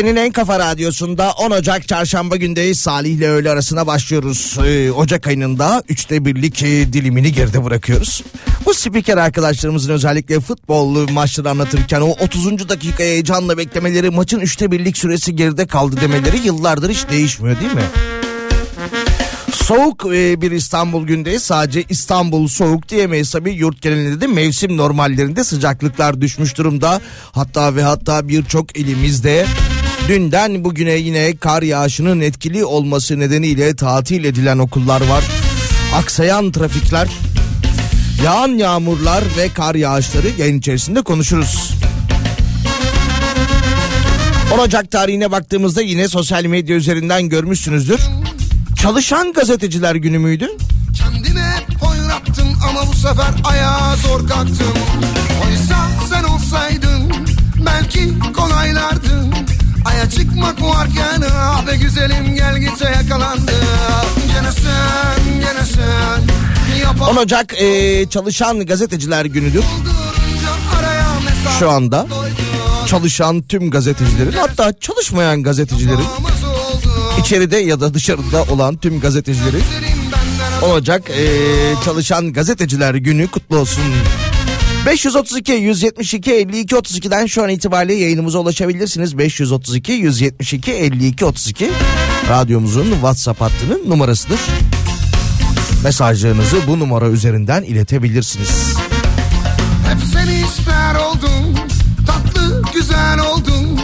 Türkiye'nin 0.00 0.20
en 0.20 0.32
kafa 0.32 0.58
radyosunda 0.58 1.32
10 1.32 1.50
Ocak 1.50 1.88
çarşamba 1.88 2.36
gündeyiz. 2.36 2.80
Salih 2.80 3.10
ile 3.10 3.28
öğle 3.28 3.50
arasına 3.50 3.86
başlıyoruz. 3.86 4.58
Ee, 4.66 4.90
Ocak 4.90 5.26
ayının 5.26 5.58
da 5.58 5.82
üçte 5.88 6.24
birlik 6.24 6.62
e, 6.62 6.92
dilimini 6.92 7.32
geride 7.32 7.64
bırakıyoruz. 7.64 8.22
Bu 8.66 8.74
spiker 8.74 9.16
arkadaşlarımızın 9.16 9.92
özellikle 9.92 10.40
futbol 10.40 11.10
maçları 11.10 11.50
anlatırken 11.50 12.00
o 12.00 12.08
30. 12.08 12.68
dakika 12.68 13.02
heyecanla 13.02 13.58
beklemeleri 13.58 14.10
maçın 14.10 14.40
üçte 14.40 14.70
birlik 14.70 14.98
süresi 14.98 15.36
geride 15.36 15.66
kaldı 15.66 15.96
demeleri 16.00 16.38
yıllardır 16.38 16.90
hiç 16.90 17.08
değişmiyor 17.10 17.60
değil 17.60 17.74
mi? 17.74 17.84
Soğuk 19.54 20.06
e, 20.06 20.40
bir 20.40 20.50
İstanbul 20.50 21.06
gündeyiz. 21.06 21.42
Sadece 21.42 21.84
İstanbul 21.88 22.48
soğuk 22.48 22.88
diyemeyiz 22.88 23.30
tabii. 23.30 23.52
Yurt 23.52 23.82
genelinde 23.82 24.20
de 24.20 24.26
mevsim 24.26 24.76
normallerinde 24.76 25.44
sıcaklıklar 25.44 26.20
düşmüş 26.20 26.56
durumda. 26.56 27.00
Hatta 27.32 27.76
ve 27.76 27.82
hatta 27.82 28.28
birçok 28.28 28.78
ilimizde 28.78 29.46
dünden 30.08 30.64
bugüne 30.64 30.92
yine 30.92 31.36
kar 31.36 31.62
yağışının 31.62 32.20
etkili 32.20 32.64
olması 32.64 33.20
nedeniyle 33.20 33.76
tatil 33.76 34.24
edilen 34.24 34.58
okullar 34.58 35.00
var. 35.00 35.24
Aksayan 35.94 36.52
trafikler, 36.52 37.08
yağan 38.24 38.48
yağmurlar 38.48 39.24
ve 39.36 39.48
kar 39.48 39.74
yağışları 39.74 40.28
yayın 40.38 40.58
içerisinde 40.58 41.02
konuşuruz. 41.02 41.74
10 44.54 44.58
Ocak 44.58 44.90
tarihine 44.90 45.30
baktığımızda 45.30 45.82
yine 45.82 46.08
sosyal 46.08 46.44
medya 46.44 46.76
üzerinden 46.76 47.28
görmüşsünüzdür. 47.28 48.00
Çalışan 48.82 49.32
gazeteciler 49.32 49.94
günü 49.94 50.18
müydü? 50.18 50.48
Kendime 50.98 51.54
oynattım 51.82 52.48
ama 52.70 52.86
bu 52.88 52.94
sefer 52.94 53.30
ayağa 53.44 53.96
zor 53.96 54.28
kalktım. 54.28 54.74
Oysa 55.46 55.76
sen 56.10 56.24
olsaydın 56.24 57.12
belki 57.66 58.32
kolaylardı. 58.36 59.24
Aya 59.84 60.10
çıkmak 60.10 60.62
varken 60.62 61.22
abi 61.30 61.76
güzelim 61.78 62.34
gel 62.34 62.58
gite 62.58 62.84
yakalandı. 62.84 63.52
Gene 64.34 64.52
sen 64.52 65.40
gene 65.40 65.66
sen. 65.66 67.10
10 67.10 67.16
Ocak 67.16 67.54
e, 67.62 68.06
çalışan 68.10 68.66
gazeteciler 68.66 69.24
günüdür. 69.24 69.64
Şu 71.58 71.70
anda 71.70 72.06
çalışan 72.86 73.42
tüm 73.42 73.70
gazetecilerin 73.70 74.32
hatta 74.32 74.72
çalışmayan 74.80 75.42
gazetecilerin 75.42 76.06
içeride 77.20 77.56
ya 77.56 77.80
da 77.80 77.94
dışarıda 77.94 78.42
olan 78.42 78.76
tüm 78.76 79.00
gazetecilerin 79.00 79.62
olacak 80.62 81.10
e, 81.10 81.24
çalışan 81.84 82.32
gazeteciler 82.32 82.94
günü 82.94 83.28
kutlu 83.28 83.58
olsun. 83.58 83.82
532 84.86 85.52
172 85.52 86.32
52 86.32 86.74
32'den 86.74 87.26
şu 87.26 87.42
an 87.42 87.48
itibariyle 87.48 87.94
yayınımıza 87.94 88.38
ulaşabilirsiniz. 88.38 89.18
532 89.18 89.92
172 89.92 90.72
52 90.72 91.24
32 91.24 91.70
radyomuzun 92.28 92.90
WhatsApp 92.90 93.40
hattının 93.40 93.90
numarasıdır. 93.90 94.40
Mesajlarınızı 95.84 96.56
bu 96.66 96.78
numara 96.78 97.08
üzerinden 97.08 97.62
iletebilirsiniz. 97.62 98.74
Hep 99.88 99.98
seni 100.12 100.34
ister 100.34 100.94
oldum, 100.94 101.56
tatlı 102.06 102.62
güzel 102.74 103.20
oldum. 103.20 103.80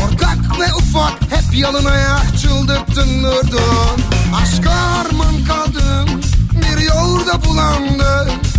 Korkak 0.00 0.60
ve 0.60 0.74
ufak 0.74 1.22
hep 1.22 1.58
yalınaya 1.58 2.22
çıldırttın 2.42 3.22
durdun. 3.22 4.02
Aşk 4.42 4.66
arman 4.66 5.44
kaldım, 5.44 6.20
bir 6.54 6.82
yolda 6.82 7.44
bulandım. 7.44 8.53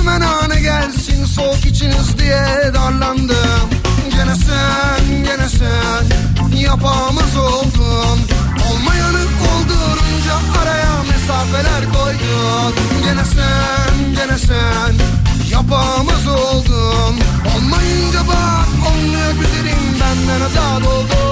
Üstüme 0.00 0.20
nane 0.20 0.60
gelsin 0.60 1.24
soğuk 1.24 1.66
içiniz 1.66 2.18
diye 2.18 2.74
darlandım. 2.74 3.70
Gene 4.10 4.34
sen 4.34 5.24
gene 5.24 5.48
sen 5.48 6.56
yapamaz 6.58 7.36
oldun. 7.36 8.20
Olmayanı 8.70 9.22
oldurunca 9.50 10.34
araya 10.62 11.02
mesafeler 11.02 11.84
koydun. 11.92 12.74
Gene 13.04 13.24
sen 13.24 14.14
gene 14.14 14.38
sen 14.38 14.94
yapamaz 15.50 16.26
oldun. 16.28 17.16
Olmayınca 17.56 18.20
bak 18.28 18.68
olmuyor 18.88 19.32
güzelim 19.32 20.00
benden 20.00 20.40
azat 20.40 20.86
oldun 20.86 21.29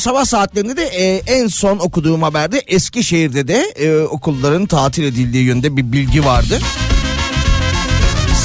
sabah 0.00 0.24
saatlerinde 0.24 0.76
de 0.76 0.82
e, 0.82 1.22
en 1.26 1.46
son 1.46 1.78
okuduğum 1.78 2.22
haberde 2.22 2.58
Eskişehir'de 2.58 3.48
de 3.48 3.72
e, 3.76 4.02
okulların 4.02 4.66
tatil 4.66 5.04
edildiği 5.04 5.44
yönde 5.44 5.76
bir 5.76 5.92
bilgi 5.92 6.24
vardı. 6.24 6.58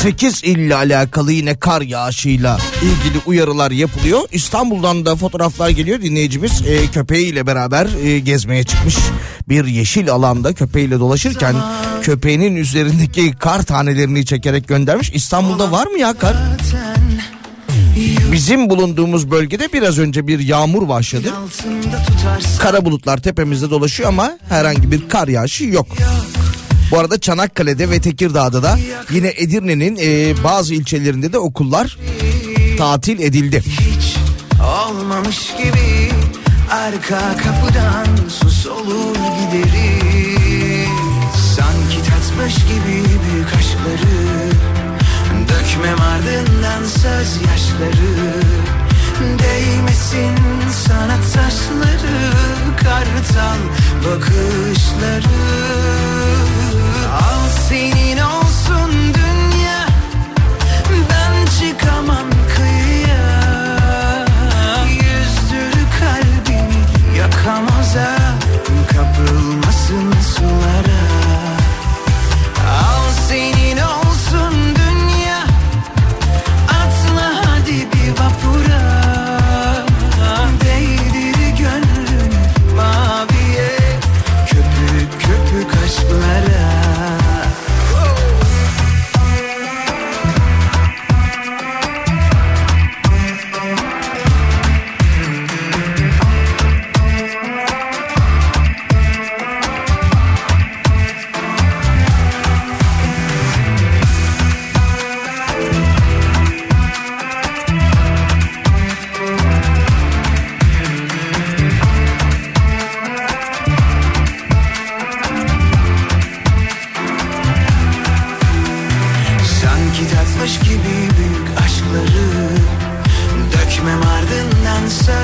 8 0.01 0.43
ille 0.43 0.75
alakalı 0.75 1.31
yine 1.31 1.55
kar 1.55 1.81
yağışıyla 1.81 2.57
ilgili 2.81 3.21
uyarılar 3.25 3.71
yapılıyor. 3.71 4.21
İstanbul'dan 4.31 5.05
da 5.05 5.15
fotoğraflar 5.15 5.69
geliyor. 5.69 6.01
Dinleyicimiz 6.01 6.61
e, 6.67 6.87
köpeğiyle 6.87 7.47
beraber 7.47 7.87
e, 8.03 8.19
gezmeye 8.19 8.63
çıkmış. 8.63 8.95
Bir 9.49 9.65
yeşil 9.65 10.11
alanda 10.11 10.53
köpeğiyle 10.53 10.99
dolaşırken 10.99 11.55
köpeğinin 12.01 12.55
üzerindeki 12.55 13.33
kar 13.33 13.63
tanelerini 13.63 14.25
çekerek 14.25 14.67
göndermiş. 14.67 15.11
İstanbul'da 15.13 15.71
var 15.71 15.87
mı 15.87 15.99
ya 15.99 16.13
kar? 16.13 16.35
Bizim 18.31 18.69
bulunduğumuz 18.69 19.31
bölgede 19.31 19.73
biraz 19.73 19.99
önce 19.99 20.27
bir 20.27 20.39
yağmur 20.39 20.87
başladı. 20.89 21.33
Kara 22.59 22.85
bulutlar 22.85 23.17
tepemizde 23.17 23.69
dolaşıyor 23.69 24.09
ama 24.09 24.37
herhangi 24.49 24.91
bir 24.91 25.09
kar 25.09 25.27
yağışı 25.27 25.63
yok. 25.63 25.87
Bu 26.91 26.99
arada 26.99 27.19
Çanakkale'de 27.19 27.89
ve 27.89 28.01
Tekirdağ'da 28.01 28.63
da 28.63 28.79
yine 29.11 29.33
Edirne'nin 29.37 29.97
e, 30.01 30.43
bazı 30.43 30.73
ilçelerinde 30.73 31.33
de 31.33 31.37
okullar 31.39 31.97
tatil 32.77 33.19
edildi. 33.19 33.63
Olmamış 34.87 35.53
gibi 35.57 36.11
arka 36.71 37.37
kapıdan 37.37 38.07
sus 38.29 38.67
olur 38.67 39.15
gideriz. 39.15 40.89
Sanki 41.55 42.09
tatmış 42.09 42.55
gibi 42.55 43.03
büyük 43.31 43.47
aşkları 43.47 44.24
dökmem 45.75 46.01
ardından 46.01 46.83
söz 46.83 47.41
yaşları 47.41 48.33
Değmesin 49.39 50.35
sana 50.71 51.15
taşları 51.33 52.31
kartal 52.77 53.57
bakışları 54.05 55.25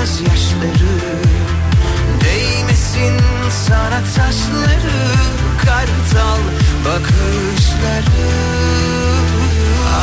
ardından 0.02 0.06
söz 0.06 0.20
yaşları 0.20 0.92
Değmesin 2.24 3.18
sana 3.50 4.00
taşları 4.16 5.02
Kartal 5.58 6.38
bakışları. 6.84 8.28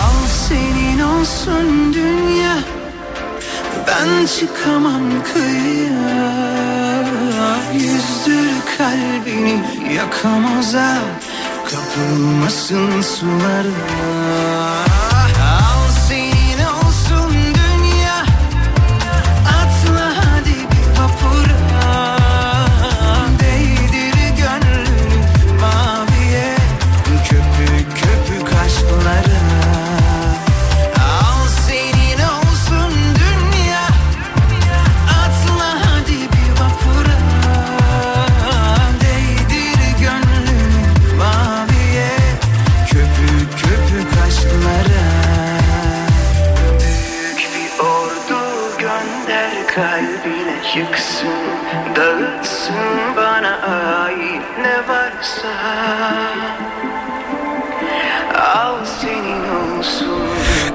Al 0.03 0.27
senin 0.47 0.99
olsun 0.99 1.93
dünya 1.93 2.57
Ben 3.87 4.25
çıkamam 4.25 5.23
kıyıya. 5.33 6.29
Yüzdür 7.73 8.51
kalbini 8.77 9.63
yakamoza 9.95 10.97
Kapılmasın 11.65 13.01
sulara 13.01 14.98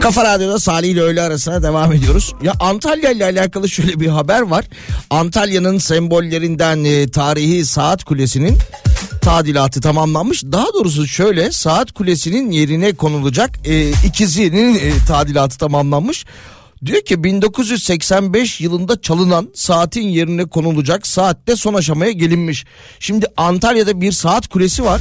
Kafa 0.04 0.24
Radyo'da 0.24 0.58
Salih 0.58 0.88
ile 0.88 1.00
öğle 1.00 1.22
arasına 1.22 1.62
devam 1.62 1.92
ediyoruz. 1.92 2.34
Ya 2.42 2.52
Antalya 2.60 3.10
ile 3.10 3.24
alakalı 3.24 3.68
şöyle 3.68 4.00
bir 4.00 4.06
haber 4.08 4.40
var. 4.40 4.64
Antalya'nın 5.10 5.78
sembollerinden 5.78 6.84
e, 6.84 7.08
tarihi 7.10 7.66
saat 7.66 8.04
kulesinin 8.04 8.58
tadilatı 9.20 9.80
tamamlanmış. 9.80 10.44
Daha 10.44 10.66
doğrusu 10.74 11.06
şöyle 11.06 11.52
saat 11.52 11.92
kulesinin 11.92 12.50
yerine 12.50 12.92
konulacak 12.92 13.50
e, 13.64 13.90
ikizinin 13.90 14.74
e, 14.74 14.92
tadilatı 15.08 15.58
tamamlanmış. 15.58 16.24
Diyor 16.86 17.00
ki 17.00 17.24
1985 17.24 18.60
yılında 18.60 19.00
çalınan 19.00 19.48
saatin 19.54 20.08
yerine 20.08 20.44
konulacak 20.44 21.06
saatte 21.06 21.56
son 21.56 21.74
aşamaya 21.74 22.12
gelinmiş. 22.12 22.64
Şimdi 23.00 23.26
Antalya'da 23.36 24.00
bir 24.00 24.12
saat 24.12 24.48
kulesi 24.48 24.84
var. 24.84 25.00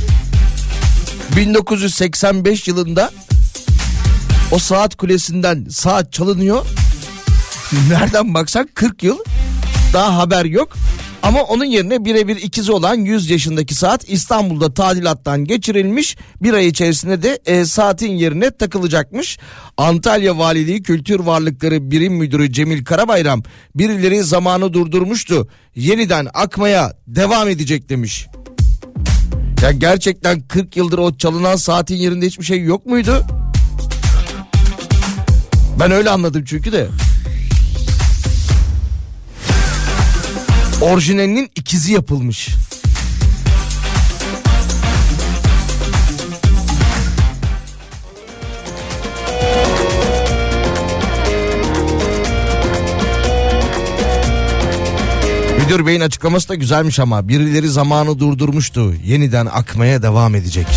1985 1.35 2.67
yılında 2.67 3.11
o 4.53 4.59
saat 4.59 4.95
kulesinden 4.95 5.65
saat 5.69 6.13
çalınıyor. 6.13 6.65
Nereden 7.89 8.33
baksan 8.33 8.69
40 8.73 9.03
yıl 9.03 9.17
daha 9.93 10.17
haber 10.17 10.45
yok. 10.45 10.73
Ama 11.23 11.41
onun 11.41 11.65
yerine 11.65 12.05
birebir 12.05 12.35
ikizi 12.35 12.71
olan 12.71 12.95
100 12.95 13.29
yaşındaki 13.29 13.75
saat 13.75 14.09
İstanbul'da 14.09 14.73
tadilattan 14.73 15.45
geçirilmiş. 15.45 16.17
Bir 16.41 16.53
ay 16.53 16.67
içerisinde 16.67 17.23
de 17.23 17.39
e, 17.45 17.65
saatin 17.65 18.11
yerine 18.11 18.51
takılacakmış. 18.51 19.39
Antalya 19.77 20.37
Valiliği 20.37 20.83
Kültür 20.83 21.19
Varlıkları 21.19 21.91
Birim 21.91 22.13
Müdürü 22.13 22.51
Cemil 22.51 22.85
Karabayram 22.85 23.43
birileri 23.75 24.23
zamanı 24.23 24.73
durdurmuştu. 24.73 25.47
Yeniden 25.75 26.27
akmaya 26.33 26.93
devam 27.07 27.49
edecek 27.49 27.89
demiş. 27.89 28.27
Ya 29.61 29.71
gerçekten 29.71 30.41
40 30.41 30.77
yıldır 30.77 30.97
o 30.97 31.17
çalınan 31.17 31.55
saatin 31.55 31.95
yerinde 31.95 32.25
hiçbir 32.25 32.45
şey 32.45 32.61
yok 32.61 32.85
muydu? 32.85 33.25
Ben 35.79 35.91
öyle 35.91 36.09
anladım 36.09 36.43
çünkü 36.45 36.71
de. 36.71 36.87
Orijinalinin 40.81 41.51
ikizi 41.55 41.93
yapılmış. 41.93 42.49
Müdür 55.59 55.85
beyin 55.85 56.01
açıklaması 56.01 56.49
da 56.49 56.55
güzelmiş 56.55 56.99
ama 56.99 57.27
birileri 57.27 57.69
zamanı 57.69 58.19
durdurmuştu. 58.19 58.93
Yeniden 59.05 59.45
akmaya 59.45 60.01
devam 60.03 60.35
edecek. 60.35 60.67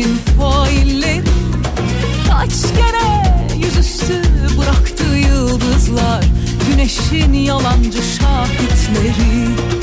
elin 0.00 0.16
failleri 0.16 1.22
Kaç 2.28 2.52
kere 2.62 3.56
yüzüstü 3.56 4.22
bıraktı 4.58 5.04
yıldızlar. 5.04 6.24
Güneşin 6.68 7.32
yalancı 7.32 8.02
şahitleri. 8.02 9.79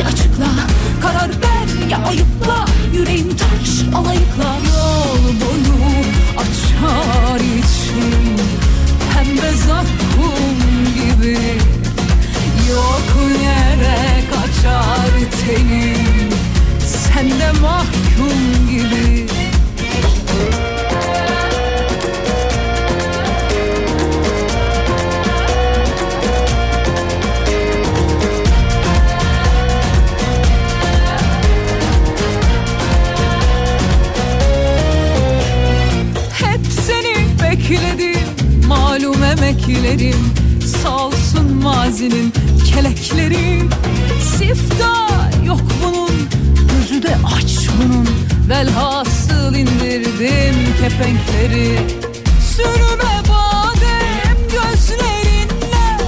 Beni 0.00 0.08
açıkla 0.08 0.46
Karar 1.02 1.28
ver 1.28 1.88
ya 1.90 1.98
ayıpla. 1.98 2.64
Yüreğim 2.94 3.36
taş 3.36 3.94
alayıkla. 3.94 4.56
Yol 4.68 5.24
boyu 5.24 5.90
açar 6.36 7.40
içim. 7.40 8.36
Pembe 9.14 9.52
zakkum 9.52 10.58
gibi. 10.94 11.38
Yok 12.70 13.32
yere 13.42 14.24
kaçar 14.30 15.10
tenim. 15.40 16.30
Sen 16.86 17.30
de 17.30 17.52
mahkum 17.60 18.68
gibi. 18.70 19.39
Malum 39.70 39.84
emeklerim 39.84 40.34
Salsın 40.82 41.62
mazinin 41.62 42.32
kelekleri. 42.66 43.60
Sifta 44.38 45.08
yok 45.46 45.60
bunun 45.84 46.28
Gözü 46.72 47.02
de 47.02 47.16
aç 47.36 47.68
bunun. 47.78 48.08
Velhasıl 48.48 49.54
indirdim 49.54 50.56
kepenkleri. 50.80 51.78
Sürüme 52.56 53.22
badem 53.28 54.36
gözlerinle. 54.52 55.98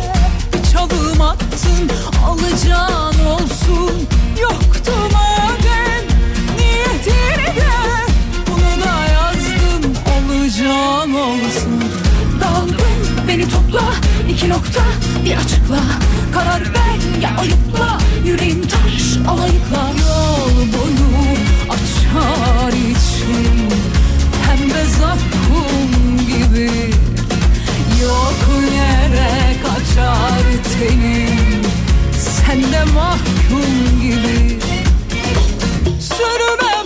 Bir 0.53 0.73
çalım 0.73 1.21
attın 1.21 1.91
alacağın 2.27 3.27
olsun. 3.27 4.09
Yoktu 4.43 4.93
madem 5.13 6.05
niyetini 6.57 7.57
de. 7.57 7.73
Bunu 8.47 8.85
da 8.85 9.07
yazdım 9.13 9.93
olacağın 10.07 11.02
iki 14.33 14.49
nokta 14.49 14.81
bir 15.25 15.37
açıkla. 15.37 15.81
Karar 16.35 16.61
ver 16.61 17.21
ya 17.23 17.37
ayıpla. 17.39 17.99
Yüreğim 18.25 18.63
taş 18.63 19.29
alayıkla. 19.29 19.91
Yol 20.01 20.57
boyu 20.57 21.37
açar 21.71 22.73
için 22.73 23.69
hem 24.47 24.71
de 24.71 24.85
zakkum 24.85 26.19
gibi. 26.27 26.71
Yok 28.03 28.65
yere 28.75 29.57
kaçar 29.63 30.43
tenim. 30.79 31.63
Sen 32.19 32.63
de 32.73 32.85
mahkum 32.85 34.01
gibi. 34.01 34.59
Sürme 36.01 36.82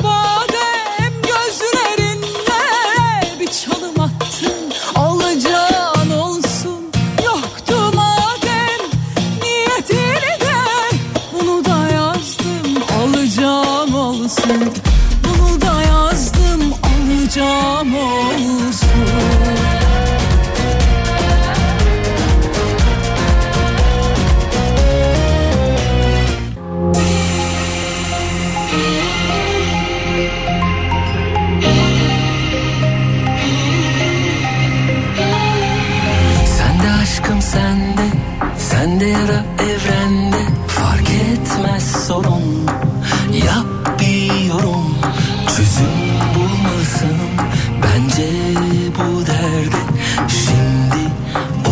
Şimdi 50.29 51.03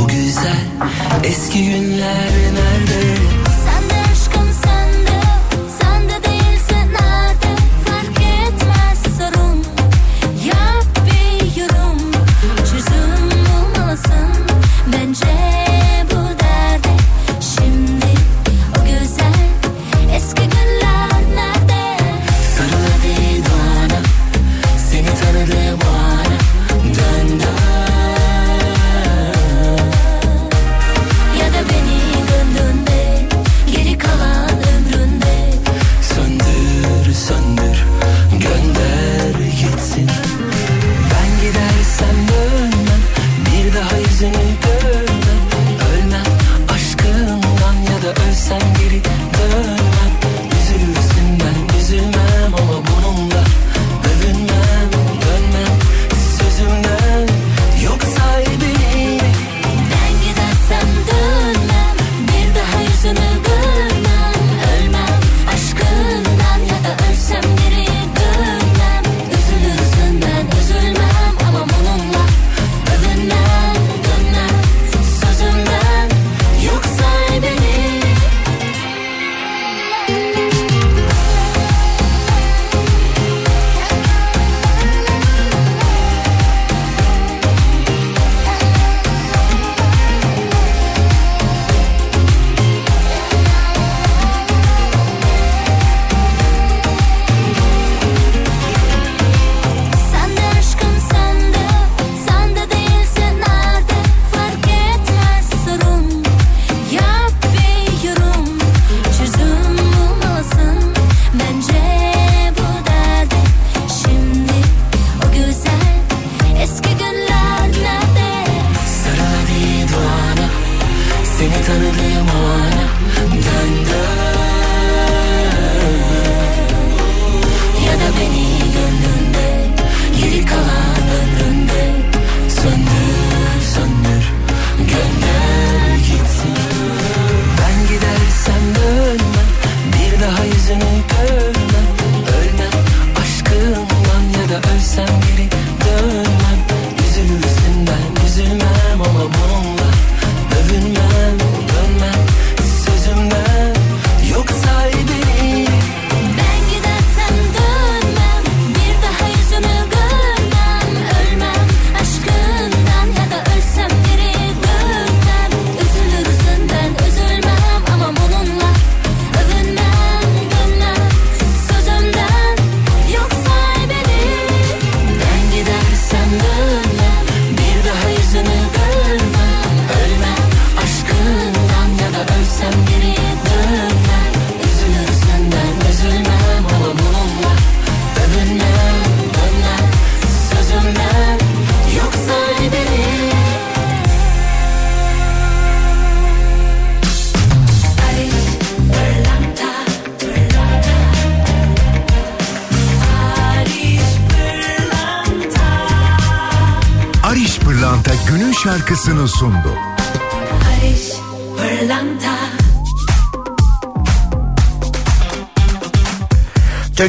o 0.02 0.08
güzel 0.08 0.64
Eski 1.24 1.64
günler 1.64 2.30
nerede 2.54 2.73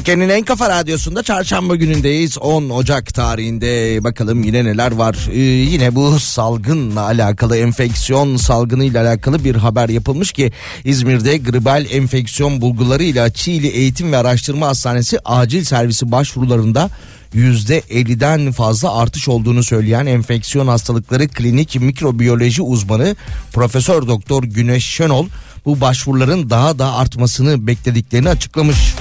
Türkiye'nin 0.06 0.34
en 0.34 0.44
kafa 0.44 0.70
radyosunda 0.70 1.24
çarşamba 1.24 1.76
günündeyiz. 1.76 2.38
10 2.38 2.70
Ocak 2.70 3.14
tarihinde 3.14 4.04
bakalım 4.04 4.44
yine 4.44 4.66
neler 4.66 4.92
var. 4.92 5.30
Ee, 5.32 5.40
yine 5.40 5.96
bu 5.96 6.20
salgınla 6.20 7.02
alakalı 7.02 7.58
enfeksiyon 7.58 8.38
salgınıyla 8.38 9.04
alakalı 9.04 9.44
bir 9.44 9.56
haber 9.56 9.90
yapılmış 9.90 10.32
ki 10.32 10.52
İzmir'de 10.84 11.38
gribal 11.38 11.86
enfeksiyon 11.92 12.62
bulgularıyla 12.62 13.30
Çiğli 13.30 13.68
Eğitim 13.68 14.12
ve 14.12 14.18
Araştırma 14.18 14.68
Hastanesi 14.68 15.20
acil 15.26 15.64
servisi 15.64 16.12
başvurularında 16.12 16.90
%50'den 17.36 18.52
fazla 18.52 18.98
artış 18.98 19.28
olduğunu 19.28 19.64
söyleyen 19.64 20.06
enfeksiyon 20.06 20.68
hastalıkları 20.68 21.28
klinik 21.28 21.76
mikrobiyoloji 21.76 22.62
uzmanı 22.62 23.16
Profesör 23.54 24.08
Doktor 24.08 24.44
Güneş 24.44 24.86
Şenol 24.86 25.28
bu 25.66 25.82
başvuruların 25.82 26.50
daha 26.50 26.80
da 26.80 26.94
artmasını 26.94 27.68
beklediklerini 27.68 28.30
açıklamış. 28.30 28.96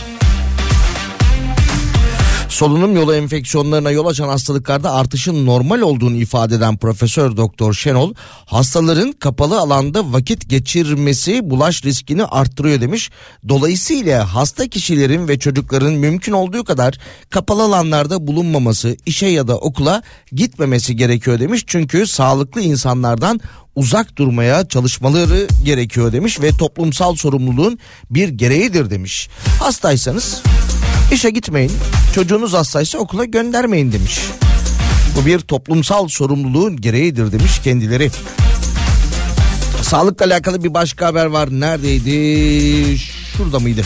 Solunum 2.54 2.96
yolu 2.96 3.14
enfeksiyonlarına 3.14 3.90
yol 3.90 4.06
açan 4.06 4.28
hastalıklarda 4.28 4.92
artışın 4.92 5.46
normal 5.46 5.80
olduğunu 5.80 6.16
ifade 6.16 6.54
eden 6.54 6.76
Profesör 6.76 7.36
Doktor 7.36 7.74
Şenol, 7.74 8.14
hastaların 8.46 9.12
kapalı 9.12 9.58
alanda 9.58 10.12
vakit 10.12 10.50
geçirmesi 10.50 11.50
bulaş 11.50 11.84
riskini 11.84 12.24
arttırıyor 12.24 12.80
demiş. 12.80 13.10
Dolayısıyla 13.48 14.34
hasta 14.34 14.68
kişilerin 14.68 15.28
ve 15.28 15.38
çocukların 15.38 15.92
mümkün 15.92 16.32
olduğu 16.32 16.64
kadar 16.64 16.98
kapalı 17.30 17.62
alanlarda 17.62 18.26
bulunmaması, 18.26 18.96
işe 19.06 19.26
ya 19.26 19.48
da 19.48 19.58
okula 19.58 20.02
gitmemesi 20.32 20.96
gerekiyor 20.96 21.40
demiş. 21.40 21.64
Çünkü 21.66 22.06
sağlıklı 22.06 22.60
insanlardan 22.60 23.40
uzak 23.76 24.16
durmaya 24.16 24.68
çalışmaları 24.68 25.46
gerekiyor 25.64 26.12
demiş 26.12 26.40
ve 26.40 26.50
toplumsal 26.50 27.14
sorumluluğun 27.14 27.78
bir 28.10 28.28
gereğidir 28.28 28.90
demiş. 28.90 29.28
Hastaysanız 29.60 30.42
işe 31.12 31.30
gitmeyin, 31.30 31.72
çocuğunuz 32.14 32.52
hastaysa 32.52 32.98
okula 32.98 33.24
göndermeyin 33.24 33.92
demiş. 33.92 34.20
Bu 35.16 35.26
bir 35.26 35.40
toplumsal 35.40 36.08
sorumluluğun 36.08 36.80
gereğidir 36.80 37.32
demiş 37.32 37.58
kendileri. 37.64 38.10
Sağlıkla 39.82 40.26
alakalı 40.26 40.64
bir 40.64 40.74
başka 40.74 41.06
haber 41.06 41.26
var. 41.26 41.48
Neredeydi? 41.50 42.98
Şurada 43.36 43.58
mıydı? 43.58 43.82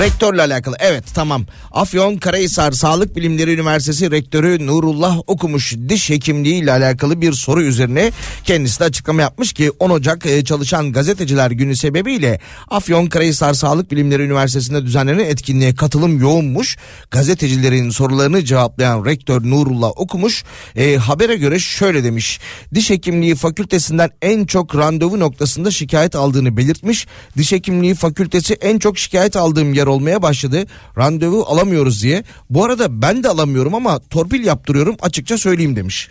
Rektörle 0.00 0.42
alakalı 0.42 0.76
evet 0.78 1.04
tamam. 1.14 1.46
Afyon 1.72 2.16
Karahisar 2.16 2.72
Sağlık 2.72 3.16
Bilimleri 3.16 3.54
Üniversitesi 3.54 4.10
Rektörü 4.10 4.66
Nurullah 4.66 5.18
okumuş 5.26 5.74
diş 5.88 6.10
hekimliği 6.10 6.62
ile 6.62 6.72
alakalı 6.72 7.20
bir 7.20 7.32
soru 7.32 7.62
üzerine 7.62 8.12
kendisi 8.44 8.80
de 8.80 8.84
açıklama 8.84 9.22
yapmış 9.22 9.52
ki 9.52 9.70
10 9.78 9.90
Ocak 9.90 10.26
e, 10.26 10.44
çalışan 10.44 10.92
gazeteciler 10.92 11.50
günü 11.50 11.76
sebebiyle 11.76 12.40
Afyon 12.70 13.06
Karahisar 13.06 13.54
Sağlık 13.54 13.90
Bilimleri 13.90 14.22
Üniversitesi'nde 14.22 14.84
düzenlenen 14.84 15.24
etkinliğe 15.24 15.74
katılım 15.74 16.20
yoğunmuş. 16.20 16.76
Gazetecilerin 17.10 17.90
sorularını 17.90 18.44
cevaplayan 18.44 19.04
rektör 19.04 19.42
Nurullah 19.44 19.90
okumuş 19.96 20.44
e, 20.76 20.96
habere 20.96 21.36
göre 21.36 21.58
şöyle 21.58 22.04
demiş. 22.04 22.40
Diş 22.74 22.90
hekimliği 22.90 23.34
fakültesinden 23.34 24.10
en 24.22 24.46
çok 24.46 24.76
randevu 24.76 25.20
noktasında 25.20 25.70
şikayet 25.70 26.16
aldığını 26.16 26.56
belirtmiş. 26.56 27.06
Diş 27.36 27.52
hekimliği 27.52 27.94
fakültesi 27.94 28.54
en 28.54 28.78
çok 28.78 28.98
şikayet 28.98 29.36
aldığım 29.36 29.74
yer 29.74 29.89
olmaya 29.90 30.22
başladı. 30.22 30.66
Randevu 30.98 31.44
alamıyoruz 31.48 32.02
diye. 32.02 32.24
Bu 32.50 32.64
arada 32.64 33.02
ben 33.02 33.22
de 33.22 33.28
alamıyorum 33.28 33.74
ama 33.74 33.98
torpil 33.98 34.44
yaptırıyorum 34.44 34.96
açıkça 35.00 35.38
söyleyeyim 35.38 35.76
demiş. 35.76 36.08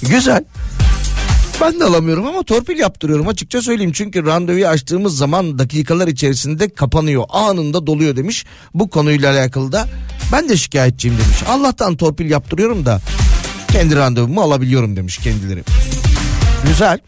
Güzel. 0.10 0.44
Ben 1.60 1.80
de 1.80 1.84
alamıyorum 1.84 2.26
ama 2.26 2.42
torpil 2.42 2.78
yaptırıyorum 2.78 3.28
açıkça 3.28 3.62
söyleyeyim. 3.62 3.92
Çünkü 3.92 4.26
randevuyu 4.26 4.66
açtığımız 4.66 5.16
zaman 5.16 5.58
dakikalar 5.58 6.08
içerisinde 6.08 6.68
kapanıyor. 6.68 7.24
Anında 7.28 7.86
doluyor 7.86 8.16
demiş. 8.16 8.44
Bu 8.74 8.90
konuyla 8.90 9.32
alakalı 9.32 9.72
da 9.72 9.88
ben 10.32 10.48
de 10.48 10.56
şikayetçiyim 10.56 11.18
demiş. 11.18 11.42
Allah'tan 11.48 11.96
torpil 11.96 12.30
yaptırıyorum 12.30 12.86
da 12.86 13.00
kendi 13.72 13.96
randevumu 13.96 14.40
alabiliyorum 14.40 14.96
demiş 14.96 15.18
kendileri. 15.18 15.62
Güzel. 16.66 16.98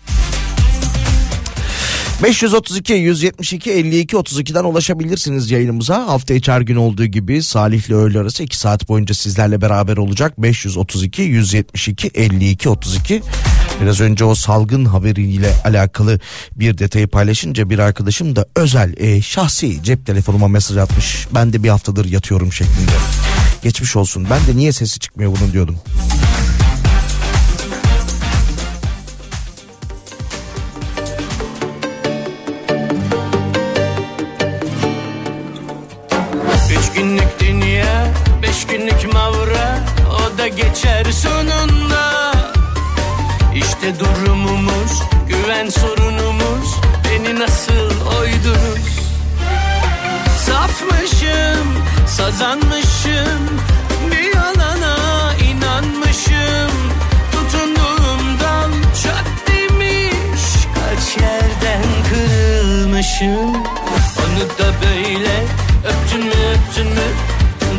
532 2.23 2.93
172 2.93 3.71
52 3.71 4.17
32'den 4.17 4.65
ulaşabilirsiniz 4.65 5.51
yayınımıza. 5.51 6.07
Hafta 6.07 6.35
içi 6.35 6.53
her 6.53 6.61
gün 6.61 6.77
olduğu 6.77 7.05
gibi 7.05 7.43
Salih 7.43 7.89
ile 7.89 7.95
öğle 7.95 8.19
arası 8.19 8.43
2 8.43 8.59
saat 8.59 8.89
boyunca 8.89 9.15
sizlerle 9.15 9.61
beraber 9.61 9.97
olacak. 9.97 10.43
532 10.43 11.23
172 11.23 12.11
52 12.15 12.69
32. 12.69 13.23
Biraz 13.83 14.01
önce 14.01 14.25
o 14.25 14.35
salgın 14.35 14.85
haberiyle 14.85 15.53
alakalı 15.65 16.21
bir 16.57 16.79
detayı 16.79 17.09
paylaşınca 17.09 17.71
bir 17.71 17.79
arkadaşım 17.79 18.37
da 18.37 18.47
özel 18.57 18.95
e, 18.97 19.23
şahsi 19.23 19.83
cep 19.83 20.07
telefonuma 20.07 20.49
mesaj 20.49 20.77
atmış. 20.77 21.27
Ben 21.35 21.53
de 21.53 21.63
bir 21.63 21.69
haftadır 21.69 22.05
yatıyorum 22.05 22.53
şeklinde. 22.53 22.93
Geçmiş 23.63 23.97
olsun. 23.97 24.27
Ben 24.31 24.55
de 24.55 24.59
niye 24.59 24.73
sesi 24.73 24.99
çıkmıyor 24.99 25.33
bunun 25.41 25.53
diyordum. 25.53 25.77
İşte 43.89 44.01
durumumuz, 44.01 45.03
güven 45.29 45.69
sorunumuz 45.69 46.77
Beni 47.05 47.41
nasıl 47.41 47.91
oydunuz? 48.21 48.89
Safmışım, 50.47 51.69
sazanmışım 52.07 53.61
Bir 54.11 54.35
yalana 54.35 55.33
inanmışım. 55.35 56.71
Tutunduğum 57.33 58.41
dal 58.41 58.71
çat 59.03 59.27
demiş 59.47 60.43
Kaç 60.75 61.23
yerden 61.23 61.85
kırılmışım. 62.11 63.55
Onu 64.19 64.45
da 64.59 64.73
böyle 64.83 65.45
öptün 65.85 66.25
mü 66.25 66.35
öptün 66.55 66.87
mü? 66.87 67.09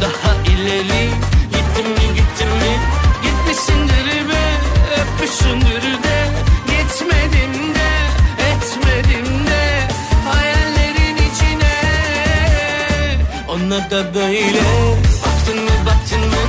Daha 0.02 0.36
ileri 0.36 1.10
gittin 1.52 1.91
mi 1.91 2.15
gittin 2.15 2.48
mi? 2.48 2.80
Gitmişsindir 3.24 4.30
be 4.30 4.38
öpmüşsündür 5.39 6.04
de 6.04 6.28
Gitmedim 6.65 7.75
de 7.75 7.89
etmedim 8.52 9.47
de 9.47 9.88
Hayallerin 10.30 11.15
içine. 11.15 11.75
Ona 13.47 13.89
da 13.91 14.13
böyle 14.13 14.62
baktın 15.25 15.63
mı 15.63 15.71
baktın 15.86 16.19
mı? 16.19 16.43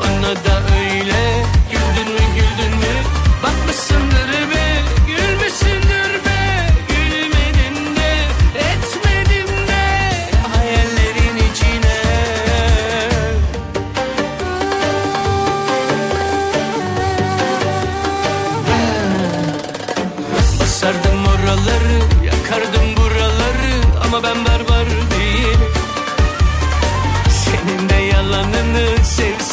Ona 0.00 0.34
da 0.34 0.55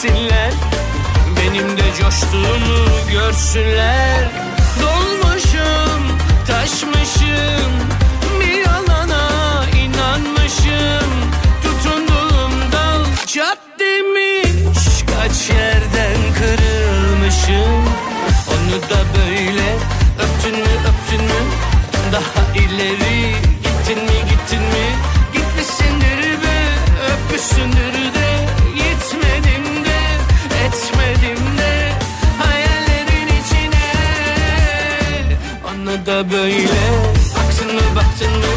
sevsinler 0.03 0.51
Benim 1.37 1.77
de 1.77 1.83
coştuğumu 2.01 3.11
görsünler. 3.11 4.29
Dolmuşum, 4.81 6.17
taşmışım 6.47 7.71
Bir 8.39 8.65
yalana 8.65 9.65
inanmışım. 9.83 11.09
Tutunduğum 11.63 12.71
dal 12.71 13.05
çat 13.27 13.57
demiş 13.79 15.03
Kaç 15.15 15.49
yerden 15.49 16.17
kırılmışım. 16.37 17.83
Onu 18.47 18.81
da 18.81 18.99
böyle 19.17 19.75
öptün 20.19 20.55
mü 20.59 20.73
öptün 20.89 21.25
mü? 21.25 21.41
Daha 22.11 22.55
ileri 22.55 23.35
gittin 23.63 24.03
mi 24.03 24.19
gittin 24.29 24.61
mi? 24.61 24.85
Gitmişsindir 25.33 26.41
be 26.43 26.67
öpmüşsündür 27.11 28.13
de 28.15 28.22
böyle. 36.31 36.81
Baktın 37.35 37.75
mı 37.75 37.81
baktın 37.95 38.31
mı 38.31 38.53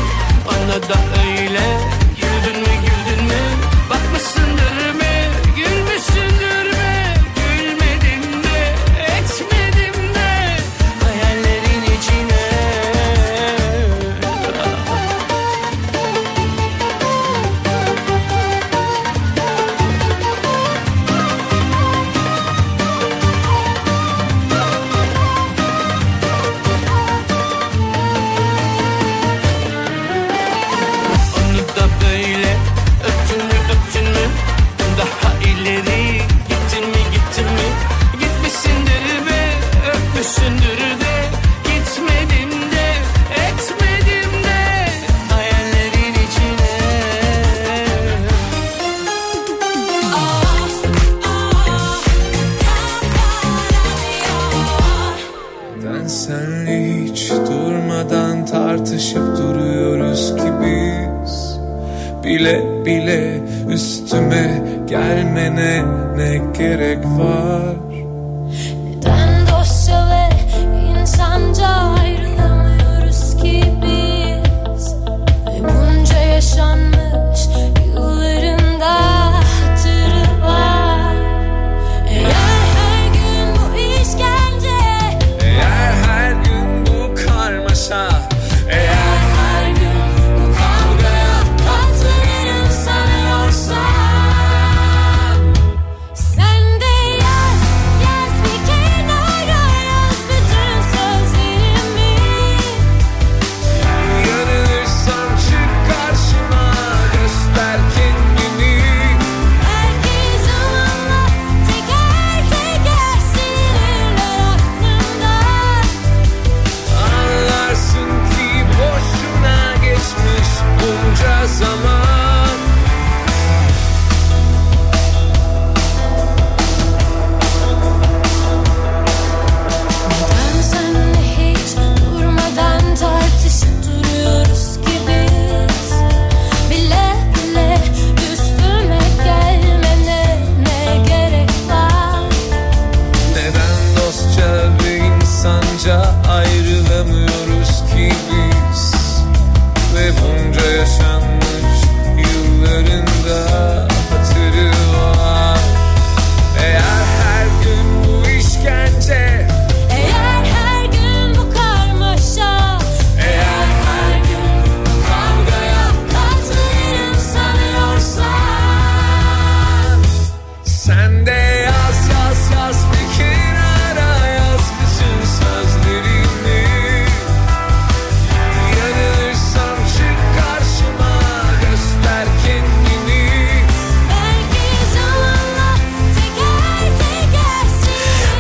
Ona 0.49 0.83
da 0.83 0.99
öyle 1.29 1.96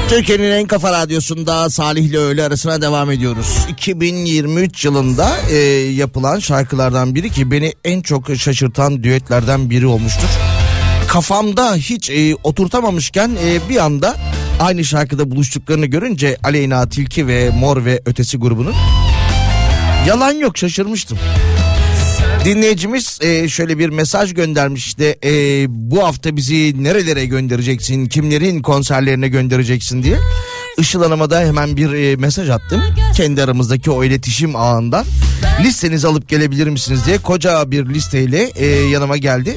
Türkiye'nin 0.08 0.50
en 0.50 0.66
kafa 0.66 0.92
radyosunda 0.92 1.70
Salih 1.70 2.04
ile 2.04 2.18
öğle 2.18 2.44
arasına 2.44 2.82
devam 2.82 3.10
ediyoruz. 3.10 3.58
2023 3.68 4.84
yılında 4.84 5.36
e, 5.50 5.56
yapılan 5.92 6.38
şarkılardan 6.38 7.14
biri 7.14 7.30
ki 7.30 7.50
beni 7.50 7.74
en 7.84 8.00
çok 8.00 8.36
şaşırtan 8.36 9.02
düetlerden 9.02 9.70
biri 9.70 9.86
olmuştur. 9.86 10.28
Kafamda 11.08 11.74
hiç 11.74 12.10
e, 12.10 12.34
oturtamamışken 12.44 13.36
e, 13.44 13.68
bir 13.68 13.84
anda 13.84 14.16
aynı 14.60 14.84
şarkıda 14.84 15.30
buluştuklarını 15.30 15.86
görünce 15.86 16.36
Aleyna 16.44 16.88
Tilki 16.88 17.26
ve 17.26 17.50
Mor 17.50 17.84
ve 17.84 18.02
Ötesi 18.06 18.36
grubunun 18.36 18.74
yalan 20.06 20.32
yok 20.32 20.58
şaşırmıştım. 20.58 21.18
Dinleyicimiz 22.46 23.18
e, 23.22 23.48
şöyle 23.48 23.78
bir 23.78 23.88
mesaj 23.88 24.34
göndermiş 24.34 24.86
işte 24.86 25.16
e, 25.24 25.30
bu 25.68 26.04
hafta 26.04 26.36
bizi 26.36 26.84
nerelere 26.84 27.26
göndereceksin 27.26 28.06
kimlerin 28.06 28.62
konserlerine 28.62 29.28
göndereceksin 29.28 30.02
diye. 30.02 30.18
Işıl 30.78 31.02
Hanım'a 31.02 31.30
da 31.30 31.40
hemen 31.40 31.76
bir 31.76 31.92
e, 31.92 32.16
mesaj 32.16 32.50
attım. 32.50 32.82
Kendi 33.16 33.42
aramızdaki 33.42 33.90
o 33.90 34.04
iletişim 34.04 34.56
ağından 34.56 35.06
listenizi 35.62 36.06
alıp 36.06 36.28
gelebilir 36.28 36.66
misiniz 36.66 37.00
diye 37.06 37.18
koca 37.18 37.70
bir 37.70 37.86
listeyle 37.86 38.50
e, 38.56 38.66
yanıma 38.66 39.16
geldi. 39.16 39.56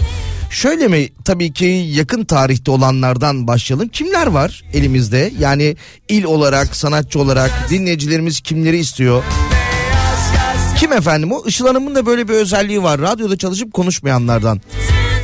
Şöyle 0.49 0.87
mi 0.87 1.09
tabii 1.25 1.53
ki 1.53 1.65
yakın 1.89 2.25
tarihte 2.25 2.71
olanlardan 2.71 3.47
başlayalım. 3.47 3.87
Kimler 3.87 4.27
var 4.27 4.63
elimizde? 4.73 5.31
Yani 5.39 5.75
il 6.07 6.23
olarak, 6.23 6.75
sanatçı 6.75 7.19
olarak 7.19 7.51
dinleyicilerimiz 7.69 8.41
kimleri 8.41 8.77
istiyor? 8.77 9.23
Kim 10.79 10.93
efendim 10.93 11.31
o? 11.31 11.43
Işıl 11.45 11.67
Hanım'ın 11.67 11.95
da 11.95 12.05
böyle 12.05 12.27
bir 12.27 12.33
özelliği 12.33 12.83
var. 12.83 13.01
Radyoda 13.01 13.37
çalışıp 13.37 13.73
konuşmayanlardan. 13.73 14.61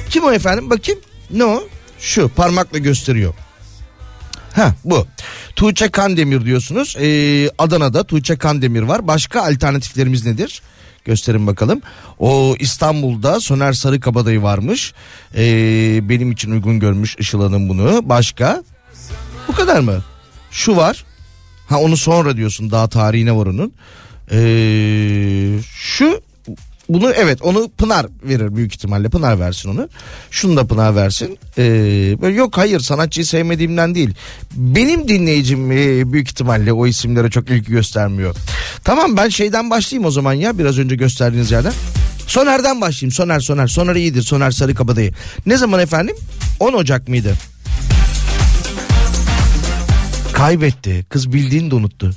Kim 0.10 0.24
o 0.24 0.32
efendim? 0.32 0.70
Bakayım. 0.70 1.02
Ne 1.32 1.46
o? 1.46 1.64
Şu 2.00 2.30
parmakla 2.30 2.78
gösteriyor. 2.78 3.34
Ha 4.54 4.76
bu. 4.86 5.08
Tuğçe 5.56 5.90
Kandemir 5.90 6.46
diyorsunuz. 6.46 6.96
Ee, 7.00 7.50
Adana'da 7.58 8.04
Tuğçe 8.04 8.38
Kandemir 8.38 8.82
var. 8.82 9.08
Başka 9.08 9.42
alternatiflerimiz 9.42 10.26
nedir? 10.26 10.62
Gösterin 11.06 11.48
bakalım. 11.48 11.82
O 12.20 12.56
İstanbul'da 12.60 13.40
Soner 13.40 13.74
Sarıkabadayı 13.74 14.42
varmış. 14.42 14.94
Ee, 15.36 16.00
benim 16.10 16.32
için 16.32 16.52
uygun 16.52 16.80
görmüş 16.80 17.16
Işıl 17.20 17.42
Hanım 17.42 17.70
bunu. 17.70 18.10
Başka? 18.10 18.64
Bu 19.48 19.54
kadar 19.54 19.80
mı? 19.80 20.04
Şu 20.52 20.76
var. 20.76 21.06
Ha 21.70 21.80
onu 21.80 21.98
sonra 21.98 22.38
diyorsun 22.38 22.72
daha 22.72 22.88
tarihine 22.90 23.36
var 23.36 23.46
onun. 23.46 23.74
Ee, 24.32 25.60
şu 25.76 26.22
bunu 26.90 27.12
evet 27.12 27.42
onu 27.42 27.70
Pınar 27.78 28.06
verir 28.24 28.56
büyük 28.56 28.74
ihtimalle 28.74 29.10
Pınar 29.10 29.40
versin 29.40 29.70
onu. 29.70 29.90
Şunu 30.32 30.58
da 30.58 30.68
Pınar 30.68 30.96
versin. 30.96 31.38
Ee, 31.58 31.62
böyle 32.22 32.36
yok 32.38 32.58
hayır 32.58 32.80
sanatçıyı 32.80 33.26
sevmediğimden 33.26 33.96
değil. 33.96 34.14
Benim 34.56 35.08
dinleyicim 35.08 35.72
e, 35.72 36.12
büyük 36.14 36.28
ihtimalle 36.28 36.74
o 36.74 36.88
isimlere 36.88 37.30
çok 37.30 37.50
ilgi 37.50 37.72
göstermiyor. 37.72 38.36
Tamam 38.84 39.18
ben 39.18 39.30
şeyden 39.30 39.70
başlayayım 39.70 40.06
o 40.06 40.12
zaman 40.12 40.34
ya 40.34 40.58
biraz 40.58 40.80
önce 40.80 40.96
gösterdiğiniz 40.96 41.52
yerden. 41.52 41.74
Soner'den 42.28 42.82
başlayayım. 42.82 43.12
Soner 43.12 43.40
Soner. 43.40 43.68
Soner 43.68 43.96
iyidir. 43.96 44.22
Soner 44.22 44.52
Sarıkabadayı. 44.52 45.12
Ne 45.46 45.58
zaman 45.58 45.80
efendim? 45.80 46.16
10 46.60 46.74
Ocak 46.74 47.08
mıydı? 47.08 47.36
Kaybetti. 50.34 51.06
Kız 51.10 51.34
bildiğini 51.34 51.72
de 51.72 51.76
unuttu. 51.76 52.12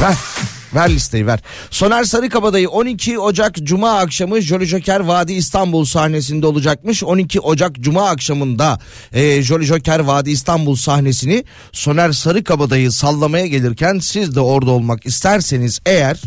Ver. 0.00 0.16
Ver 0.74 0.90
listeyi 0.90 1.26
ver. 1.26 1.40
Soner 1.70 2.04
Sarıkabadayı 2.04 2.68
12 2.68 3.18
Ocak 3.18 3.54
Cuma 3.54 3.98
akşamı 3.98 4.40
Jolly 4.40 4.66
Joker 4.66 5.00
Vadi 5.00 5.32
İstanbul 5.32 5.84
sahnesinde 5.84 6.46
olacakmış. 6.46 7.04
12 7.04 7.40
Ocak 7.40 7.74
Cuma 7.80 8.08
akşamında 8.08 8.78
e, 9.12 9.42
Jolly 9.42 9.64
Joker 9.64 10.00
Vadi 10.00 10.30
İstanbul 10.30 10.76
sahnesini 10.76 11.44
Soner 11.72 12.12
Sarıkabadayı 12.12 12.92
sallamaya 12.92 13.46
gelirken 13.46 13.98
siz 13.98 14.34
de 14.34 14.40
orada 14.40 14.70
olmak 14.70 15.06
isterseniz 15.06 15.80
eğer 15.86 16.20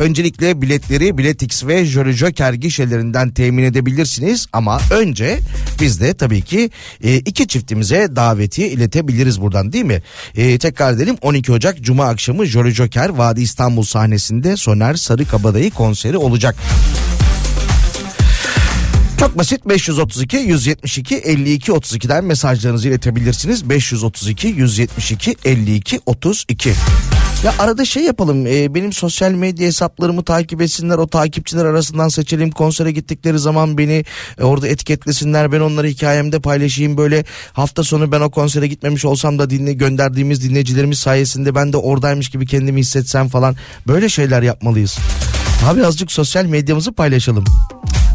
Öncelikle 0.00 0.62
biletleri 0.62 1.18
Biletix 1.18 1.66
ve 1.66 1.84
Jolly 1.84 2.12
Joker 2.12 2.52
gişelerinden 2.52 3.30
temin 3.30 3.64
edebilirsiniz 3.64 4.46
ama 4.52 4.80
önce 4.90 5.38
biz 5.80 6.00
de 6.00 6.14
tabii 6.14 6.42
ki 6.42 6.70
e, 7.04 7.16
iki 7.16 7.48
çiftimize 7.48 8.16
davetiye 8.16 8.68
iletebiliriz 8.68 9.40
buradan 9.40 9.72
değil 9.72 9.84
mi? 9.84 10.02
E, 10.36 10.58
tekrar 10.58 10.92
edelim 10.92 11.16
12 11.22 11.52
Ocak 11.52 11.80
Cuma 11.82 12.04
akşamı 12.04 12.46
Jolly 12.46 12.70
Joker 12.70 13.08
Vadi 13.08 13.42
İstanbul 13.42 13.82
sahnesinde 13.82 14.56
Soner 14.56 14.94
Sarıkabadayı 14.94 15.70
konseri 15.70 16.16
olacak. 16.16 16.56
Çok 19.18 19.38
basit 19.38 19.68
532 19.68 20.36
172 20.36 21.16
52 21.16 21.72
32'den 21.72 22.24
mesajlarınızı 22.24 22.88
iletebilirsiniz. 22.88 23.70
532 23.70 24.48
172 24.48 25.36
52 25.44 26.00
32. 26.06 26.72
Ya 27.44 27.54
arada 27.58 27.84
şey 27.84 28.04
yapalım 28.04 28.46
e, 28.46 28.74
benim 28.74 28.92
sosyal 28.92 29.30
medya 29.30 29.66
hesaplarımı 29.66 30.22
takip 30.24 30.62
etsinler 30.62 30.98
o 30.98 31.06
takipçiler 31.06 31.64
arasından 31.64 32.08
seçelim 32.08 32.50
konsere 32.50 32.92
gittikleri 32.92 33.38
zaman 33.38 33.78
beni 33.78 34.04
e, 34.38 34.44
orada 34.44 34.68
etiketlesinler 34.68 35.52
ben 35.52 35.60
onları 35.60 35.86
hikayemde 35.86 36.40
paylaşayım 36.40 36.96
böyle 36.96 37.24
hafta 37.52 37.84
sonu 37.84 38.12
ben 38.12 38.20
o 38.20 38.30
konsere 38.30 38.66
gitmemiş 38.66 39.04
olsam 39.04 39.38
da 39.38 39.50
dinle 39.50 39.72
gönderdiğimiz 39.72 40.48
dinleyicilerimiz 40.48 40.98
sayesinde 40.98 41.54
ben 41.54 41.72
de 41.72 41.76
oradaymış 41.76 42.28
gibi 42.28 42.46
kendimi 42.46 42.80
hissetsem 42.80 43.28
falan 43.28 43.56
böyle 43.86 44.08
şeyler 44.08 44.42
yapmalıyız. 44.42 44.98
Abi 45.66 45.86
azıcık 45.86 46.12
sosyal 46.12 46.44
medyamızı 46.44 46.92
paylaşalım. 46.92 47.44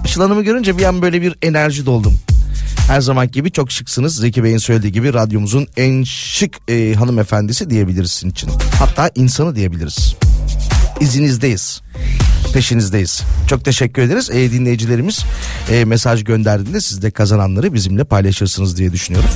Işıl 0.05 0.21
Hanım'ı 0.21 0.43
görünce 0.43 0.77
bir 0.77 0.83
an 0.83 1.01
böyle 1.01 1.21
bir 1.21 1.35
enerji 1.41 1.85
doldum. 1.85 2.19
Her 2.88 3.02
zaman 3.02 3.32
gibi 3.32 3.52
çok 3.52 3.71
şıksınız. 3.71 4.15
Zeki 4.15 4.43
Bey'in 4.43 4.58
söylediği 4.58 4.93
gibi 4.93 5.13
radyomuzun 5.13 5.67
en 5.78 6.04
şık 6.04 6.58
e, 6.67 6.93
hanımefendisi 6.93 7.69
diyebiliriz 7.69 8.12
sizin 8.12 8.30
için. 8.30 8.50
Hatta 8.80 9.12
insanı 9.15 9.56
diyebiliriz. 9.56 10.15
İzinizdeyiz. 11.00 11.82
Peşinizdeyiz. 12.54 13.21
Çok 13.48 13.65
teşekkür 13.65 14.02
ederiz. 14.02 14.30
E, 14.30 14.52
dinleyicilerimiz 14.52 15.26
e, 15.71 15.86
mesaj 15.86 16.24
gönderdiğinde 16.24 16.82
siz 16.82 17.02
de 17.02 17.12
kazananları 17.12 17.74
bizimle 17.74 18.04
paylaşırsınız 18.04 18.78
diye 18.78 18.91
düşünüyorum. 18.91 19.30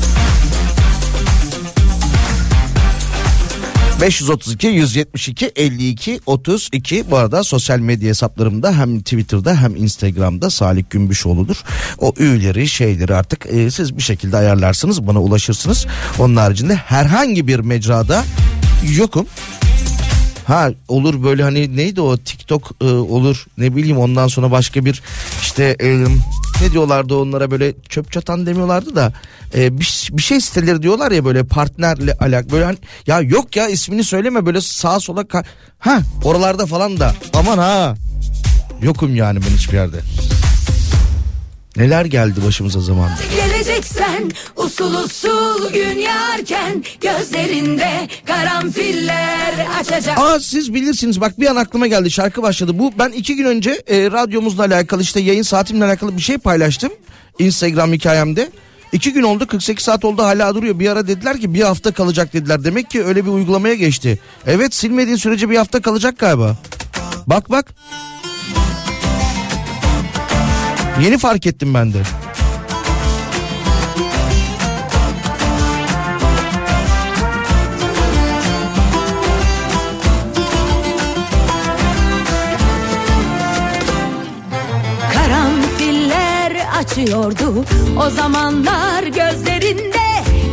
532 4.02 4.68
172 4.68 5.52
52 5.56 6.20
32 6.26 7.12
bu 7.12 7.18
arada 7.18 7.44
sosyal 7.44 7.80
medya 7.80 8.10
hesaplarımda 8.10 8.78
hem 8.78 9.00
Twitter'da 9.00 9.56
hem 9.56 9.76
Instagram'da 9.76 10.50
Salih 10.50 10.84
Gümbüşoğlu'dur. 10.90 11.64
O 11.98 12.14
üyeleri 12.18 12.68
şeyleri 12.68 13.16
artık 13.16 13.46
e, 13.46 13.72
siz 13.72 13.98
bir 13.98 14.02
şekilde 14.02 14.38
ayarlarsınız 14.38 15.08
bana 15.08 15.22
ulaşırsınız. 15.22 15.86
Onun 16.20 16.36
haricinde 16.36 16.76
herhangi 16.76 17.48
bir 17.48 17.60
mecrada 17.60 18.24
yokum. 18.98 19.28
Ha 20.50 20.72
olur 20.88 21.24
böyle 21.24 21.44
hani 21.44 21.78
neydi 21.78 22.02
o 22.02 22.18
TikTok 22.18 22.72
e, 22.82 22.86
olur 22.86 23.46
ne 23.58 23.76
bileyim 23.76 23.98
ondan 23.98 24.28
sonra 24.28 24.52
başka 24.52 24.86
bir 24.86 25.02
işte 25.42 25.76
e, 25.82 26.04
ne 26.62 26.72
diyorlardı 26.72 27.16
onlara 27.16 27.52
böyle 27.52 27.74
çöp 27.90 28.12
çatan 28.12 28.46
demiyorlardı 28.46 28.96
da 28.96 29.14
e, 29.56 29.80
bir, 29.80 30.10
bir 30.12 30.22
şey 30.22 30.42
siteleri 30.42 30.82
diyorlar 30.82 31.12
ya 31.12 31.26
böyle 31.26 31.44
partnerle 31.44 32.14
alak 32.14 32.52
böyle 32.52 32.66
hani 32.66 32.78
ya 33.08 33.22
yok 33.22 33.56
ya 33.56 33.68
ismini 33.68 34.04
söyleme 34.04 34.46
böyle 34.46 34.62
sağa 34.62 35.00
sola 35.00 35.22
ka- 35.22 35.46
ha 35.80 36.00
oralarda 36.24 36.66
falan 36.66 37.00
da 37.00 37.14
aman 37.34 37.58
ha 37.58 37.96
yokum 38.82 39.16
yani 39.16 39.40
ben 39.42 39.58
hiçbir 39.58 39.78
yerde. 39.78 39.98
Neler 41.78 42.06
geldi 42.06 42.40
başımıza 42.48 42.80
zamanda. 42.80 43.16
Geleceksen 43.60 44.32
usul 44.56 44.94
usul 44.94 45.74
gün 45.74 45.98
yarken 45.98 46.84
gözlerinde 47.02 48.08
karanfiller 48.26 49.68
açacak. 49.80 50.18
Aa 50.18 50.40
siz 50.40 50.74
bilirsiniz 50.74 51.22
bak 51.22 51.40
bir 51.40 51.48
an 51.48 51.56
aklıma 51.56 51.88
geldi 51.88 52.12
şarkı 52.12 52.42
başladı. 52.42 52.80
Bu 52.80 52.94
ben 53.00 53.10
iki 53.10 53.36
gün 53.36 53.46
önce 53.46 53.84
e, 53.88 54.12
radyomuzla 54.12 54.64
alakalı 54.64 55.02
işte 55.02 55.20
yayın 55.20 55.42
saatimle 55.44 55.86
alakalı 55.86 56.18
bir 56.18 56.22
şey 56.22 56.38
paylaştım. 56.38 56.92
Instagram 57.40 57.94
hikayemde. 57.94 58.50
İki 58.92 59.14
gün 59.14 59.24
oldu 59.24 59.48
48 59.48 59.86
saat 59.86 60.06
oldu 60.06 60.24
hala 60.24 60.56
duruyor. 60.56 60.80
Bir 60.80 60.90
ara 60.90 61.08
dediler 61.08 61.40
ki 61.40 61.54
bir 61.54 61.62
hafta 61.62 61.92
kalacak 61.92 62.34
dediler. 62.34 62.64
Demek 62.64 62.90
ki 62.90 63.04
öyle 63.04 63.26
bir 63.26 63.32
uygulamaya 63.32 63.76
geçti. 63.76 64.20
Evet 64.48 64.74
silmediğin 64.76 65.18
sürece 65.18 65.50
bir 65.50 65.58
hafta 65.58 65.82
kalacak 65.82 66.20
galiba. 66.20 66.58
Bak 67.28 67.52
bak. 67.52 67.74
Yeni 71.02 71.18
fark 71.18 71.46
ettim 71.46 71.74
ben 71.74 71.94
de. 71.94 72.02
Açıyordu. 86.80 87.66
O 88.06 88.10
zamanlar 88.10 89.04
gözlerinde 89.04 90.10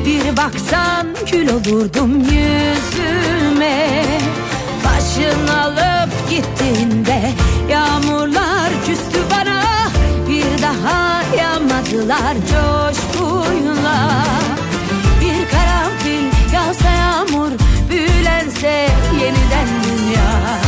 Bir 0.06 0.36
baksan 0.36 1.06
kül 1.26 1.48
olurdum 1.48 2.20
yüzüme. 2.20 4.04
Başın 4.84 5.48
alıp 5.48 6.30
gittiğinde 6.30 7.30
yağmurlar 7.70 8.68
küstü 8.86 9.18
bana. 9.30 9.62
Bir 10.28 10.62
daha 10.62 11.22
yağmadılar 11.38 12.34
coşkuyla. 12.34 14.24
Bir 15.20 15.50
karanfil 15.50 16.54
yağsa 16.54 16.90
yağmur 16.90 17.50
büyülense 17.90 18.88
yeniden 19.20 19.68
dünya 19.84 20.65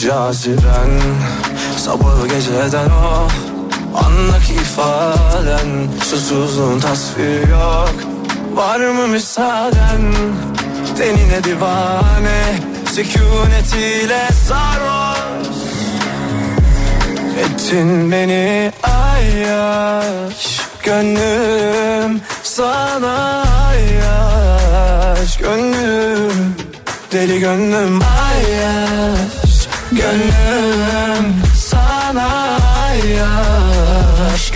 caziben 0.00 0.99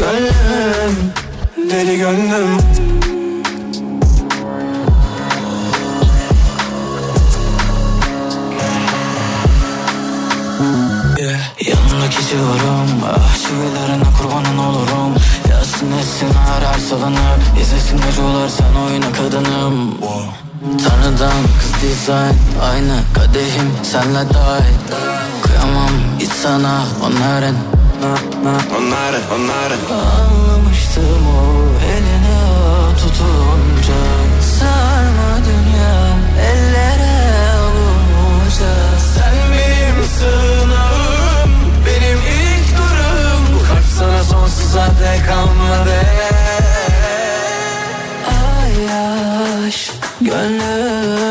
ayyaş 0.01 0.32
Gönlüm 0.34 1.12
deli 1.70 1.97
gönlüm. 1.99 2.59
Yanındaki 11.66 12.26
civarım 12.28 12.90
Ah 13.07 13.36
çivilerine 13.36 14.05
kurbanın 14.18 14.59
olurum. 14.59 15.14
Yazsın 15.51 15.92
etsin 15.92 16.28
her 16.34 16.78
salınıp 16.78 17.40
İzlesin 17.61 17.99
acılar 17.99 18.49
sen 18.49 18.74
oyna 18.74 19.12
kadınım. 19.12 19.95
Tanrıdan 20.64 21.42
kız 21.61 21.82
dizayn 21.82 22.34
Aynı 22.62 22.97
kadehim 23.14 23.70
senle 23.82 24.34
dahil 24.34 24.74
Kıyamam 25.42 25.90
hiç 26.18 26.30
sana 26.32 26.84
onların 27.03 27.74
Onların 28.05 29.22
onların 29.34 29.78
Anlamıştım 29.90 31.26
o 31.28 31.40
eline 31.84 32.38
tutunca. 32.98 34.00
Sarma 34.59 35.44
dünyam 35.44 36.18
ellere 36.40 37.52
avunca 37.55 38.72
Sen 39.14 39.34
benim 39.52 40.05
sığınağım 40.05 41.50
Benim 41.86 42.18
ilk 42.18 42.78
durum. 42.78 43.55
Bu 43.55 43.66
kalp 43.66 43.84
sana 43.98 44.24
sonsuza 44.24 44.86
dek 44.86 45.26
kalmadı. 45.26 45.94
Ay 48.28 48.84
yaş 48.84 49.90
Gönlüm 50.20 51.24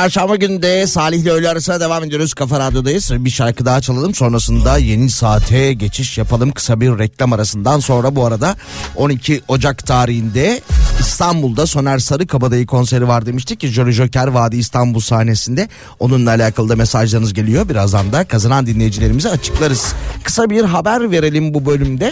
Çarşamba 0.00 0.36
günü 0.36 0.62
de 0.62 0.86
Salih 0.86 1.18
ile 1.18 1.30
öğle 1.30 1.48
arasına 1.48 1.80
devam 1.80 2.04
ediyoruz. 2.04 2.34
Kafa 2.34 2.58
Radyo'dayız. 2.60 3.10
Bir 3.12 3.30
şarkı 3.30 3.64
daha 3.64 3.80
çalalım. 3.80 4.14
Sonrasında 4.14 4.78
yeni 4.78 5.10
saate 5.10 5.72
geçiş 5.72 6.18
yapalım. 6.18 6.52
Kısa 6.52 6.80
bir 6.80 6.98
reklam 6.98 7.32
arasından 7.32 7.80
sonra 7.80 8.16
bu 8.16 8.26
arada 8.26 8.56
12 8.96 9.42
Ocak 9.48 9.86
tarihinde 9.86 10.60
İstanbul'da 11.00 11.66
Soner 11.66 11.98
Sarıkabadayı 11.98 12.66
konseri 12.66 13.08
var 13.08 13.26
demiştik 13.26 13.60
ki 13.60 13.68
Jolly 13.68 13.92
Joker 13.92 14.26
Vadi 14.26 14.56
İstanbul 14.56 15.00
sahnesinde. 15.00 15.68
Onunla 15.98 16.30
alakalı 16.30 16.68
da 16.68 16.76
mesajlarınız 16.76 17.34
geliyor. 17.34 17.68
Birazdan 17.68 18.12
da 18.12 18.24
kazanan 18.24 18.66
dinleyicilerimize 18.66 19.30
açıklarız. 19.30 19.94
Kısa 20.22 20.50
bir 20.50 20.64
haber 20.64 21.10
verelim 21.10 21.54
bu 21.54 21.66
bölümde. 21.66 22.10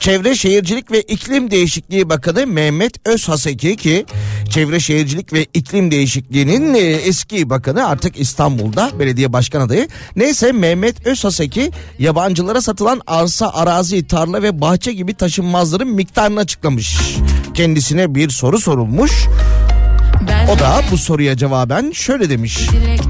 Çevre 0.00 0.34
Şehircilik 0.34 0.90
ve 0.90 1.02
İklim 1.02 1.50
Değişikliği 1.50 2.08
Bakanı 2.08 2.46
Mehmet 2.46 3.08
Özhaseki 3.08 3.76
ki 3.76 4.06
Çevre 4.50 4.80
Şehircilik 4.80 5.32
ve 5.32 5.46
İklim 5.54 5.90
Değişikliği'nin 5.90 6.74
e, 6.74 6.78
eski 6.78 7.50
bakanı 7.50 7.86
artık 7.88 8.20
İstanbul'da 8.20 8.90
belediye 8.98 9.32
başkan 9.32 9.60
adayı. 9.60 9.88
Neyse 10.16 10.52
Mehmet 10.52 11.06
Özhaseki 11.06 11.70
yabancılara 11.98 12.60
satılan 12.60 13.00
arsa, 13.06 13.52
arazi, 13.54 14.06
tarla 14.06 14.42
ve 14.42 14.60
bahçe 14.60 14.92
gibi 14.92 15.14
taşınmazların 15.14 15.88
miktarını 15.88 16.40
açıklamış. 16.40 16.98
Kendisine 17.54 18.14
bir 18.14 18.30
soru 18.30 18.60
sorulmuş. 18.60 19.12
O 20.54 20.58
da 20.58 20.82
bu 20.90 20.98
soruya 20.98 21.36
cevaben 21.36 21.90
şöyle 21.90 22.30
demiş. 22.30 22.58
dilek 22.70 23.00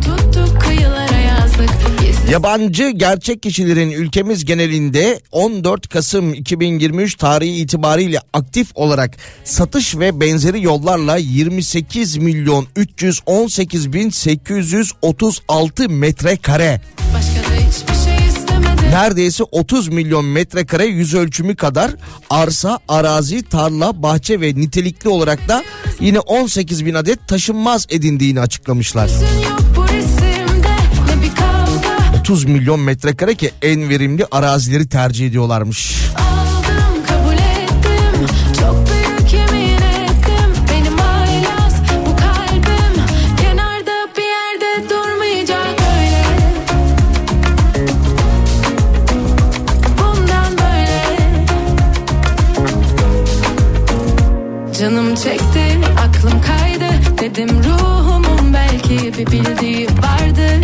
Yabancı 2.30 2.90
gerçek 2.90 3.42
kişilerin 3.42 3.90
ülkemiz 3.90 4.44
genelinde 4.44 5.20
14 5.32 5.88
Kasım 5.88 6.34
2023 6.34 7.14
tarihi 7.14 7.56
itibariyle 7.56 8.20
aktif 8.32 8.68
olarak 8.74 9.16
satış 9.44 9.98
ve 9.98 10.20
benzeri 10.20 10.62
yollarla 10.62 11.16
28 11.16 12.16
milyon 12.16 12.66
318 12.76 13.92
bin 13.92 14.10
836 14.10 15.88
metrekare 15.88 16.80
şey 18.04 18.90
neredeyse 18.90 19.44
30 19.44 19.88
milyon 19.88 20.24
metrekare 20.24 20.86
yüz 20.86 21.14
ölçümü 21.14 21.56
kadar 21.56 21.90
arsa, 22.30 22.78
arazi, 22.88 23.42
tarla, 23.42 24.02
bahçe 24.02 24.40
ve 24.40 24.54
nitelikli 24.54 25.08
olarak 25.08 25.48
da 25.48 25.64
yine 26.00 26.20
18 26.20 26.86
bin 26.86 26.94
adet 26.94 27.28
taşınmaz 27.28 27.86
edindiğini 27.90 28.40
açıklamışlar. 28.40 29.10
Hüzün 29.10 29.63
30 32.24 32.44
milyon 32.44 32.80
metrekare 32.80 33.34
ki 33.34 33.50
en 33.62 33.88
verimli 33.88 34.26
arazileri 34.30 34.88
tercih 34.88 35.26
ediyorlarmış. 35.26 35.94
Canım 54.80 55.14
çekti, 55.14 55.80
aklım 55.98 56.40
kaydı. 56.40 57.18
Dedim 57.20 57.48
ruhumun 57.48 58.54
belki 58.54 59.12
bir 59.18 59.26
bildiği 59.26 59.86
vardır 59.86 60.63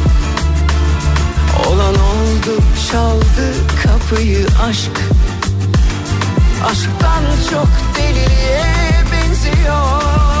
Olan 1.67 1.95
oldu 1.95 2.63
çaldı 2.91 3.53
kapıyı 3.83 4.45
aşk. 4.69 4.91
Aşktan 6.65 7.23
çok 7.51 7.67
deliliğe 7.97 9.03
benziyor 9.11 10.40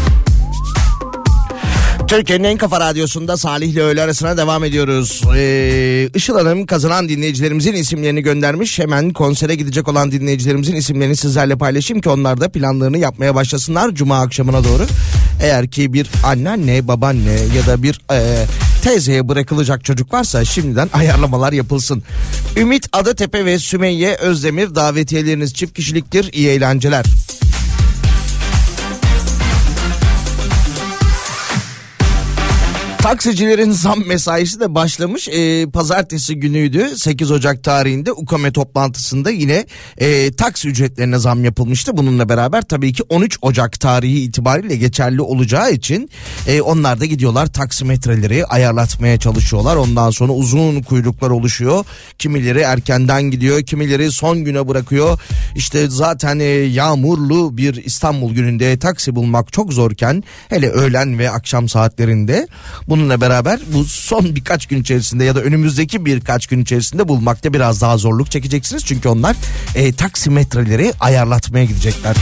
Türkiye'nin 2.11 2.43
en 2.43 2.57
kafa 2.57 2.79
radyosunda 2.79 3.37
Salih 3.37 3.69
ile 3.69 3.81
öğle 3.81 4.01
arasına 4.01 4.37
devam 4.37 4.63
ediyoruz. 4.63 5.21
Ee, 5.35 6.09
Işıl 6.15 6.35
Hanım 6.35 6.65
kazanan 6.65 7.09
dinleyicilerimizin 7.09 7.73
isimlerini 7.73 8.21
göndermiş. 8.21 8.79
Hemen 8.79 9.13
konsere 9.13 9.55
gidecek 9.55 9.87
olan 9.87 10.11
dinleyicilerimizin 10.11 10.75
isimlerini 10.75 11.15
sizlerle 11.15 11.55
paylaşayım 11.55 12.01
ki 12.01 12.09
onlar 12.09 12.41
da 12.41 12.49
planlarını 12.49 12.97
yapmaya 12.97 13.35
başlasınlar 13.35 13.91
Cuma 13.91 14.21
akşamına 14.21 14.63
doğru. 14.63 14.85
Eğer 15.41 15.67
ki 15.67 15.93
bir 15.93 16.09
anneanne, 16.25 16.87
babaanne 16.87 17.39
ya 17.55 17.67
da 17.67 17.83
bir 17.83 18.01
e, 18.11 18.45
teyzeye 18.83 19.29
bırakılacak 19.29 19.85
çocuk 19.85 20.13
varsa 20.13 20.45
şimdiden 20.45 20.89
ayarlamalar 20.93 21.53
yapılsın. 21.53 22.03
Ümit 22.57 22.87
Adatepe 22.93 23.45
ve 23.45 23.59
Sümeyye 23.59 24.15
Özdemir 24.15 24.75
davetiyeleriniz 24.75 25.53
çift 25.53 25.73
kişiliktir. 25.73 26.33
İyi 26.33 26.47
eğlenceler. 26.47 27.05
Taksicilerin 33.01 33.71
zam 33.71 34.07
mesaisi 34.07 34.59
de 34.59 34.75
başlamış. 34.75 35.27
Ee, 35.27 35.65
pazartesi 35.73 36.35
günüydü 36.35 36.89
8 36.95 37.31
Ocak 37.31 37.63
tarihinde 37.63 38.11
UKME 38.11 38.51
toplantısında 38.51 39.29
yine 39.29 39.65
e, 39.97 40.31
taksi 40.31 40.69
ücretlerine 40.69 41.19
zam 41.19 41.43
yapılmıştı. 41.43 41.97
Bununla 41.97 42.29
beraber 42.29 42.61
tabii 42.61 42.93
ki 42.93 43.03
13 43.09 43.37
Ocak 43.41 43.79
tarihi 43.79 44.19
itibariyle 44.19 44.75
geçerli 44.75 45.21
olacağı 45.21 45.71
için 45.71 46.09
e, 46.47 46.61
onlar 46.61 46.99
da 46.99 47.05
gidiyorlar 47.05 47.47
taksimetreleri 47.47 48.45
ayarlatmaya 48.45 49.19
çalışıyorlar. 49.19 49.75
Ondan 49.75 50.09
sonra 50.09 50.31
uzun 50.31 50.81
kuyruklar 50.81 51.29
oluşuyor. 51.29 51.85
Kimileri 52.19 52.59
erkenden 52.59 53.23
gidiyor, 53.23 53.61
kimileri 53.61 54.11
son 54.11 54.43
güne 54.43 54.67
bırakıyor. 54.67 55.19
İşte 55.55 55.87
zaten 55.89 56.39
e, 56.39 56.43
yağmurlu 56.45 57.57
bir 57.57 57.85
İstanbul 57.85 58.33
gününde 58.33 58.79
taksi 58.79 59.15
bulmak 59.15 59.53
çok 59.53 59.73
zorken 59.73 60.23
hele 60.49 60.69
öğlen 60.69 61.19
ve 61.19 61.31
akşam 61.31 61.69
saatlerinde 61.69 62.47
Bununla 62.91 63.21
beraber 63.21 63.59
bu 63.73 63.85
son 63.85 64.35
birkaç 64.35 64.65
gün 64.65 64.81
içerisinde 64.81 65.23
ya 65.23 65.35
da 65.35 65.41
önümüzdeki 65.41 66.05
birkaç 66.05 66.47
gün 66.47 66.61
içerisinde 66.61 67.07
bulmakta 67.07 67.53
biraz 67.53 67.81
daha 67.81 67.97
zorluk 67.97 68.31
çekeceksiniz. 68.31 68.85
Çünkü 68.85 69.09
onlar 69.09 69.35
e, 69.75 69.93
taksimetreleri 69.93 70.93
ayarlatmaya 70.99 71.65
gidecekler. 71.65 72.15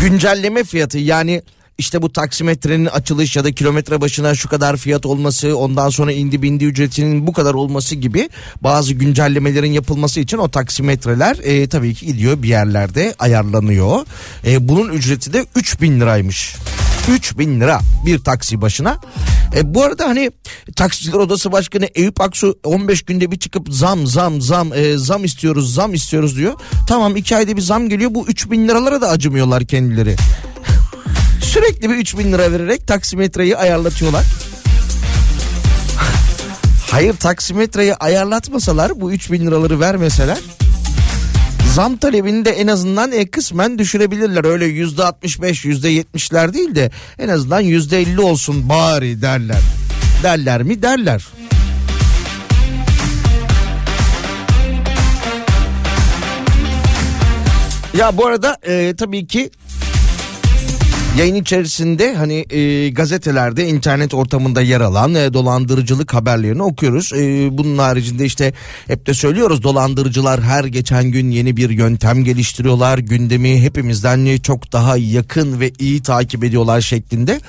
Güncelleme 0.00 0.64
fiyatı 0.64 0.98
yani 0.98 1.42
işte 1.82 2.02
bu 2.02 2.12
taksimetrenin 2.12 2.86
açılış 2.86 3.36
ya 3.36 3.44
da 3.44 3.52
kilometre 3.52 4.00
başına 4.00 4.34
şu 4.34 4.48
kadar 4.48 4.76
fiyat 4.76 5.06
olması 5.06 5.56
ondan 5.56 5.90
sonra 5.90 6.12
indi 6.12 6.42
bindi 6.42 6.64
ücretinin 6.64 7.26
bu 7.26 7.32
kadar 7.32 7.54
olması 7.54 7.94
gibi 7.94 8.28
bazı 8.60 8.94
güncellemelerin 8.94 9.72
yapılması 9.72 10.20
için 10.20 10.38
o 10.38 10.48
taksimetreler 10.48 11.36
e, 11.42 11.68
tabii 11.68 11.94
ki 11.94 12.06
gidiyor 12.06 12.42
bir 12.42 12.48
yerlerde 12.48 13.14
ayarlanıyor. 13.18 14.06
E, 14.46 14.68
bunun 14.68 14.92
ücreti 14.92 15.32
de 15.32 15.46
3000 15.56 16.00
liraymış. 16.00 16.56
3000 17.08 17.60
lira 17.60 17.80
bir 18.06 18.18
taksi 18.18 18.60
başına. 18.60 19.00
E, 19.56 19.74
bu 19.74 19.82
arada 19.82 20.08
hani 20.08 20.30
taksiciler 20.76 21.18
odası 21.18 21.52
başkanı 21.52 21.88
Eyüp 21.94 22.20
Aksu 22.20 22.58
15 22.64 23.02
günde 23.02 23.30
bir 23.30 23.38
çıkıp 23.38 23.68
zam 23.70 24.06
zam 24.06 24.40
zam 24.40 24.72
e, 24.72 24.96
zam 24.96 25.24
istiyoruz 25.24 25.74
zam 25.74 25.94
istiyoruz 25.94 26.36
diyor. 26.36 26.54
Tamam 26.88 27.16
2 27.16 27.36
ayda 27.36 27.56
bir 27.56 27.62
zam 27.62 27.88
geliyor 27.88 28.14
bu 28.14 28.26
3000 28.26 28.68
liralara 28.68 29.00
da 29.00 29.08
acımıyorlar 29.08 29.64
kendileri. 29.64 30.16
Sürekli 31.52 31.90
bir 31.90 31.94
3000 31.94 32.32
lira 32.32 32.52
vererek 32.52 32.86
taksimetreyi 32.86 33.56
ayarlatıyorlar. 33.56 34.22
Hayır 36.90 37.16
taksimetreyi 37.16 37.94
ayarlatmasalar 37.94 39.00
bu 39.00 39.12
3000 39.12 39.46
liraları 39.46 39.80
vermeseler 39.80 40.38
Zam 41.74 41.96
talebini 41.96 42.44
de 42.44 42.50
en 42.50 42.66
azından 42.66 43.12
e, 43.12 43.26
kısmen 43.26 43.78
düşürebilirler. 43.78 44.44
Öyle 44.44 44.64
yüzde 44.64 45.04
65 45.04 45.64
yüzde 45.64 45.92
70'ler 45.92 46.54
değil 46.54 46.74
de 46.74 46.90
en 47.18 47.28
azından 47.28 47.60
yüzde 47.60 48.00
50 48.00 48.20
olsun 48.20 48.68
bari 48.68 49.22
derler. 49.22 49.60
Derler 50.22 50.62
mi 50.62 50.82
derler. 50.82 51.24
Ya 57.98 58.16
bu 58.16 58.26
arada 58.26 58.58
e, 58.62 58.94
tabii 58.96 59.26
ki 59.26 59.50
Yayın 61.18 61.34
içerisinde 61.34 62.14
hani 62.14 62.44
e, 62.50 62.90
gazetelerde 62.90 63.68
internet 63.68 64.14
ortamında 64.14 64.62
yer 64.62 64.80
alan 64.80 65.14
e, 65.14 65.32
dolandırıcılık 65.32 66.14
haberlerini 66.14 66.62
okuyoruz. 66.62 67.12
E, 67.12 67.48
bunun 67.58 67.78
haricinde 67.78 68.24
işte 68.24 68.52
hep 68.86 69.06
de 69.06 69.14
söylüyoruz 69.14 69.62
dolandırıcılar 69.62 70.42
her 70.42 70.64
geçen 70.64 71.04
gün 71.04 71.30
yeni 71.30 71.56
bir 71.56 71.70
yöntem 71.70 72.24
geliştiriyorlar. 72.24 72.98
Gündemi 72.98 73.62
hepimizden 73.62 74.36
çok 74.36 74.72
daha 74.72 74.96
yakın 74.96 75.60
ve 75.60 75.72
iyi 75.78 76.02
takip 76.02 76.44
ediyorlar 76.44 76.80
şeklinde. 76.80 77.40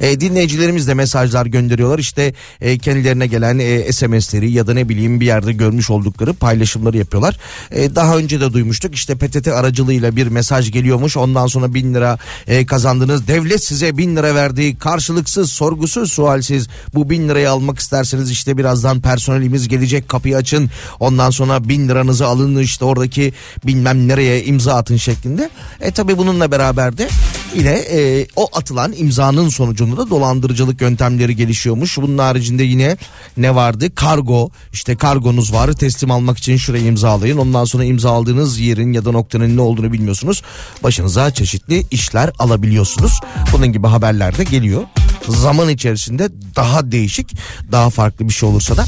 E, 0.00 0.20
dinleyicilerimiz 0.20 0.88
de 0.88 0.94
mesajlar 0.94 1.46
gönderiyorlar. 1.46 1.98
İşte 1.98 2.34
e, 2.60 2.78
kendilerine 2.78 3.26
gelen 3.26 3.58
e, 3.58 3.92
SMS'leri 3.92 4.50
ya 4.50 4.66
da 4.66 4.74
ne 4.74 4.88
bileyim 4.88 5.20
bir 5.20 5.26
yerde 5.26 5.52
görmüş 5.52 5.90
oldukları 5.90 6.34
paylaşımları 6.34 6.96
yapıyorlar. 6.98 7.38
E, 7.70 7.94
daha 7.94 8.16
önce 8.16 8.40
de 8.40 8.52
duymuştuk. 8.52 8.94
İşte 8.94 9.14
PTT 9.14 9.48
aracılığıyla 9.48 10.16
bir 10.16 10.26
mesaj 10.26 10.72
geliyormuş. 10.72 11.16
Ondan 11.16 11.46
sonra 11.46 11.74
bin 11.74 11.94
lira 11.94 12.18
e, 12.46 12.66
kazandınız. 12.66 13.28
Devlet 13.28 13.64
size 13.64 13.96
bin 13.98 14.16
lira 14.16 14.34
verdi. 14.34 14.78
Karşılıksız, 14.78 15.50
sorgusuz, 15.50 16.12
sualsiz. 16.12 16.68
Bu 16.94 17.10
bin 17.10 17.28
lirayı 17.28 17.50
almak 17.50 17.78
isterseniz 17.78 18.30
işte 18.30 18.56
birazdan 18.56 19.00
personelimiz 19.00 19.68
gelecek 19.68 20.08
kapıyı 20.08 20.36
açın. 20.36 20.70
Ondan 21.00 21.30
sonra 21.30 21.68
bin 21.68 21.88
liranızı 21.88 22.26
alın 22.26 22.56
işte 22.56 22.84
oradaki 22.84 23.32
bilmem 23.66 24.08
nereye 24.08 24.44
imza 24.44 24.74
atın 24.74 24.96
şeklinde. 24.96 25.50
E 25.80 25.90
tabi 25.90 26.18
bununla 26.18 26.50
beraber 26.50 26.98
de 26.98 27.08
yine 27.54 27.70
e, 27.70 28.26
o 28.36 28.48
atılan 28.52 28.92
imzanın 28.96 29.48
sonucunda 29.48 29.96
da 29.96 30.10
dolandırıcılık 30.10 30.80
yöntemleri 30.80 31.36
gelişiyormuş. 31.36 31.98
Bunun 31.98 32.18
haricinde 32.18 32.62
yine 32.62 32.96
ne 33.36 33.54
vardı? 33.54 33.94
Kargo 33.94 34.50
işte 34.72 34.96
kargonuz 34.96 35.52
var 35.52 35.72
teslim 35.72 36.10
almak 36.10 36.38
için 36.38 36.56
şuraya 36.56 36.84
imzalayın. 36.84 37.38
Ondan 37.38 37.64
sonra 37.64 37.84
imza 37.84 38.10
aldığınız 38.10 38.58
yerin 38.58 38.92
ya 38.92 39.04
da 39.04 39.12
noktanın 39.12 39.56
ne 39.56 39.60
olduğunu 39.60 39.92
bilmiyorsunuz. 39.92 40.42
Başınıza 40.82 41.30
çeşitli 41.30 41.86
işler 41.90 42.30
alabiliyorsunuz. 42.38 43.20
Bunun 43.52 43.72
gibi 43.72 43.86
haberler 43.86 44.38
de 44.38 44.44
geliyor. 44.44 44.82
Zaman 45.28 45.68
içerisinde 45.68 46.28
daha 46.56 46.92
değişik 46.92 47.32
daha 47.72 47.90
farklı 47.90 48.28
bir 48.28 48.32
şey 48.32 48.48
olursa 48.48 48.76
da 48.76 48.84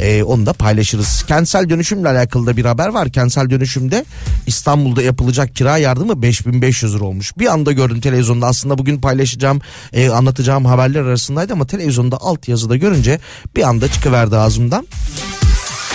e, 0.00 0.22
onu 0.22 0.46
da 0.46 0.52
paylaşırız. 0.52 1.24
Kentsel 1.28 1.68
dönüşümle 1.68 2.08
alakalı 2.08 2.46
da 2.46 2.56
bir 2.56 2.64
haber 2.64 2.88
var. 2.88 3.08
Kentsel 3.08 3.50
dönüşümde 3.50 4.04
İstanbul'da 4.46 5.02
yapılacak 5.02 5.56
kira 5.56 5.78
yardımı 5.78 6.22
5500 6.22 6.94
lira 6.94 7.04
olmuş. 7.04 7.38
Bir 7.38 7.46
anda 7.46 7.72
gördüm 7.72 8.00
televizyonda 8.00 8.46
aslında 8.46 8.78
bugün 8.78 9.00
paylaşacağım 9.00 9.60
e, 9.92 10.10
anlatacağım 10.10 10.64
haberler 10.64 11.00
arasındaydı 11.00 11.52
ama 11.52 11.66
televizyonda 11.66 12.16
alt 12.20 12.48
yazıda 12.48 12.76
görünce 12.76 13.20
bir 13.56 13.62
anda 13.62 13.88
çıkıverdi 13.88 14.36
ağzımdan. 14.36 14.86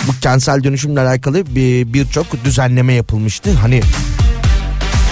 Bu 0.06 0.12
kentsel 0.20 0.64
dönüşümle 0.64 1.00
alakalı 1.00 1.46
bir 1.46 1.92
birçok 1.92 2.44
düzenleme 2.44 2.92
yapılmıştı. 2.92 3.52
Hani 3.52 3.82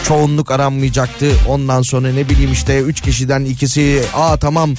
çoğunluk 0.05 0.50
aranmayacaktı. 0.50 1.32
Ondan 1.48 1.82
sonra 1.82 2.12
ne 2.12 2.28
bileyim 2.28 2.53
işte 2.53 2.80
üç 2.80 3.00
kişiden 3.00 3.44
ikisi 3.44 4.03
aa 4.14 4.36
tamam 4.36 4.74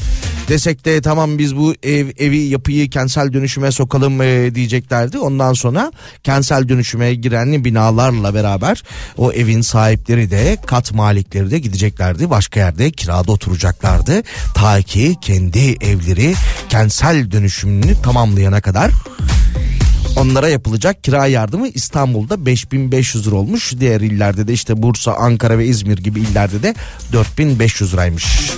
desek 0.49 0.86
de 0.86 1.01
tamam 1.01 1.38
biz 1.38 1.55
bu 1.55 1.76
ev 1.84 2.07
evi 2.17 2.38
yapıyı 2.38 2.89
kentsel 2.89 3.34
dönüşüme 3.34 3.71
sokalım 3.71 4.21
e, 4.21 4.55
diyeceklerdi. 4.55 5.17
Ondan 5.17 5.53
sonra 5.53 5.91
kentsel 6.24 6.69
dönüşüme 6.69 7.13
giren 7.13 7.65
binalarla 7.65 8.34
beraber 8.34 8.84
o 9.17 9.32
evin 9.32 9.61
sahipleri 9.61 10.32
de 10.32 10.57
kat 10.65 10.93
malikleri 10.93 11.51
de 11.51 11.59
gideceklerdi. 11.59 12.30
Başka 12.30 12.59
yerde 12.59 12.91
kirada 12.91 13.32
oturacaklardı. 13.32 14.24
Ta 14.55 14.82
ki 14.82 15.15
kendi 15.21 15.71
evleri 15.71 16.34
kentsel 16.69 17.32
dönüşümünü 17.32 18.01
tamamlayana 18.01 18.61
kadar 18.61 18.91
Onlara 20.16 20.49
yapılacak 20.49 21.03
kira 21.03 21.28
yardımı 21.28 21.68
İstanbul'da 21.68 22.45
5500 22.45 23.28
lira 23.28 23.36
olmuş. 23.36 23.74
Diğer 23.80 24.01
illerde 24.01 24.47
de 24.47 24.53
işte 24.53 24.82
Bursa, 24.82 25.14
Ankara 25.14 25.57
ve 25.57 25.66
İzmir 25.66 25.97
gibi 25.97 26.20
illerde 26.20 26.64
de 26.64 26.76
4500 27.14 27.93
liraymış. 27.93 28.51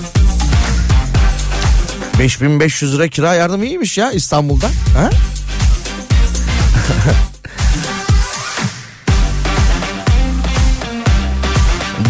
5500 2.20 2.96
lira 2.96 3.08
kira 3.08 3.34
yardımı 3.34 3.66
iyiymiş 3.66 3.98
ya 3.98 4.12
İstanbul'da. 4.12 4.68
Ha? 4.94 5.10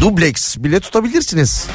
Dubleks 0.01 0.57
bile 0.57 0.79
tutabilirsiniz. 0.79 1.67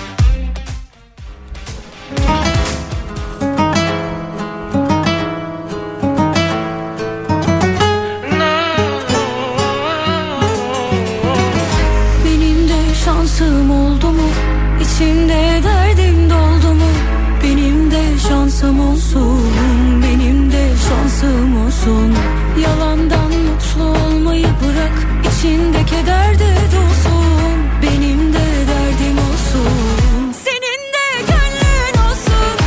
Olsun. 21.80 22.14
Yalandan 22.62 23.30
mutlu 23.30 23.84
olmayı 23.84 24.46
bırak. 24.46 24.92
İçinde 25.32 25.86
keder 25.86 26.38
de 26.38 26.54
dolsun. 26.76 27.58
Benim 27.82 28.32
de 28.32 28.46
derdim 28.68 29.18
olsun. 29.18 30.32
Senin 30.44 30.92
de 30.92 31.32
gönlün 31.32 32.08
olsun. 32.08 32.58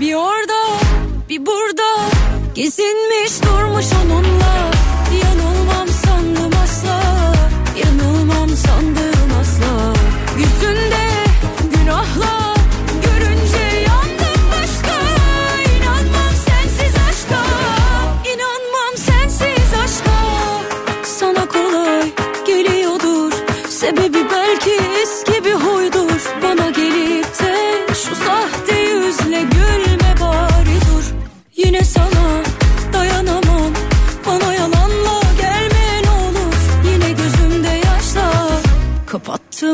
Bir 0.00 0.14
orada, 0.14 0.78
bir 1.28 1.46
burada. 1.46 2.10
Gezinmiş 2.54 3.42
durmuş 3.42 3.86
onunla. 4.04 4.41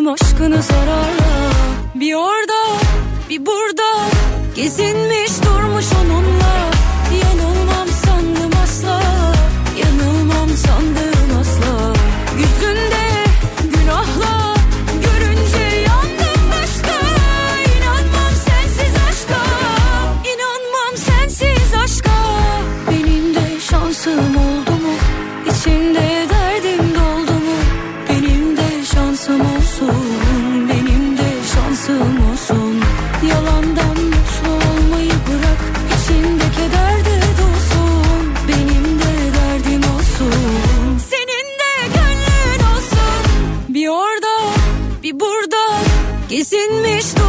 Aşkını 0.09 0.63
zararla. 0.63 1.51
Bir 1.95 2.15
orada 2.15 2.79
bir 3.31 3.47
burada. 3.47 4.09
Gezinmiş 4.57 5.45
durmuş 5.45 5.58
Gezinmiş 46.29 47.17
durmuş 47.17 47.28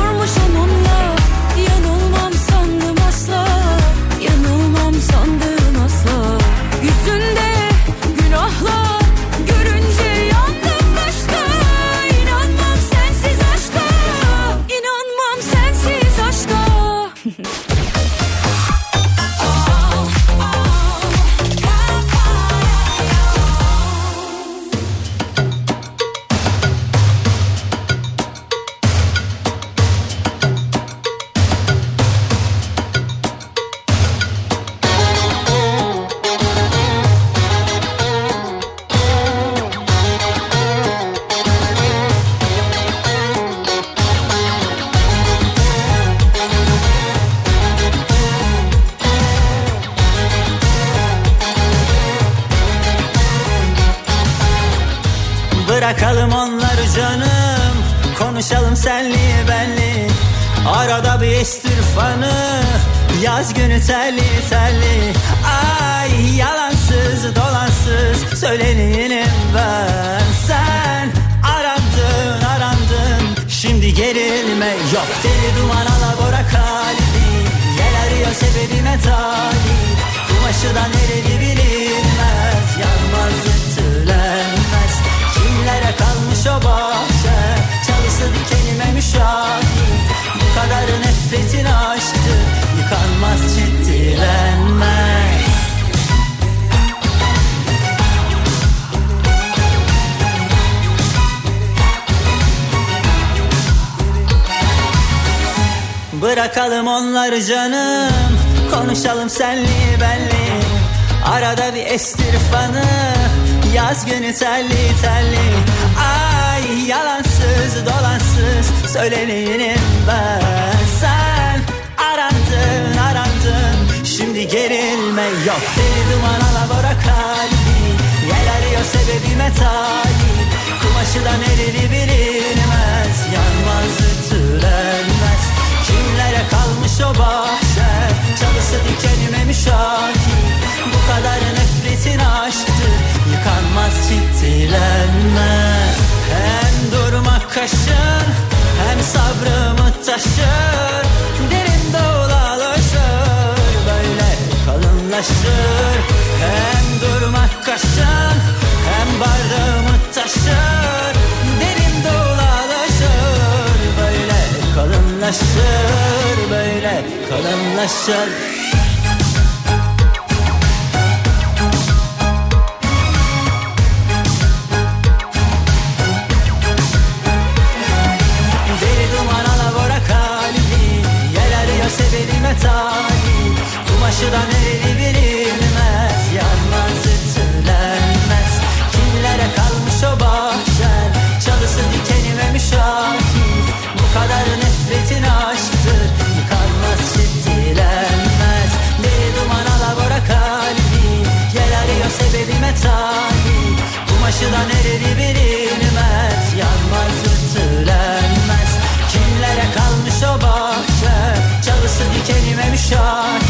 Kumaşı 204.40 204.54
da 204.54 204.64
nereli 204.64 205.18
bilinmez 205.18 206.54
Yanmaz 206.60 207.18
ütülenmez. 207.26 208.72
Kimlere 209.12 209.66
kalmış 209.76 210.24
o 210.24 210.42
bahçe? 210.42 211.42
Çalısı 211.66 212.04
dikenime 212.14 212.70
müşahit. 212.70 213.44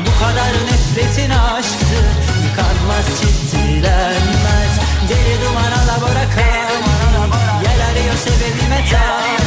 Bu 0.00 0.24
kadar 0.24 0.52
nefretin 0.66 1.30
aşktır 1.30 2.06
Yıkanmaz 2.44 3.06
ciddilenmez 3.20 4.72
Deli 5.08 5.44
duman 5.44 5.72
alabora 5.72 6.24
kalbi 6.36 6.90
Yel 7.64 7.80
arıyor 7.90 8.16
sebebime 8.16 8.84
talip 8.90 9.45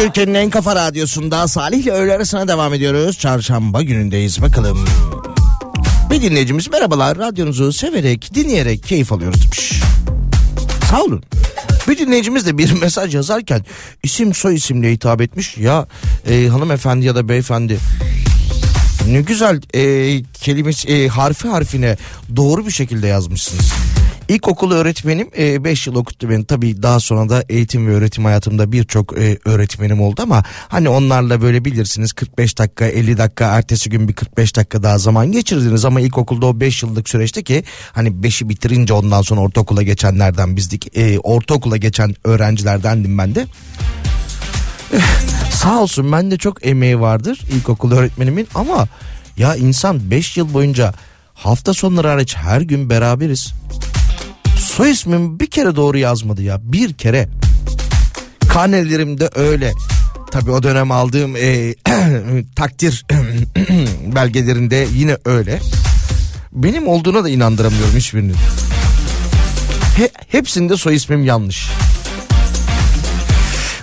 Türkiye'nin 0.00 0.34
en 0.34 0.50
kafa 0.50 0.76
radyosunda 0.76 1.48
Salih 1.48 1.78
ile 1.78 1.90
öğle 1.90 2.14
arasına 2.14 2.48
devam 2.48 2.74
ediyoruz. 2.74 3.18
Çarşamba 3.18 3.82
günündeyiz 3.82 4.42
bakalım. 4.42 4.84
Bir 6.10 6.22
dinleyicimiz 6.22 6.70
merhabalar 6.70 7.18
radyonuzu 7.18 7.72
severek 7.72 8.34
dinleyerek 8.34 8.82
keyif 8.82 9.12
alıyoruz 9.12 9.44
demiş. 9.44 9.80
Sağ 10.90 11.02
olun. 11.02 11.22
Bir 11.88 11.98
dinleyicimiz 11.98 12.46
de 12.46 12.58
bir 12.58 12.72
mesaj 12.80 13.14
yazarken 13.14 13.64
isim 14.02 14.34
soy 14.34 14.54
isimle 14.54 14.92
hitap 14.92 15.20
etmiş. 15.20 15.56
Ya 15.56 15.86
e, 16.30 16.48
hanımefendi 16.48 17.06
ya 17.06 17.14
da 17.14 17.28
beyefendi 17.28 17.78
ne 19.08 19.20
güzel 19.20 19.60
e, 19.74 20.22
kelimesi 20.22 20.88
e, 20.88 21.08
harfi 21.08 21.48
harfine 21.48 21.96
doğru 22.36 22.66
bir 22.66 22.72
şekilde 22.72 23.06
yazmışsınız. 23.06 23.72
İlkokul 24.30 24.72
öğretmenim 24.72 25.30
5 25.64 25.86
yıl 25.86 25.94
okuttu 25.94 26.30
beni. 26.30 26.44
Tabii 26.44 26.82
daha 26.82 27.00
sonra 27.00 27.28
da 27.28 27.44
eğitim 27.48 27.86
ve 27.86 27.94
öğretim 27.94 28.24
hayatımda 28.24 28.72
birçok 28.72 29.18
e, 29.18 29.38
öğretmenim 29.44 30.00
oldu 30.00 30.22
ama 30.22 30.44
hani 30.68 30.88
onlarla 30.88 31.42
böyle 31.42 31.64
bilirsiniz 31.64 32.12
45 32.12 32.58
dakika 32.58 32.84
50 32.84 33.18
dakika 33.18 33.44
ertesi 33.44 33.90
gün 33.90 34.08
bir 34.08 34.12
45 34.12 34.56
dakika 34.56 34.82
daha 34.82 34.98
zaman 34.98 35.32
geçirdiniz 35.32 35.84
ama 35.84 36.00
ilkokulda 36.00 36.46
o 36.46 36.60
5 36.60 36.82
yıllık 36.82 37.08
süreçte 37.08 37.42
ki 37.42 37.64
hani 37.92 38.08
5'i 38.08 38.48
bitirince 38.48 38.92
ondan 38.92 39.22
sonra 39.22 39.40
ortaokula 39.40 39.82
geçenlerden 39.82 40.56
bizdik. 40.56 40.98
E, 40.98 41.18
ortaokula 41.18 41.76
geçen 41.76 42.14
öğrencilerdendim 42.24 43.18
ben 43.18 43.34
de. 43.34 43.46
Sağ 45.52 45.80
olsun 45.82 46.12
ben 46.12 46.30
de 46.30 46.38
çok 46.38 46.66
emeği 46.66 47.00
vardır 47.00 47.40
ilkokul 47.52 47.92
öğretmenimin 47.92 48.48
ama 48.54 48.88
ya 49.36 49.56
insan 49.56 50.10
5 50.10 50.36
yıl 50.36 50.54
boyunca 50.54 50.94
hafta 51.34 51.74
sonları 51.74 52.08
hariç 52.08 52.36
her 52.36 52.60
gün 52.60 52.90
beraberiz. 52.90 53.52
Soy 54.80 54.90
ismimi 54.90 55.40
bir 55.40 55.46
kere 55.46 55.76
doğru 55.76 55.98
yazmadı 55.98 56.42
ya 56.42 56.60
bir 56.62 56.92
kere. 56.92 57.28
Karnelerimde 58.48 59.30
öyle. 59.34 59.72
Tabii 60.30 60.50
o 60.50 60.62
dönem 60.62 60.90
aldığım 60.90 61.36
e, 61.36 61.74
takdir 62.56 63.06
belgelerinde 64.14 64.86
yine 64.94 65.16
öyle. 65.24 65.60
Benim 66.52 66.88
olduğuna 66.88 67.24
da 67.24 67.28
inandıramıyorum 67.28 67.96
hiçbirinin. 67.96 68.34
He, 69.96 70.10
hepsinde 70.28 70.76
soy 70.76 70.94
ismim 70.94 71.24
yanlış. 71.24 71.68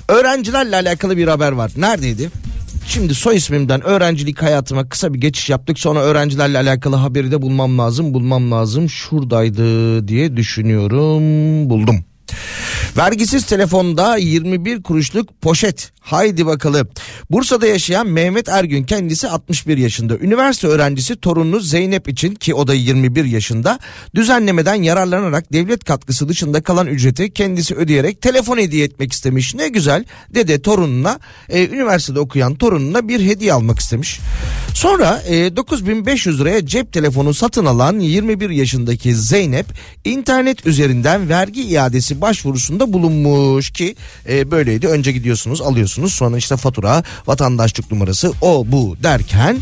Öğrencilerle 0.07 0.75
alakalı 0.75 1.17
bir 1.17 1.27
haber 1.27 1.51
var. 1.51 1.71
Neredeydi? 1.77 2.29
Şimdi 2.87 3.15
soy 3.15 3.35
ismimden 3.35 3.81
öğrencilik 3.81 4.41
hayatıma 4.41 4.89
kısa 4.89 5.13
bir 5.13 5.21
geçiş 5.21 5.49
yaptık. 5.49 5.79
Sonra 5.79 5.99
öğrencilerle 5.99 6.57
alakalı 6.57 6.95
haberi 6.95 7.31
de 7.31 7.41
bulmam 7.41 7.77
lazım. 7.77 8.13
Bulmam 8.13 8.51
lazım. 8.51 8.89
Şuradaydı 8.89 10.07
diye 10.07 10.37
düşünüyorum. 10.37 11.23
Buldum. 11.69 12.05
Vergisiz 12.97 13.45
telefonda 13.45 14.17
21 14.17 14.83
kuruşluk 14.83 15.41
poşet. 15.41 15.91
Haydi 16.07 16.45
bakalım. 16.45 16.87
Bursa'da 17.29 17.67
yaşayan 17.67 18.07
Mehmet 18.07 18.49
Ergün 18.49 18.83
kendisi 18.83 19.27
61 19.27 19.77
yaşında. 19.77 20.17
Üniversite 20.17 20.67
öğrencisi 20.67 21.15
torununu 21.15 21.59
Zeynep 21.59 22.09
için 22.09 22.35
ki 22.35 22.53
o 22.53 22.67
da 22.67 22.73
21 22.73 23.25
yaşında 23.25 23.79
düzenlemeden 24.15 24.75
yararlanarak 24.75 25.53
devlet 25.53 25.83
katkısı 25.83 26.29
dışında 26.29 26.61
kalan 26.61 26.87
ücreti 26.87 27.33
kendisi 27.33 27.75
ödeyerek 27.75 28.21
telefon 28.21 28.57
hediye 28.57 28.85
etmek 28.85 29.13
istemiş. 29.13 29.55
Ne 29.55 29.67
güzel 29.67 30.05
dede 30.35 30.61
torununa 30.61 31.19
e, 31.49 31.67
üniversitede 31.67 32.19
okuyan 32.19 32.55
torununa 32.55 33.07
bir 33.07 33.19
hediye 33.19 33.53
almak 33.53 33.79
istemiş. 33.79 34.19
Sonra 34.73 35.23
e, 35.27 35.55
9500 35.55 36.39
liraya 36.39 36.65
cep 36.65 36.93
telefonu 36.93 37.33
satın 37.33 37.65
alan 37.65 37.99
21 37.99 38.49
yaşındaki 38.49 39.15
Zeynep 39.15 39.65
internet 40.05 40.65
üzerinden 40.65 41.29
vergi 41.29 41.61
iadesi 41.61 42.21
başvurusunda 42.21 42.93
bulunmuş 42.93 43.69
ki 43.69 43.95
e, 44.29 44.51
böyleydi. 44.51 44.87
Önce 44.87 45.11
gidiyorsunuz 45.11 45.61
alıyorsunuz 45.61 45.96
sonra 46.05 46.37
işte 46.37 46.57
fatura, 46.57 47.03
vatandaşlık 47.27 47.91
numarası 47.91 48.31
o 48.41 48.65
bu 48.67 48.97
derken 49.03 49.57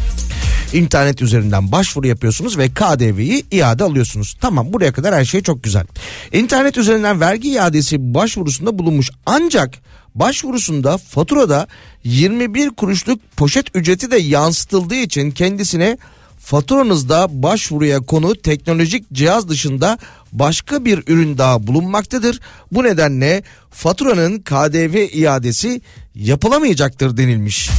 internet 0.73 1.21
üzerinden 1.21 1.71
başvuru 1.71 2.07
yapıyorsunuz 2.07 2.57
ve 2.57 2.69
KDV'yi 2.69 3.45
iade 3.51 3.83
alıyorsunuz. 3.83 4.37
Tamam 4.41 4.73
buraya 4.73 4.93
kadar 4.93 5.15
her 5.15 5.25
şey 5.25 5.41
çok 5.41 5.63
güzel. 5.63 5.85
İnternet 6.33 6.77
üzerinden 6.77 7.21
vergi 7.21 7.49
iadesi 7.49 8.13
başvurusunda 8.13 8.79
bulunmuş 8.79 9.11
ancak 9.25 9.73
başvurusunda 10.15 10.97
faturada 10.97 11.67
21 12.03 12.69
kuruşluk 12.69 13.19
poşet 13.37 13.75
ücreti 13.75 14.11
de 14.11 14.17
yansıtıldığı 14.17 14.95
için 14.95 15.31
kendisine 15.31 15.97
faturanızda 16.39 17.27
başvuruya 17.43 17.99
konu 17.99 18.35
teknolojik 18.35 19.13
cihaz 19.13 19.49
dışında 19.49 19.97
başka 20.39 20.85
bir 20.85 21.03
ürün 21.07 21.37
daha 21.37 21.67
bulunmaktadır. 21.67 22.39
Bu 22.71 22.83
nedenle 22.83 23.43
faturanın 23.71 24.39
KDV 24.39 24.95
iadesi 25.13 25.81
yapılamayacaktır 26.15 27.17
denilmiş. 27.17 27.69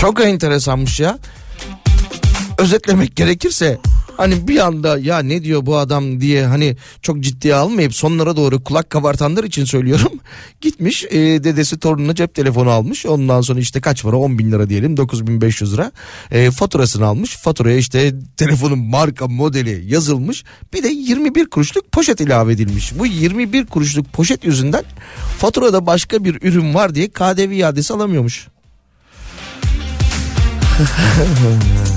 Çok 0.00 0.20
enteresanmış 0.20 1.00
ya. 1.00 1.18
Özetlemek 2.58 3.16
gerekirse 3.16 3.78
hani 4.16 4.48
bir 4.48 4.66
anda 4.66 4.98
ya 4.98 5.18
ne 5.18 5.44
diyor 5.44 5.66
bu 5.66 5.76
adam 5.76 6.20
diye 6.20 6.46
hani 6.46 6.76
çok 7.02 7.20
ciddiye 7.20 7.54
almayıp 7.54 7.94
sonlara 7.94 8.36
doğru 8.36 8.64
kulak 8.64 8.90
kabartanlar 8.90 9.44
için 9.44 9.64
söylüyorum. 9.64 10.12
Gitmiş 10.60 11.04
e, 11.04 11.18
dedesi 11.18 11.78
torununa 11.78 12.14
cep 12.14 12.34
telefonu 12.34 12.70
almış 12.70 13.06
ondan 13.06 13.40
sonra 13.40 13.60
işte 13.60 13.80
kaç 13.80 14.02
para 14.02 14.16
10 14.16 14.38
bin 14.38 14.52
lira 14.52 14.68
diyelim 14.68 14.96
9500 14.96 15.74
lira 15.74 15.92
e, 16.30 16.50
faturasını 16.50 17.06
almış. 17.06 17.36
Faturaya 17.36 17.76
işte 17.76 18.14
telefonun 18.36 18.78
marka 18.78 19.28
modeli 19.28 19.84
yazılmış 19.86 20.44
bir 20.74 20.82
de 20.82 20.88
21 20.88 21.46
kuruşluk 21.46 21.92
poşet 21.92 22.20
ilave 22.20 22.52
edilmiş. 22.52 22.98
Bu 22.98 23.06
21 23.06 23.66
kuruşluk 23.66 24.12
poşet 24.12 24.44
yüzünden 24.44 24.84
faturada 25.38 25.86
başka 25.86 26.24
bir 26.24 26.42
ürün 26.42 26.74
var 26.74 26.94
diye 26.94 27.08
KDV 27.08 27.50
iadesi 27.50 27.94
alamıyormuş. 27.94 28.48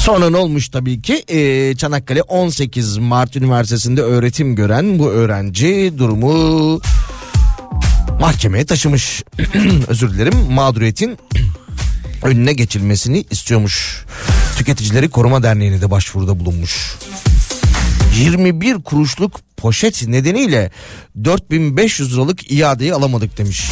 Sonra 0.00 0.30
ne 0.30 0.36
olmuş 0.36 0.68
tabii 0.68 1.02
ki 1.02 1.24
Ee, 1.28 1.74
Çanakkale 1.76 2.22
18 2.22 2.96
Mart 2.98 3.36
Üniversitesi'nde 3.36 4.02
öğretim 4.02 4.56
gören 4.56 4.98
bu 4.98 5.10
öğrenci 5.10 5.92
durumu 5.98 6.80
mahkemeye 8.20 8.66
taşımış. 8.66 9.22
Özür 9.88 10.10
dilerim 10.14 10.34
mağduriyetin 10.50 11.18
önüne 12.22 12.52
geçilmesini 12.52 13.24
istiyormuş. 13.30 14.04
Tüketicileri 14.56 15.08
Koruma 15.08 15.42
Derneği'ne 15.42 15.80
de 15.80 15.90
başvuruda 15.90 16.40
bulunmuş. 16.40 16.94
21 18.18 18.74
kuruşluk 18.74 19.40
poşet 19.56 20.08
nedeniyle 20.08 20.70
4500 21.24 22.12
liralık 22.12 22.52
iadeyi 22.52 22.94
alamadık 22.94 23.38
demiş. 23.38 23.70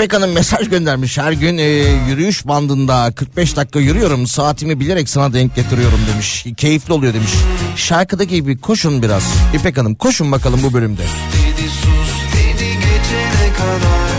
İpek 0.00 0.14
Hanım 0.14 0.32
mesaj 0.32 0.68
göndermiş. 0.68 1.18
Her 1.18 1.32
gün 1.32 1.58
e, 1.58 1.62
yürüyüş 2.08 2.46
bandında 2.46 3.12
45 3.12 3.56
dakika 3.56 3.78
yürüyorum. 3.80 4.26
Saatimi 4.26 4.80
bilerek 4.80 5.08
sana 5.08 5.32
denk 5.32 5.56
getiriyorum 5.56 5.98
demiş. 6.12 6.46
Keyifli 6.56 6.92
oluyor 6.92 7.14
demiş. 7.14 7.30
Şarkıdaki 7.76 8.34
gibi 8.34 8.58
koşun 8.58 9.02
biraz. 9.02 9.22
İpek 9.54 9.78
Hanım 9.78 9.94
koşun 9.94 10.32
bakalım 10.32 10.60
bu 10.62 10.72
bölümde. 10.72 11.02
dedi 11.02 11.68
sus 11.68 12.34
dedi 12.34 12.64
geçene 12.64 13.52
kadar 13.58 14.10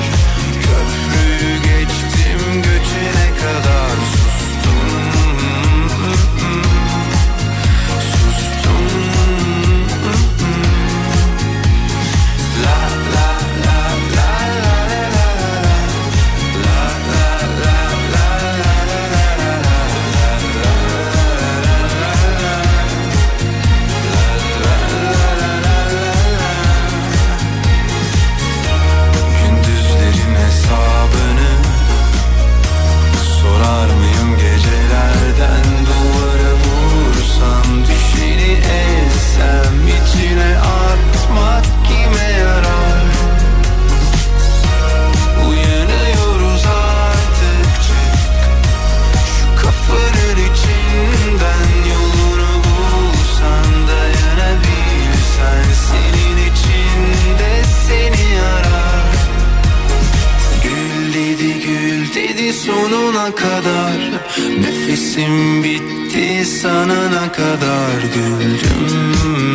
Köprüyü 0.62 1.56
geçtim 1.56 2.62
göçene 2.62 3.38
kadar 3.42 4.21
Nefesim 65.12 65.64
bitti 65.64 66.46
sanana 66.46 67.32
kadar 67.32 68.02
güldüm 68.16 69.51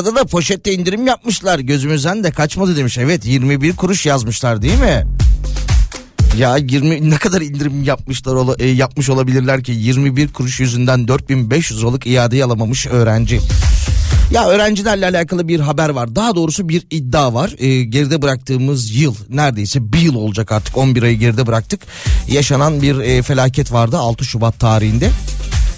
arada 0.00 0.14
da 0.14 0.24
poşette 0.24 0.74
indirim 0.74 1.06
yapmışlar. 1.06 1.58
Gözümüzden 1.58 2.24
de 2.24 2.30
kaçmadı 2.30 2.76
demiş. 2.76 2.98
Evet 2.98 3.26
21 3.26 3.76
kuruş 3.76 4.06
yazmışlar 4.06 4.62
değil 4.62 4.80
mi? 4.80 5.06
Ya 6.38 6.56
20 6.56 7.10
ne 7.10 7.16
kadar 7.16 7.40
indirim 7.40 7.82
yapmışlar 7.82 8.60
e, 8.60 8.66
yapmış 8.66 9.10
olabilirler 9.10 9.64
ki 9.64 9.72
21 9.72 10.32
kuruş 10.32 10.60
yüzünden 10.60 11.08
4500 11.08 11.80
liralık 11.80 12.06
iadeyi 12.06 12.44
alamamış 12.44 12.86
öğrenci. 12.86 13.40
Ya 14.30 14.48
öğrencilerle 14.48 15.06
alakalı 15.06 15.48
bir 15.48 15.60
haber 15.60 15.88
var. 15.88 16.16
Daha 16.16 16.34
doğrusu 16.34 16.68
bir 16.68 16.86
iddia 16.90 17.34
var. 17.34 17.54
Ee, 17.58 17.82
geride 17.82 18.22
bıraktığımız 18.22 18.94
yıl 18.94 19.14
neredeyse 19.28 19.92
bir 19.92 20.00
yıl 20.00 20.14
olacak 20.14 20.52
artık 20.52 20.76
11 20.76 21.02
ayı 21.02 21.18
geride 21.18 21.46
bıraktık. 21.46 21.80
Yaşanan 22.28 22.82
bir 22.82 22.98
e, 22.98 23.22
felaket 23.22 23.72
vardı 23.72 23.98
6 23.98 24.24
Şubat 24.24 24.58
tarihinde. 24.58 25.10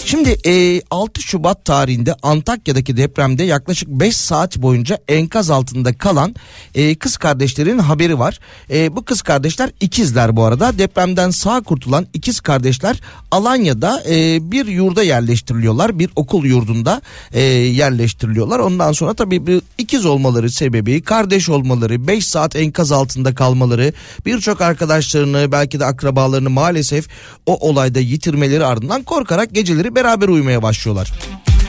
Şimdi 0.05 0.36
e, 0.46 0.82
6 0.90 1.22
Şubat 1.22 1.64
tarihinde 1.64 2.14
Antakya'daki 2.22 2.96
depremde 2.96 3.42
yaklaşık 3.42 3.88
5 3.88 4.16
saat 4.16 4.59
boyunca 4.59 4.98
enkaz 5.09 5.50
altında 5.50 5.98
kalan 5.98 6.34
e, 6.74 6.94
kız 6.94 7.16
kardeşlerin 7.16 7.78
haberi 7.78 8.18
var. 8.18 8.40
E, 8.70 8.96
bu 8.96 9.05
kız 9.05 9.22
kardeşler 9.22 9.70
ikizler 9.80 10.36
bu 10.36 10.44
arada. 10.44 10.78
Depremden 10.78 11.30
sağ 11.30 11.61
kurtulan 11.61 12.07
ikiz 12.14 12.40
kardeşler 12.40 13.00
Alanya'da 13.30 14.03
e, 14.09 14.38
bir 14.53 14.66
yurda 14.66 15.03
yerleştiriliyorlar. 15.03 15.98
Bir 15.98 16.11
okul 16.16 16.44
yurdunda 16.44 17.03
e, 17.32 17.40
yerleştiriliyorlar. 17.40 18.59
Ondan 18.59 18.92
sonra 18.92 19.14
tabii 19.14 19.46
bir 19.46 19.62
ikiz 19.78 20.07
olmaları 20.07 20.50
sebebi, 20.50 21.03
kardeş 21.03 21.48
olmaları, 21.48 22.07
5 22.07 22.26
saat 22.26 22.57
enkaz 22.57 22.92
altında 22.92 23.34
kalmaları, 23.34 23.92
birçok 24.26 24.61
arkadaşlarını 24.61 25.53
belki 25.53 25.80
de 25.80 25.86
akrabalarını 25.86 26.50
maalesef 26.50 27.09
o 27.46 27.68
olayda 27.68 28.00
yitirmeleri 28.00 28.64
ardından 28.64 29.03
korkarak 29.03 29.55
geceleri 29.55 29.91
beraber 29.95 30.28
uyumaya 30.28 30.62
başlıyorlar. 30.62 31.12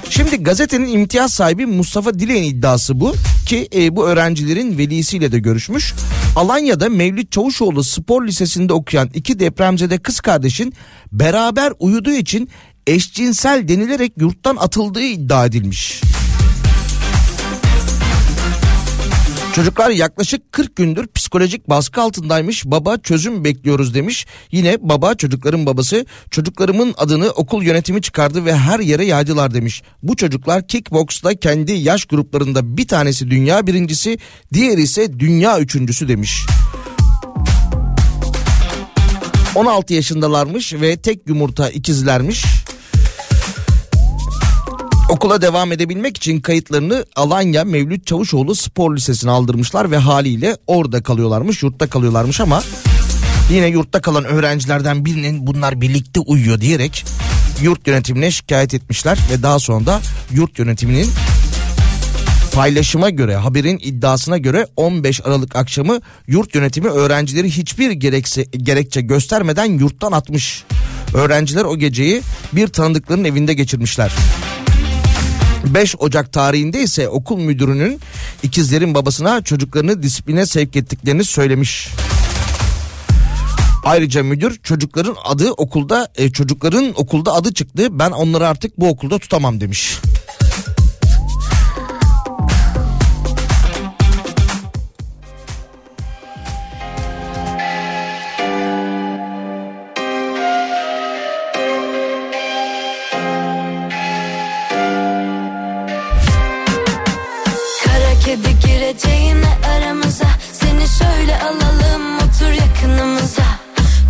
Şimdi 0.09 0.43
gazetenin 0.43 0.87
imtiyaz 0.87 1.33
sahibi 1.33 1.65
Mustafa 1.65 2.19
Dilek'in 2.19 2.43
iddiası 2.43 2.99
bu 2.99 3.13
ki 3.45 3.67
e, 3.75 3.95
bu 3.95 4.07
öğrencilerin 4.07 4.77
velisiyle 4.77 5.31
de 5.31 5.39
görüşmüş. 5.39 5.93
Alanya'da 6.35 6.89
Mevlüt 6.89 7.31
Çavuşoğlu 7.31 7.83
Spor 7.83 8.27
Lisesi'nde 8.27 8.73
okuyan 8.73 9.09
iki 9.13 9.39
depremzede 9.39 9.97
kız 9.97 10.19
kardeşin 10.19 10.73
beraber 11.11 11.73
uyuduğu 11.79 12.13
için 12.13 12.49
eşcinsel 12.87 13.67
denilerek 13.67 14.13
yurttan 14.17 14.55
atıldığı 14.55 15.03
iddia 15.03 15.45
edilmiş. 15.45 16.01
Çocuklar 19.53 19.89
yaklaşık 19.89 20.51
40 20.51 20.75
gündür 20.75 21.07
psikolojik 21.07 21.69
baskı 21.69 22.01
altındaymış. 22.01 22.65
Baba 22.65 22.97
çözüm 22.97 23.43
bekliyoruz 23.43 23.93
demiş. 23.93 24.25
Yine 24.51 24.77
baba 24.81 25.15
çocukların 25.15 25.65
babası 25.65 26.05
çocuklarımın 26.31 26.93
adını 26.97 27.29
okul 27.29 27.63
yönetimi 27.63 28.01
çıkardı 28.01 28.45
ve 28.45 28.55
her 28.55 28.79
yere 28.79 29.05
yaydılar 29.05 29.53
demiş. 29.53 29.83
Bu 30.03 30.15
çocuklar 30.15 30.67
kickboxta 30.67 31.35
kendi 31.35 31.71
yaş 31.71 32.05
gruplarında 32.05 32.77
bir 32.77 32.87
tanesi 32.87 33.31
dünya 33.31 33.67
birincisi, 33.67 34.17
diğeri 34.53 34.81
ise 34.81 35.19
dünya 35.19 35.59
üçüncüsü 35.59 36.07
demiş. 36.07 36.45
16 39.55 39.93
yaşındalarmış 39.93 40.73
ve 40.73 40.97
tek 40.97 41.27
yumurta 41.27 41.69
ikizlermiş. 41.69 42.45
Okula 45.13 45.41
devam 45.41 45.71
edebilmek 45.71 46.17
için 46.17 46.39
kayıtlarını 46.39 47.05
Alanya 47.15 47.63
Mevlüt 47.63 48.07
Çavuşoğlu 48.07 48.55
Spor 48.55 48.95
Lisesi'ne 48.95 49.31
aldırmışlar 49.31 49.91
ve 49.91 49.97
haliyle 49.97 50.57
orada 50.67 51.03
kalıyorlarmış, 51.03 51.63
yurtta 51.63 51.87
kalıyorlarmış 51.87 52.41
ama 52.41 52.63
yine 53.51 53.67
yurtta 53.67 54.01
kalan 54.01 54.25
öğrencilerden 54.25 55.05
birinin 55.05 55.47
bunlar 55.47 55.81
birlikte 55.81 56.19
uyuyor 56.19 56.61
diyerek 56.61 57.05
yurt 57.61 57.87
yönetimine 57.87 58.31
şikayet 58.31 58.73
etmişler 58.73 59.17
ve 59.31 59.43
daha 59.43 59.59
sonra 59.59 59.85
da 59.85 60.01
yurt 60.31 60.59
yönetiminin 60.59 61.09
paylaşıma 62.53 63.09
göre 63.09 63.35
haberin 63.35 63.79
iddiasına 63.83 64.37
göre 64.37 64.67
15 64.75 65.21
Aralık 65.21 65.55
akşamı 65.55 65.99
yurt 66.27 66.55
yönetimi 66.55 66.87
öğrencileri 66.87 67.49
hiçbir 67.49 67.91
gerekse, 67.91 68.43
gerekçe 68.43 69.01
göstermeden 69.01 69.65
yurttan 69.65 70.11
atmış. 70.11 70.63
Öğrenciler 71.13 71.65
o 71.65 71.77
geceyi 71.77 72.21
bir 72.53 72.67
tanıdıklarının 72.67 73.25
evinde 73.25 73.53
geçirmişler. 73.53 74.11
5 75.65 75.95
Ocak 75.99 76.33
tarihinde 76.33 76.81
ise 76.81 77.09
okul 77.09 77.37
müdürünün 77.37 77.99
ikizlerin 78.43 78.93
babasına 78.93 79.41
çocuklarını 79.41 80.03
disipline 80.03 80.45
sevk 80.45 80.75
ettiklerini 80.75 81.23
söylemiş. 81.23 81.89
Ayrıca 83.85 84.23
müdür 84.23 84.59
çocukların 84.63 85.15
adı 85.25 85.51
okulda 85.51 86.07
e, 86.15 86.29
çocukların 86.31 86.93
okulda 86.95 87.33
adı 87.33 87.53
çıktı. 87.53 87.99
Ben 87.99 88.11
onları 88.11 88.47
artık 88.47 88.79
bu 88.79 88.89
okulda 88.89 89.19
tutamam 89.19 89.61
demiş. 89.61 89.99
Gireceğine 108.93 109.57
aramıza 109.75 110.27
Seni 110.51 110.87
şöyle 110.87 111.39
alalım 111.41 112.17
otur 112.17 112.51
yakınımıza. 112.51 113.43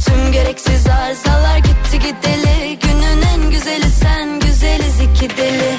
Tüm 0.05 0.31
gereksiz 0.31 0.87
arızalar 0.87 1.57
gitti 1.57 1.99
gideli 1.99 2.79
Günün 2.79 3.21
en 3.21 3.51
güzeli 3.51 3.89
sen 3.89 4.39
güzeliz 4.39 4.99
iki 4.99 5.37
deli. 5.37 5.75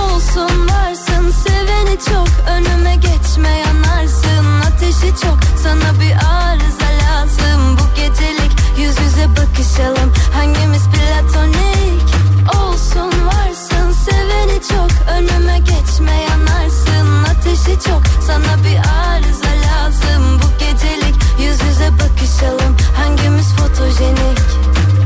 Olsun 0.00 0.68
varsın 0.68 1.30
seveni 1.30 1.98
çok 2.10 2.28
Önüme 2.48 2.94
geçme 2.94 3.48
yanarsın. 3.48 4.60
Ateşi 4.66 5.20
çok 5.22 5.38
Sana 5.62 6.00
bir 6.00 6.12
arıza 6.12 6.90
lazım. 7.04 7.78
Bu 7.78 7.96
gecelik 7.96 8.52
Yüz 8.78 9.00
yüze 9.00 9.28
bakışalım 9.30 10.12
hangimiz 10.34 10.82
platonik? 10.84 12.14
Olsun 12.56 13.26
varsın 13.26 13.92
seveni 13.92 14.60
çok 14.70 14.90
Önüme 15.16 15.58
geçme 15.58 16.12
yanarsın. 16.12 17.24
Ateşi 17.24 17.80
çok 17.88 18.03
Sana 18.34 18.64
bir 18.64 18.76
arıza 18.76 19.52
lazım. 19.66 20.40
Bu 20.42 20.58
gecelik 20.58 21.14
Yüz 21.38 21.62
yüze 21.62 21.90
bakışalım. 21.92 22.76
Hangimiz 22.96 23.46
fotojenik? 23.56 24.38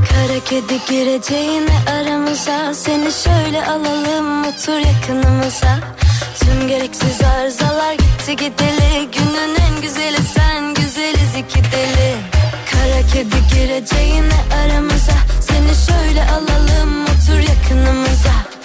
Kara 0.09 0.41
kedi 0.45 0.79
gireceğine 0.89 1.77
aramıza. 1.91 2.75
Seni 2.75 3.13
şöyle 3.13 3.67
alalım 3.67 4.45
otur 4.45 4.79
yakınımıza. 4.79 5.79
Tüm 6.41 6.69
gereksiz 6.69 7.23
arızalar 7.23 7.93
gitti 7.93 8.37
gideli. 8.37 9.09
Günün 9.13 9.55
en 9.67 9.83
güzeli 9.83 10.23
sen 10.35 10.75
güzeliz 10.75 11.35
iki 11.39 11.59
deli. 11.73 12.17
Kara 12.71 13.07
kedi 13.13 13.37
gireceğine 13.55 14.39
aramıza. 14.63 15.19
Seni 15.41 15.75
şöyle 15.87 16.23
alalım 16.31 17.05
otur 17.05 17.39
yakınımıza 17.39 18.58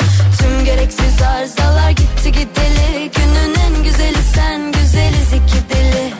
Tüm 0.43 0.65
gereksiz 0.65 1.21
arızalar 1.21 1.89
gitti 1.89 2.31
gideli. 2.31 3.11
Günün 3.15 3.55
en 3.55 3.83
güzeli 3.83 4.23
sen 4.35 4.71
güzeliz 4.71 5.33
iki 5.33 5.69
deli. 5.69 6.13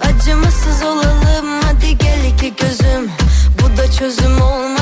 Acımasız 0.00 0.82
olalım 0.82 1.62
hadi 1.62 1.98
gel 1.98 2.50
gözüm. 2.60 3.10
Bu 3.62 3.76
da 3.76 3.90
çözüm 3.90 4.40
olmadı 4.42 4.75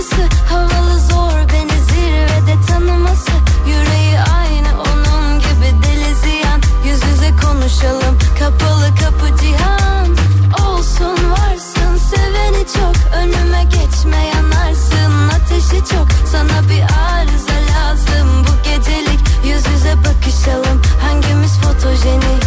fiyakası 0.00 0.36
Havalı 0.48 0.98
zor 0.98 1.48
beni 1.52 1.80
zirvede 1.84 2.66
tanıması. 2.68 3.30
Yüreği 3.66 4.18
aynı 4.36 4.68
onun 4.80 5.38
gibi 5.38 5.82
deli 5.82 6.14
ziyan. 6.14 6.60
Yüz 6.84 7.04
yüze 7.04 7.30
konuşalım 7.42 8.18
kapalı 8.38 8.88
kapı 9.00 9.36
cihan. 9.42 10.16
Olsun 10.66 11.30
varsın 11.30 11.96
seveni 12.10 12.66
çok. 12.66 13.14
Önüme 13.14 13.64
geçme 13.64 14.26
yanarsın 14.34 15.28
ateşi 15.28 15.84
çok. 15.90 16.08
Sana 16.32 16.68
bir 16.68 16.82
arıza 16.82 17.58
lazım 17.72 18.44
bu 18.46 18.68
gecelik. 18.68 19.20
Yüz 19.44 19.66
yüze 19.66 19.94
bakışalım 20.04 20.82
hangimiz 21.02 21.52
fotojenik? 21.60 22.42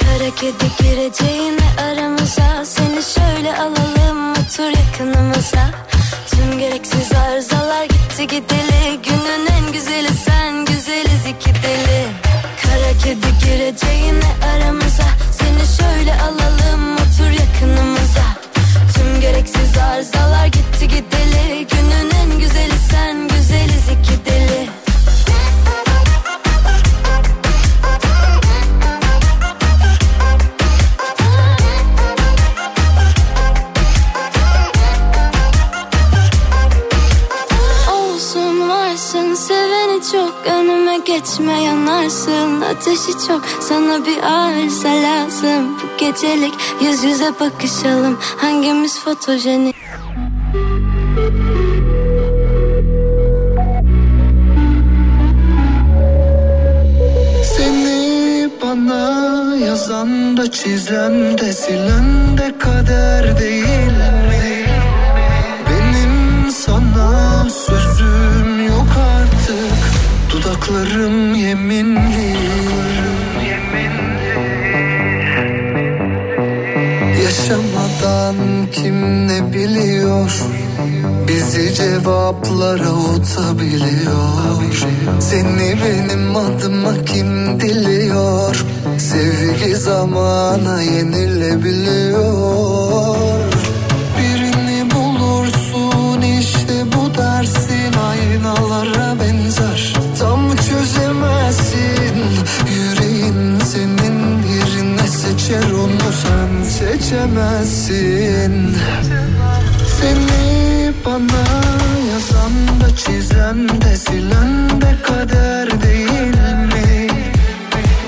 Kara 0.00 0.30
kedi 0.34 0.70
gireceğine 0.78 1.66
aramıza. 1.78 2.64
Seni 2.64 3.02
şöyle 3.02 3.58
alalım 3.58 4.30
otur 4.32 4.70
yakınımıza 4.78 5.89
Ateşi 43.00 43.26
çok. 43.26 43.42
Sana 43.60 44.06
bir 44.06 44.22
arıza 44.22 44.88
lazım. 44.88 45.78
Bu 45.78 45.98
gecelik 45.98 46.54
yüz 46.82 47.04
yüze 47.04 47.32
bakışalım. 47.40 48.18
Hangimiz 48.36 48.98
fotojenik 48.98 49.76
Seni 57.56 58.50
bana 58.62 59.56
yazan 59.56 60.36
da 60.36 60.50
çizen 60.50 61.38
de 61.38 61.52
silen 61.52 62.38
de 62.38 62.58
kader 62.58 63.38
değil 63.38 63.86
mi? 63.86 64.66
Benim 65.70 66.50
sana 66.52 67.50
sözüm 67.50 68.66
yok 68.66 68.88
artık. 69.16 70.00
Dudaklarım 70.32 71.34
yeminli 71.34 72.36
Yaşamadan 78.00 78.36
kim 78.72 79.28
ne 79.28 79.52
biliyor? 79.52 80.42
Bizi 81.28 81.74
cevaplara 81.74 82.92
utabiliyor 82.92 84.86
Seni 85.20 85.76
benim 85.84 86.36
adıma 86.36 87.04
kim 87.04 87.60
diliyor? 87.60 88.64
Sevgi 88.98 89.76
zamana 89.76 90.82
yenilebiliyor 90.82 92.69
seçemezsin 106.80 108.76
Seni 110.00 110.92
bana 111.06 111.44
yazan 112.12 112.80
da 112.80 112.96
çizen 112.96 113.68
de 113.68 113.96
silen 113.96 114.80
de 114.80 114.96
kader 115.02 115.82
değil 115.82 116.36
mi? 116.72 117.08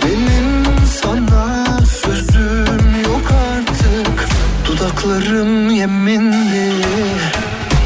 Benim 0.03 0.65
sana 1.03 1.67
sözüm 1.87 3.03
yok 3.05 3.33
artık 3.55 4.29
Dudaklarım 4.67 5.71
yeminli 5.71 6.73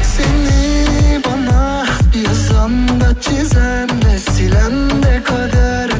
Seni 0.03 1.21
bana 1.25 1.85
yazan 2.27 3.01
da 3.01 3.21
çizen 3.21 3.89
de 3.89 4.19
silen 4.31 5.03
de 5.03 5.23
kader 5.23 5.96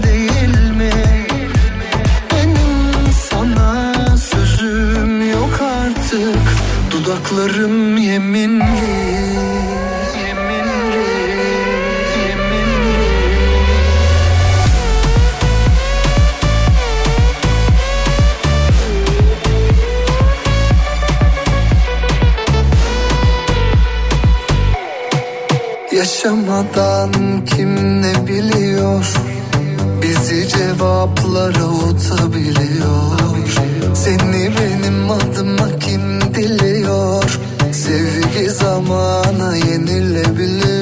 Yaşamadan 26.57 27.45
kim 27.45 28.01
ne 28.01 28.27
biliyor? 28.27 29.05
Bizi 30.01 30.47
cevaplara 30.47 31.65
utabiliyor 31.65 33.19
Seni 33.93 34.51
benim 34.57 35.11
adıma 35.11 35.79
kim 35.79 36.21
diliyor? 36.35 37.39
Sevgi 37.71 38.49
zamana 38.49 39.55
yenilebiliyor 39.55 40.76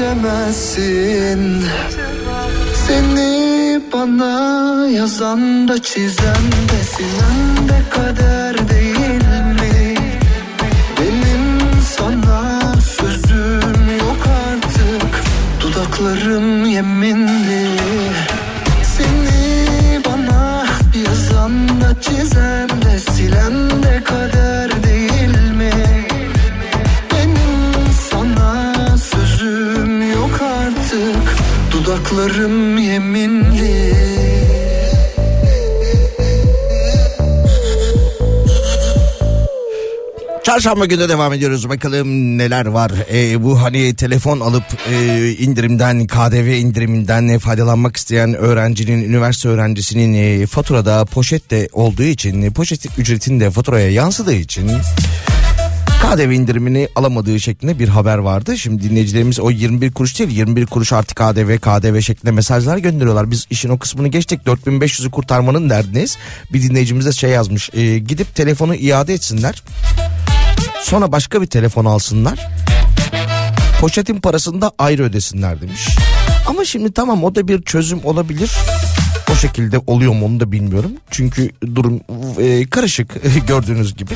sen 0.00 0.16
seçemezsin 0.16 1.64
Seni 2.86 3.80
bana 3.92 4.88
yazan 4.88 5.68
da 5.68 5.82
çizen 5.82 6.44
de 6.70 6.84
silen 6.84 7.68
de 7.68 7.82
kader 7.90 8.68
değil 8.68 9.24
mi? 9.60 9.94
Benim 11.00 11.82
sana 11.96 12.60
sözüm 12.80 13.98
yok 13.98 14.26
artık. 14.46 15.22
Dudaklarım 15.60 16.66
yeminli. 16.66 17.68
Seni 18.82 20.00
bana 20.04 20.66
yazan 21.06 21.80
da 21.80 22.00
çizen 22.00 22.68
de 22.68 22.98
silen 22.98 23.82
de 23.82 24.02
kader 24.04 24.69
Dudaklarım 32.10 32.78
yeminli 32.78 33.94
Çarşamba 40.42 40.86
günü 40.86 41.08
devam 41.08 41.32
ediyoruz. 41.32 41.68
Bakalım 41.68 42.38
neler 42.38 42.66
var. 42.66 42.92
Ee, 43.12 43.42
bu 43.42 43.62
hani 43.62 43.94
telefon 43.96 44.40
alıp 44.40 44.64
e, 44.92 45.28
indirimden, 45.32 46.06
KDV 46.06 46.46
indiriminden 46.46 47.38
faydalanmak 47.38 47.96
isteyen 47.96 48.34
öğrencinin, 48.34 49.04
üniversite 49.04 49.48
öğrencisinin 49.48 50.14
e, 50.14 50.46
faturada 50.46 51.04
poşette 51.04 51.68
olduğu 51.72 52.02
için, 52.02 52.42
e, 52.42 52.50
poşet 52.50 52.98
ücretinin 52.98 53.40
de 53.40 53.50
faturaya 53.50 53.90
yansıdığı 53.90 54.34
için 54.34 54.70
KDV 56.00 56.30
indirimini 56.30 56.88
alamadığı 56.96 57.40
şeklinde 57.40 57.78
bir 57.78 57.88
haber 57.88 58.18
vardı. 58.18 58.58
Şimdi 58.58 58.82
dinleyicilerimiz 58.82 59.40
o 59.40 59.50
21 59.50 59.92
kuruş 59.92 60.18
değil 60.18 60.30
21 60.30 60.66
kuruş 60.66 60.92
artı 60.92 61.14
KDV 61.14 61.58
KDV 61.58 62.00
şeklinde 62.00 62.30
mesajlar 62.32 62.78
gönderiyorlar. 62.78 63.30
Biz 63.30 63.46
işin 63.50 63.68
o 63.68 63.78
kısmını 63.78 64.08
geçtik 64.08 64.40
4500'ü 64.46 65.10
kurtarmanın 65.10 65.70
derdindeyiz. 65.70 66.18
Bir 66.52 66.62
dinleyicimiz 66.62 67.06
de 67.06 67.12
şey 67.12 67.30
yazmış 67.30 67.70
e, 67.74 67.98
gidip 67.98 68.34
telefonu 68.34 68.74
iade 68.74 69.14
etsinler. 69.14 69.62
Sonra 70.82 71.12
başka 71.12 71.42
bir 71.42 71.46
telefon 71.46 71.84
alsınlar. 71.84 72.48
Poşetin 73.80 74.20
parasını 74.20 74.60
da 74.60 74.72
ayrı 74.78 75.02
ödesinler 75.02 75.60
demiş. 75.60 75.88
Ama 76.46 76.64
şimdi 76.64 76.92
tamam 76.92 77.24
o 77.24 77.34
da 77.34 77.48
bir 77.48 77.62
çözüm 77.62 78.00
olabilir. 78.04 78.50
O 79.32 79.34
şekilde 79.34 79.78
oluyor 79.86 80.12
mu 80.12 80.26
onu 80.26 80.40
da 80.40 80.52
bilmiyorum. 80.52 80.92
Çünkü 81.10 81.50
durum 81.74 82.00
e, 82.38 82.66
karışık 82.70 83.16
gördüğünüz 83.48 83.96
gibi. 83.96 84.14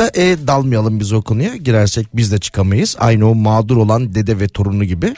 Da 0.00 0.10
e, 0.14 0.46
dalmayalım 0.46 1.00
biz 1.00 1.12
o 1.12 1.22
konuya. 1.22 1.56
Girersek 1.56 2.16
biz 2.16 2.32
de 2.32 2.38
çıkamayız. 2.38 2.96
Aynı 2.98 3.30
o 3.30 3.34
mağdur 3.34 3.76
olan 3.76 4.14
dede 4.14 4.40
ve 4.40 4.48
torunu 4.48 4.84
gibi. 4.84 5.14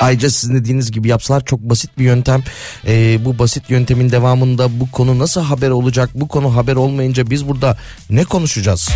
Ayrıca 0.00 0.30
sizin 0.30 0.54
dediğiniz 0.54 0.92
gibi 0.92 1.08
yapsalar 1.08 1.44
çok 1.44 1.60
basit 1.60 1.98
bir 1.98 2.04
yöntem. 2.04 2.42
Ee, 2.86 3.24
bu 3.24 3.38
basit 3.38 3.70
yöntemin 3.70 4.10
devamında 4.10 4.80
bu 4.80 4.90
konu 4.90 5.18
nasıl 5.18 5.40
haber 5.40 5.70
olacak? 5.70 6.10
Bu 6.14 6.28
konu 6.28 6.56
haber 6.56 6.76
olmayınca 6.76 7.30
biz 7.30 7.48
burada 7.48 7.76
ne 8.10 8.24
konuşacağız? 8.24 8.88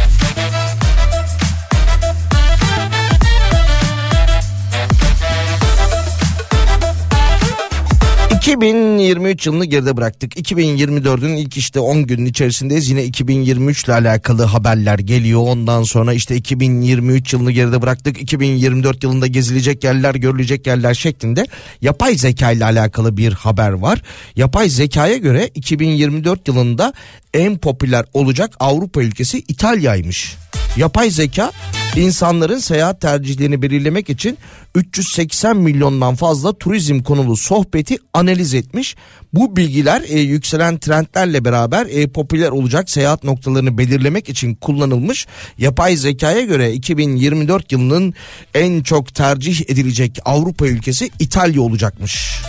2023 8.45 9.47
yılını 9.47 9.65
geride 9.65 9.97
bıraktık. 9.97 10.37
2024'ün 10.37 11.37
ilk 11.37 11.57
işte 11.57 11.81
10 11.81 12.07
günün 12.07 12.27
içerisindeyiz. 12.27 12.91
Yine 12.91 13.05
2023 13.05 13.85
ile 13.85 13.93
alakalı 13.93 14.43
haberler 14.43 14.99
geliyor. 14.99 15.41
Ondan 15.41 15.83
sonra 15.83 16.12
işte 16.12 16.37
2023 16.37 17.33
yılını 17.33 17.51
geride 17.51 17.83
bıraktık. 17.83 18.23
2024 18.23 19.05
yılında 19.05 19.27
gezilecek 19.27 19.85
yerler, 19.85 20.15
görülecek 20.15 20.66
yerler 20.66 20.95
şeklinde 20.95 21.47
yapay 21.83 22.15
zeka 22.15 22.51
ile 22.51 22.65
alakalı 22.65 23.16
bir 23.16 23.33
haber 23.33 23.71
var. 23.71 24.03
Yapay 24.37 24.69
zekaya 24.69 25.16
göre 25.16 25.51
2024 25.55 26.49
yılında 26.49 26.93
en 27.35 27.59
popüler 27.59 28.05
olacak 28.12 28.57
Avrupa 28.61 29.03
ülkesi 29.03 29.39
İtalya'ymış. 29.39 30.37
Yapay 30.77 31.11
zeka 31.11 31.53
insanların 31.97 32.59
seyahat 32.59 33.01
tercihlerini 33.01 33.62
belirlemek 33.62 34.11
için 34.11 34.39
380 34.75 35.57
milyondan 35.57 36.15
fazla 36.15 36.59
turizm 36.59 37.03
konulu 37.03 37.37
sohbeti 37.37 37.99
analiz 38.15 38.55
etmiş. 38.55 38.97
Bu 39.33 39.57
bilgiler 39.57 40.03
e, 40.09 40.21
yükselen 40.21 40.79
trendlerle 40.79 41.45
beraber 41.45 41.87
e, 41.87 42.07
popüler 42.07 42.49
olacak 42.49 42.91
seyahat 42.91 43.25
noktalarını 43.25 43.79
belirlemek 43.79 44.29
için 44.29 44.55
kullanılmış. 44.55 45.27
Yapay 45.59 45.97
zekaya 45.97 46.41
göre 46.41 46.73
2024 46.73 47.73
yılının 47.73 48.15
en 48.55 48.83
çok 48.83 49.15
tercih 49.15 49.71
edilecek 49.71 50.19
Avrupa 50.25 50.66
ülkesi 50.66 51.11
İtalya 51.19 51.62
olacakmış. 51.62 52.41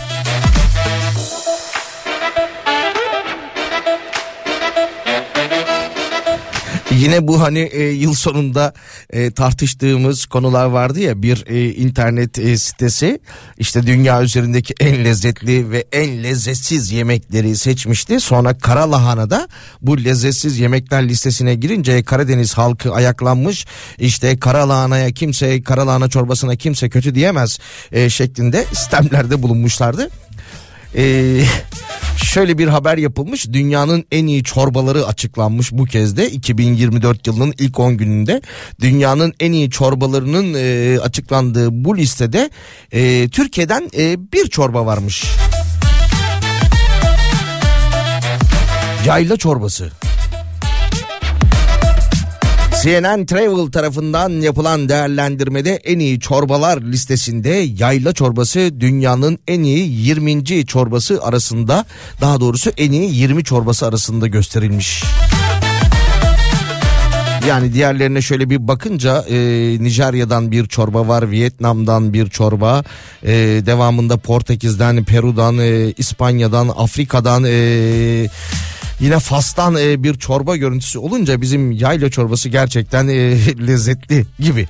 Yine 6.90 7.28
bu 7.28 7.40
hani 7.40 7.58
e, 7.58 7.82
yıl 7.82 8.14
sonunda 8.14 8.72
e, 9.10 9.30
tartıştığımız 9.30 10.26
konular 10.26 10.66
vardı 10.66 11.00
ya 11.00 11.22
bir 11.22 11.44
e, 11.46 11.74
internet 11.74 12.38
e, 12.38 12.58
sitesi 12.58 13.20
işte 13.58 13.86
dünya 13.86 14.22
üzerindeki 14.22 14.74
en 14.80 15.04
lezzetli 15.04 15.70
ve 15.70 15.84
en 15.92 16.22
lezzetsiz 16.22 16.92
yemekleri 16.92 17.56
seçmişti. 17.56 18.20
Sonra 18.20 18.58
kara 18.58 18.90
lahana 18.90 19.30
da 19.30 19.48
bu 19.82 20.04
lezzetsiz 20.04 20.58
yemekler 20.58 21.08
listesine 21.08 21.54
girince 21.54 22.02
Karadeniz 22.02 22.54
halkı 22.54 22.92
ayaklanmış. 22.92 23.66
İşte 23.98 24.38
kara 24.38 24.68
lahanaya 24.68 25.12
kimse 25.12 25.62
kara 25.62 25.86
lahana 25.86 26.08
çorbasına 26.08 26.56
kimse 26.56 26.88
kötü 26.88 27.14
diyemez 27.14 27.58
e, 27.92 28.10
şeklinde 28.10 28.64
sistemlerde 28.72 29.42
bulunmuşlardı. 29.42 30.10
Ee, 30.96 31.42
şöyle 32.24 32.58
bir 32.58 32.68
haber 32.68 32.98
yapılmış. 32.98 33.52
Dünyanın 33.52 34.04
en 34.12 34.26
iyi 34.26 34.44
çorbaları 34.44 35.06
açıklanmış 35.06 35.72
bu 35.72 35.84
kez 35.84 36.16
de 36.16 36.30
2024 36.30 37.26
yılının 37.26 37.54
ilk 37.58 37.78
10 37.78 37.96
gününde. 37.96 38.42
Dünyanın 38.80 39.34
en 39.40 39.52
iyi 39.52 39.70
çorbalarının 39.70 40.54
e, 40.54 40.98
açıklandığı 41.00 41.84
bu 41.84 41.96
listede 41.96 42.50
e, 42.92 43.28
Türkiye'den 43.28 43.90
e, 43.98 44.32
bir 44.32 44.46
çorba 44.48 44.86
varmış. 44.86 45.24
Yayla 49.06 49.36
çorbası. 49.36 49.90
CNN 52.82 53.26
Travel 53.26 53.70
tarafından 53.70 54.30
yapılan 54.30 54.88
değerlendirmede 54.88 55.70
en 55.70 55.98
iyi 55.98 56.20
çorbalar 56.20 56.82
listesinde 56.82 57.48
yayla 57.78 58.12
çorbası 58.12 58.80
dünyanın 58.80 59.38
en 59.48 59.62
iyi 59.62 60.08
20. 60.08 60.66
çorbası 60.66 61.22
arasında 61.22 61.84
daha 62.20 62.40
doğrusu 62.40 62.70
en 62.76 62.92
iyi 62.92 63.14
20 63.14 63.44
çorbası 63.44 63.86
arasında 63.86 64.26
gösterilmiş. 64.26 65.04
Yani 67.48 67.72
diğerlerine 67.74 68.22
şöyle 68.22 68.50
bir 68.50 68.68
bakınca 68.68 69.24
e, 69.28 69.36
Nijerya'dan 69.80 70.50
bir 70.52 70.66
çorba 70.66 71.08
var, 71.08 71.30
Vietnam'dan 71.30 72.12
bir 72.12 72.28
çorba, 72.28 72.84
e, 73.22 73.32
devamında 73.66 74.16
Portekiz'den, 74.16 75.04
Peru'dan, 75.04 75.58
e, 75.58 75.92
İspanya'dan, 75.98 76.68
Afrika'dan, 76.76 77.44
e, 77.44 78.28
yine 79.00 79.18
Fas'tan 79.18 79.76
e, 79.76 80.02
bir 80.02 80.14
çorba 80.14 80.56
görüntüsü 80.56 80.98
olunca 80.98 81.40
bizim 81.40 81.72
yayla 81.72 82.10
çorbası 82.10 82.48
gerçekten 82.48 83.08
e, 83.08 83.12
lezzetli 83.66 84.26
gibi. 84.38 84.68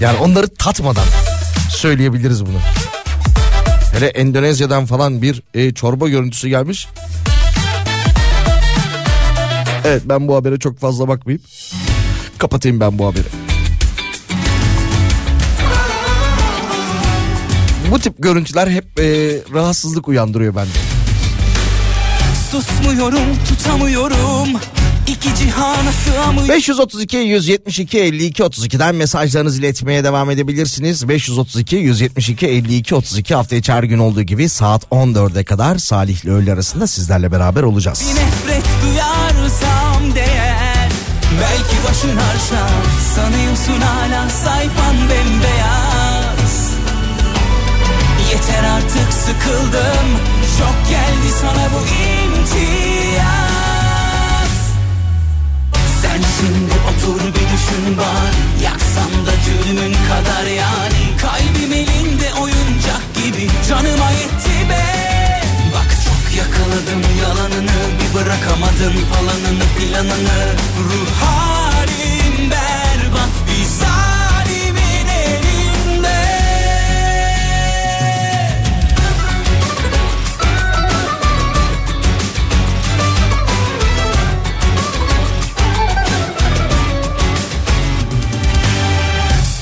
Yani 0.00 0.18
onları 0.18 0.48
tatmadan 0.48 1.06
söyleyebiliriz 1.70 2.46
bunu. 2.46 2.58
Hele 3.92 4.06
Endonezya'dan 4.06 4.86
falan 4.86 5.22
bir 5.22 5.42
e, 5.54 5.74
çorba 5.74 6.08
görüntüsü 6.08 6.48
gelmiş. 6.48 6.88
Evet 9.84 10.02
ben 10.04 10.28
bu 10.28 10.36
habere 10.36 10.58
çok 10.58 10.78
fazla 10.78 11.08
bakmayayım. 11.08 11.42
Kapatayım 12.38 12.80
ben 12.80 12.98
bu 12.98 13.06
haberi. 13.06 13.28
Bu 17.90 17.98
tip 17.98 18.14
görüntüler 18.18 18.68
hep 18.68 19.00
e, 19.00 19.04
rahatsızlık 19.54 20.08
uyandırıyor 20.08 20.56
bende. 20.56 20.89
Susmuyorum 22.50 23.38
tutamıyorum 23.48 24.48
İki 25.06 25.34
cihana 25.34 25.92
sığamıyorum 25.92 26.48
532 26.48 27.16
172 27.16 27.98
52 27.98 28.42
32'den 28.42 28.94
mesajlarınızı 28.94 29.60
iletmeye 29.60 30.04
devam 30.04 30.30
edebilirsiniz. 30.30 31.08
532 31.08 31.76
172 31.76 32.46
52 32.46 32.94
32 32.94 33.34
hafta 33.34 33.56
içi 33.56 33.72
her 33.72 33.82
gün 33.82 33.98
olduğu 33.98 34.22
gibi 34.22 34.48
saat 34.48 34.84
14'e 34.84 35.44
kadar 35.44 35.78
Salih 35.78 36.24
ile 36.24 36.30
öğle 36.30 36.52
arasında 36.52 36.86
sizlerle 36.86 37.32
beraber 37.32 37.62
olacağız. 37.62 38.00
Bir 38.00 38.20
nefret 38.20 38.64
duyarsam 38.82 40.14
değer 40.14 40.90
Belki 41.40 41.76
başın 41.88 42.16
harşa 42.16 42.68
Sanıyorsun 43.14 43.80
hala 43.80 44.30
sayfan 44.30 44.96
bembeyaz 44.96 46.70
Yeter 48.30 48.64
artık 48.64 49.12
sıkıldım 49.12 50.06
Çok 50.58 50.90
geldi 50.90 51.34
sana 51.40 51.68
bu 51.72 51.78
imtiyaz 51.78 52.19
Sen 56.20 56.28
şimdi 56.40 56.74
otur 56.90 57.20
bir 57.20 57.34
düşün 57.34 57.96
bak 57.98 58.34
Yaksan 58.62 59.26
da 59.26 59.32
cürmün 59.44 59.92
kadar 59.92 60.46
yani. 60.46 61.02
Kalbim 61.20 61.72
elinde 61.72 62.34
oyuncak 62.40 63.02
gibi. 63.14 63.48
Canıma 63.68 64.10
yetti 64.10 64.70
be. 64.70 64.84
Bak 65.74 65.96
çok 66.04 66.36
yakaladım 66.36 67.02
yalanını. 67.22 67.80
Bir 68.00 68.14
bırakamadım 68.14 69.04
falanını 69.12 69.64
filanını 69.78 70.54
Ruh 70.78 71.10
halim 71.22 72.50
berbat 72.50 72.79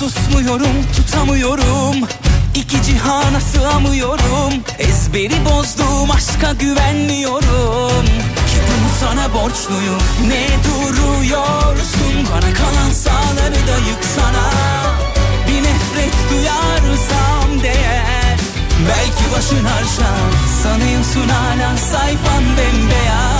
Susmuyorum 0.09 0.86
tutamıyorum. 0.97 2.09
İki 2.55 2.82
cihana 2.82 3.40
sığamıyorum. 3.40 4.52
Ezberi 4.78 5.44
bozdum 5.44 6.10
aşka 6.10 6.52
güvenmiyorum. 6.52 8.05
Ki 8.48 8.59
bunu 8.68 8.90
sana 9.01 9.35
borçluyum. 9.35 10.02
Ne 10.28 10.47
duruyorsun? 10.64 12.14
Bana 12.32 12.55
kalan 12.55 12.90
sağları 12.90 13.60
da 13.68 13.76
yıksana. 13.89 14.51
Bir 15.48 15.62
nefret 15.62 16.14
duyarsam 16.30 17.62
değer. 17.62 18.39
Belki 18.89 19.32
başın 19.36 19.64
harşa 19.64 20.14
Sanıyorsun 20.62 21.28
hala 21.28 21.76
sayfan 21.76 22.44
bembeyaz 22.56 23.38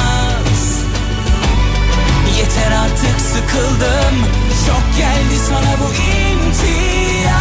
Yeter 2.39 2.73
artık 2.73 3.21
sıkıldım. 3.21 4.17
Çok 4.67 4.99
geldi 4.99 5.39
sana 5.49 5.73
bu 5.81 5.89
imtiyaz. 5.95 7.39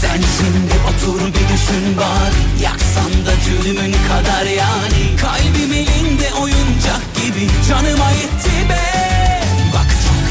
Sen 0.00 0.20
şimdi 0.38 0.74
otur 0.88 1.20
bir 1.26 1.46
düşün 1.54 1.96
bak. 1.96 2.34
Yaksan 2.62 3.12
da 3.26 3.34
cürmün 3.44 3.92
kadar 4.08 4.44
yani. 4.44 5.16
Kalbim 5.20 5.72
elinde 5.72 6.32
oyuncak 6.42 7.02
gibi. 7.16 7.48
Canıma 7.68 8.10
yetti 8.10 8.68
be. 8.68 9.00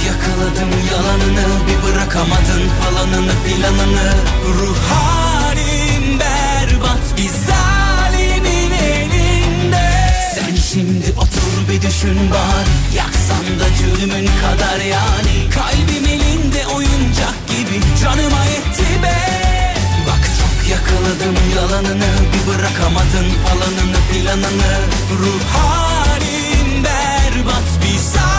Yakaladım 0.09 0.69
yalanını. 0.91 1.47
Bir 1.67 1.83
bırakamadın 1.83 2.69
falanını 2.81 3.31
filanını. 3.45 4.13
Ruh 4.59 4.77
halim 4.89 6.19
berbat 6.19 7.17
bir 7.17 7.29
zalimin 7.47 8.71
elinde. 8.71 9.89
Sen 10.35 10.55
şimdi 10.55 10.98
bir 11.69 11.81
düşün 11.81 12.31
bak 12.31 12.67
Yaksan 12.95 13.59
da 13.59 13.75
cürmün 13.77 14.29
kadar 14.41 14.79
yani. 14.79 15.49
Kalbim 15.53 16.05
elinde 16.05 16.67
oyuncak 16.67 17.47
gibi. 17.47 17.79
Canıma 18.03 18.45
yetti 18.45 19.03
be. 19.03 19.17
Bak 20.07 20.29
çok 20.39 20.69
yakaladım 20.69 21.35
yalanını. 21.55 22.11
Bir 22.33 22.51
bırakamadın 22.51 23.29
falanını 23.45 23.97
filanını 24.11 24.73
Ruh 25.19 25.43
halim 25.53 26.83
berbat 26.83 27.83
bir 27.83 27.97
zalimin 27.97 28.38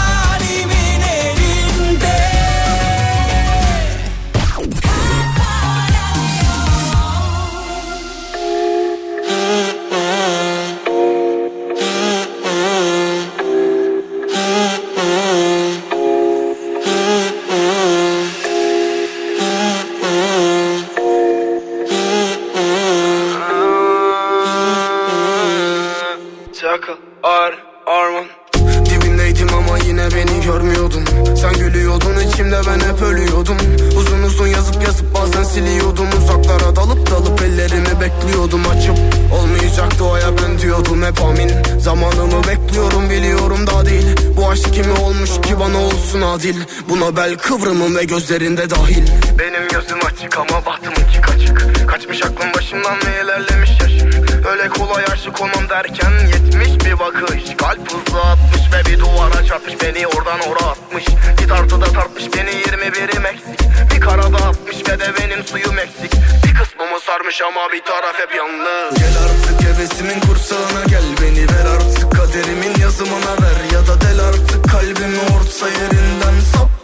Bel 47.30 47.36
kıvrımım 47.36 47.96
ve 47.96 48.04
gözlerinde 48.04 48.70
dahil. 48.70 49.06
Benim 49.38 49.68
gözüm 49.68 49.98
açık 50.06 50.38
ama 50.38 50.66
bahtımınki 50.66 51.20
kaçık 51.20 51.88
Kaçmış 51.88 52.22
aklım 52.22 52.54
başımdan 52.56 52.96
ve 53.06 53.24
ilerlemiş 53.24 53.70
yaşım 53.80 54.10
Öyle 54.50 54.68
kolay 54.68 55.04
aşık 55.12 55.40
olmam 55.40 55.68
derken 55.68 56.12
yetmiş 56.32 56.86
bir 56.86 56.98
bakış. 56.98 57.56
Kalp 57.56 57.92
hızlı 57.92 58.20
atmış 58.20 58.62
ve 58.72 58.90
bir 58.90 59.00
duvara 59.00 59.44
çarpmış. 59.44 59.74
Beni 59.82 60.06
oradan 60.06 60.40
oraya 60.40 60.70
atmış. 60.70 61.04
Bir 61.42 61.48
tartıda 61.48 61.84
tartmış 61.84 62.24
beni 62.36 62.50
21'im 62.50 63.26
eksik 63.26 63.60
Bir 63.94 64.00
karada 64.00 64.36
atmış 64.36 64.76
ve 64.88 65.00
de 65.00 65.08
benim 65.20 65.44
suyum 65.44 65.78
eksik. 65.78 66.12
Bir 66.44 66.54
kısmımı 66.54 67.00
sarmış 67.06 67.42
ama 67.42 67.72
bir 67.72 67.82
taraf 67.84 68.18
hep 68.18 68.34
yalnız. 68.34 68.98
Gel 68.98 69.16
artık 69.24 69.68
hevesimin 69.68 70.20
kursağına 70.20 70.84
gel. 70.88 71.04
Beni 71.22 71.42
ver 71.42 71.66
artık 71.74 72.12
kaderimin 72.12 72.74
yazımına 72.82 73.32
ver. 73.42 73.58
Ya 73.74 73.86
da 73.86 74.00
del 74.00 74.20
artık 74.28 74.70
kalbimi 74.70 75.18
orta 75.18 75.68
yerinden 75.68 76.39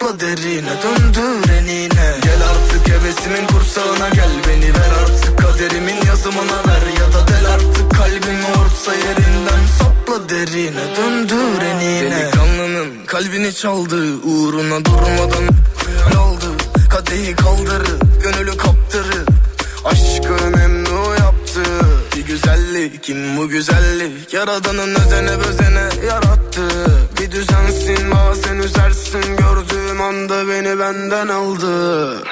Sapla 0.06 0.20
derine 0.20 0.70
döndür 0.82 1.50
enine. 1.52 2.18
Gel 2.22 2.42
artık 2.50 2.88
hevesimin 2.88 3.46
kursağına 3.46 4.08
gel 4.08 4.30
Beni. 4.48 4.74
Ver 4.74 4.90
artık 5.02 5.38
kaderimin 5.38 6.06
yazımına 6.06 6.58
ver 6.68 6.86
Ya 7.00 7.12
da 7.12 7.28
del 7.28 7.46
artık 7.54 7.90
kalbimi 7.90 8.44
orta 8.44 8.94
yerinden. 8.94 9.60
Sapla 9.78 10.28
derine 10.28 10.96
döndür 10.96 11.62
enine. 11.62 12.10
Delikanlının 12.10 13.06
kalbini 13.06 13.54
çaldı 13.54 14.16
Uğruna 14.24 14.84
durmadan 14.84 15.48
aldı. 16.18 16.46
Kadehi 16.90 17.36
kaldırı 17.36 17.98
Gönülü 18.22 18.56
kaptırı. 18.56 19.24
Aşkı 19.84 20.50
memnu 20.56 21.10
yaptı. 21.18 21.62
Bir 22.16 22.26
güzellik 22.26 23.02
kim 23.02 23.36
bu 23.36 23.48
güzellik? 23.48 24.34
Yaradanın 24.34 24.94
özene 24.94 25.40
bezene 25.40 26.06
yarattı. 26.06 26.62
Bir 27.20 27.30
düzensin 27.30 28.10
bazen 28.10 28.56
üzersin 28.56 29.36
Gördüğüm 29.36 29.75
anda 30.00 30.48
beni 30.48 30.78
benden 30.78 31.28
aldı. 31.28 32.16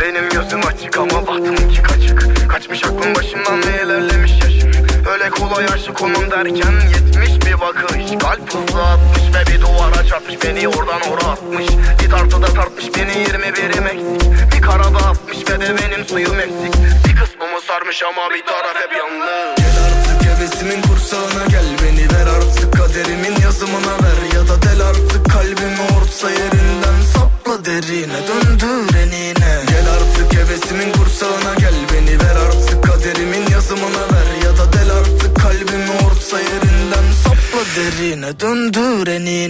Benim 0.00 0.28
gözüm 0.28 0.66
açık 0.66 0.98
ama 0.98 1.26
bahtımınki 1.26 1.82
kaçık. 1.82 2.50
Kaçmış 2.50 2.84
aklım 2.84 3.14
başımdan 3.14 3.58
ve 3.62 3.82
ilerlemiş 3.84 4.32
yaşım. 4.44 4.70
Öyle 5.12 5.30
kolay 5.30 5.64
aşık 5.64 6.02
olmam 6.02 6.30
derken 6.30 6.72
yetmiş 6.94 7.46
bir 7.46 7.60
bakış. 7.60 8.18
Kalp 8.22 8.54
hızlı 8.54 8.82
atmış 8.82 9.22
ve 9.34 9.52
bir 9.52 9.60
duvara 9.60 10.06
çarpmış. 10.06 10.36
Beni 10.44 10.68
oradan 10.68 11.00
oraya 11.00 11.28
atmış. 11.28 11.66
Bir 12.02 12.10
tartıda 12.10 12.46
tartmış 12.46 12.86
beni 12.96 13.12
21'im 13.12 13.86
eksik 13.86 14.30
Bir 14.54 14.62
karada 14.62 14.98
atmış 14.98 15.38
ve 15.38 15.60
de 15.60 15.76
benim 15.78 16.04
suyum 16.06 16.40
eksik. 16.40 16.74
Bir 17.06 17.16
kısmımı 17.16 17.60
sarmış 17.66 18.02
ama 18.02 18.30
bir 18.34 18.46
taraf 18.46 18.76
hep 18.82 18.96
yalnız. 18.96 19.56
Gel 19.56 19.76
artık 19.86 20.28
hevesimin 20.28 20.82
kursağına 20.82 21.46
gel. 21.48 21.66
Beni 21.82 22.04
ver 22.12 22.26
artık 22.36 22.72
kaderimin 22.72 23.40
yazımına 23.42 23.94
ver. 24.02 24.34
Ya 24.34 24.42
da 24.48 24.62
del 24.62 24.80
artık 24.82 25.30
kalbimi 25.32 25.87
orta 26.08 26.30
yerinden 26.30 27.02
Sapla 27.12 27.64
derine 27.64 28.20
döndür 28.28 28.94
enine 28.96 29.64
Gel 29.68 29.86
artık 29.90 30.38
hevesimin 30.38 30.92
kursağına 30.92 31.54
gel 31.58 31.74
Beni 31.92 32.20
ver 32.20 32.36
artık 32.46 32.82
kaderimin 32.84 33.50
yazımına 33.50 34.04
ver. 34.12 34.44
Ya 34.44 34.56
da 34.56 34.72
del 34.72 34.90
artık 34.90 35.36
kalbimi 35.36 35.90
orta 36.06 36.38
yerinden 36.38 36.67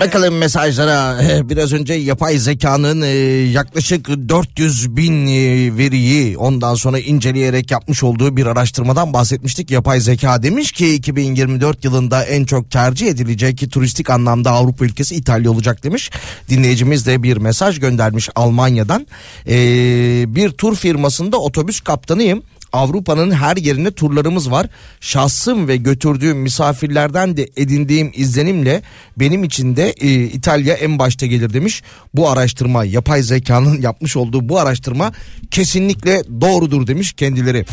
Bakalım 0.01 0.39
mesajlara 0.39 1.09
Eh, 1.23 1.49
biraz 1.49 1.73
önce 1.73 1.95
yapay 1.95 2.39
zekanın 2.39 3.03
eh, 3.03 3.53
yaklaşık 3.53 4.09
400 4.29 4.97
bin 4.97 5.27
eh, 5.27 5.77
veriyi 5.77 6.39
ondan 6.39 6.75
sonra 6.75 6.99
inceleyerek 6.99 7.71
yapmış 7.71 8.03
olduğu 8.03 8.37
bir 8.37 8.47
araştırmadan 8.47 9.13
bahsetmiştik. 9.13 9.71
Yapay 9.71 10.01
zeka 10.01 10.43
demiş 10.43 10.73
ki 10.73 10.95
2024 10.95 11.85
yılında 11.85 12.25
en 12.25 12.45
çok 12.45 12.71
tercih 12.71 13.07
edilecek 13.07 13.73
turistik 13.73 14.11
anlamda 14.11 14.51
Avrupa 14.51 14.85
ülkesi 14.85 15.15
İtalya 15.15 15.51
olacak 15.51 15.85
demiş. 15.85 16.11
Dinleyicimiz 16.49 17.07
de 17.07 17.23
bir 17.23 17.37
mesaj 17.37 17.81
göndermiş 17.81 18.29
Almanya'dan. 18.35 19.07
Bir 20.35 20.51
tur 20.51 20.77
firmasında 20.77 21.37
otobüs 21.37 21.81
kaptanıyım. 21.81 22.43
Avrupa'nın 22.73 23.31
her 23.31 23.57
yerine 23.57 23.91
turlarımız 23.91 24.51
var. 24.51 24.67
Şahsım 25.01 25.69
ve 25.69 25.77
götürdüğüm 25.77 26.39
misafirlerden 26.39 27.37
de 27.37 27.49
edindiğim 27.57 28.13
izlenimle 28.15 28.83
benim 29.17 29.45
için 29.45 29.77
de 29.77 29.91
e, 29.91 30.23
İtalya 30.25 30.75
en 30.75 30.99
başta 30.99 31.27
gelir 31.27 31.53
demiş. 31.53 31.83
Bu 32.15 32.31
araştırma 32.31 32.85
yapay 32.85 33.23
zekanın 33.23 33.83
yapmış 33.83 34.17
olduğu 34.17 34.49
bu 34.49 34.59
araştırma 34.59 35.13
kesinlikle 35.51 36.23
doğrudur 36.41 36.87
demiş 36.87 37.13
kendileri. 37.13 37.65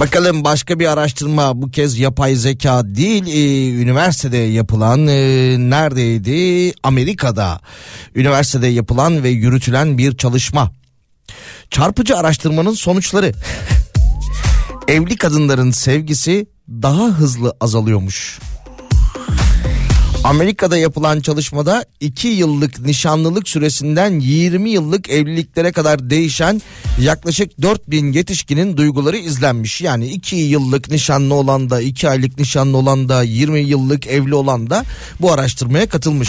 Bakalım 0.00 0.44
başka 0.44 0.78
bir 0.78 0.86
araştırma 0.92 1.62
bu 1.62 1.70
kez 1.70 1.98
yapay 1.98 2.34
zeka 2.34 2.94
değil 2.94 3.26
e, 3.26 3.82
üniversitede 3.82 4.36
yapılan 4.36 5.06
e, 5.06 5.16
neredeydi 5.58 6.72
Amerika'da 6.82 7.60
üniversitede 8.14 8.66
yapılan 8.66 9.22
ve 9.22 9.28
yürütülen 9.28 9.98
bir 9.98 10.16
çalışma. 10.16 10.79
Çarpıcı 11.70 12.16
araştırmanın 12.16 12.74
sonuçları. 12.74 13.32
Evli 14.88 15.16
kadınların 15.16 15.70
sevgisi 15.70 16.46
daha 16.68 17.04
hızlı 17.04 17.56
azalıyormuş. 17.60 18.38
Amerika'da 20.24 20.76
yapılan 20.76 21.20
çalışmada 21.20 21.84
2 22.00 22.28
yıllık 22.28 22.80
nişanlılık 22.80 23.48
süresinden 23.48 24.20
20 24.20 24.70
yıllık 24.70 25.10
evliliklere 25.10 25.72
kadar 25.72 26.10
değişen 26.10 26.62
yaklaşık 27.00 27.62
4000 27.62 28.12
yetişkinin 28.12 28.76
duyguları 28.76 29.16
izlenmiş. 29.16 29.80
Yani 29.80 30.06
2 30.06 30.36
yıllık 30.36 30.90
nişanlı 30.90 31.34
olan 31.34 31.70
da 31.70 31.80
2 31.80 32.08
aylık 32.08 32.38
nişanlı 32.38 32.76
olan 32.76 33.08
da 33.08 33.22
20 33.22 33.60
yıllık 33.60 34.06
evli 34.06 34.34
olan 34.34 34.70
da 34.70 34.84
bu 35.20 35.32
araştırmaya 35.32 35.88
katılmış. 35.88 36.28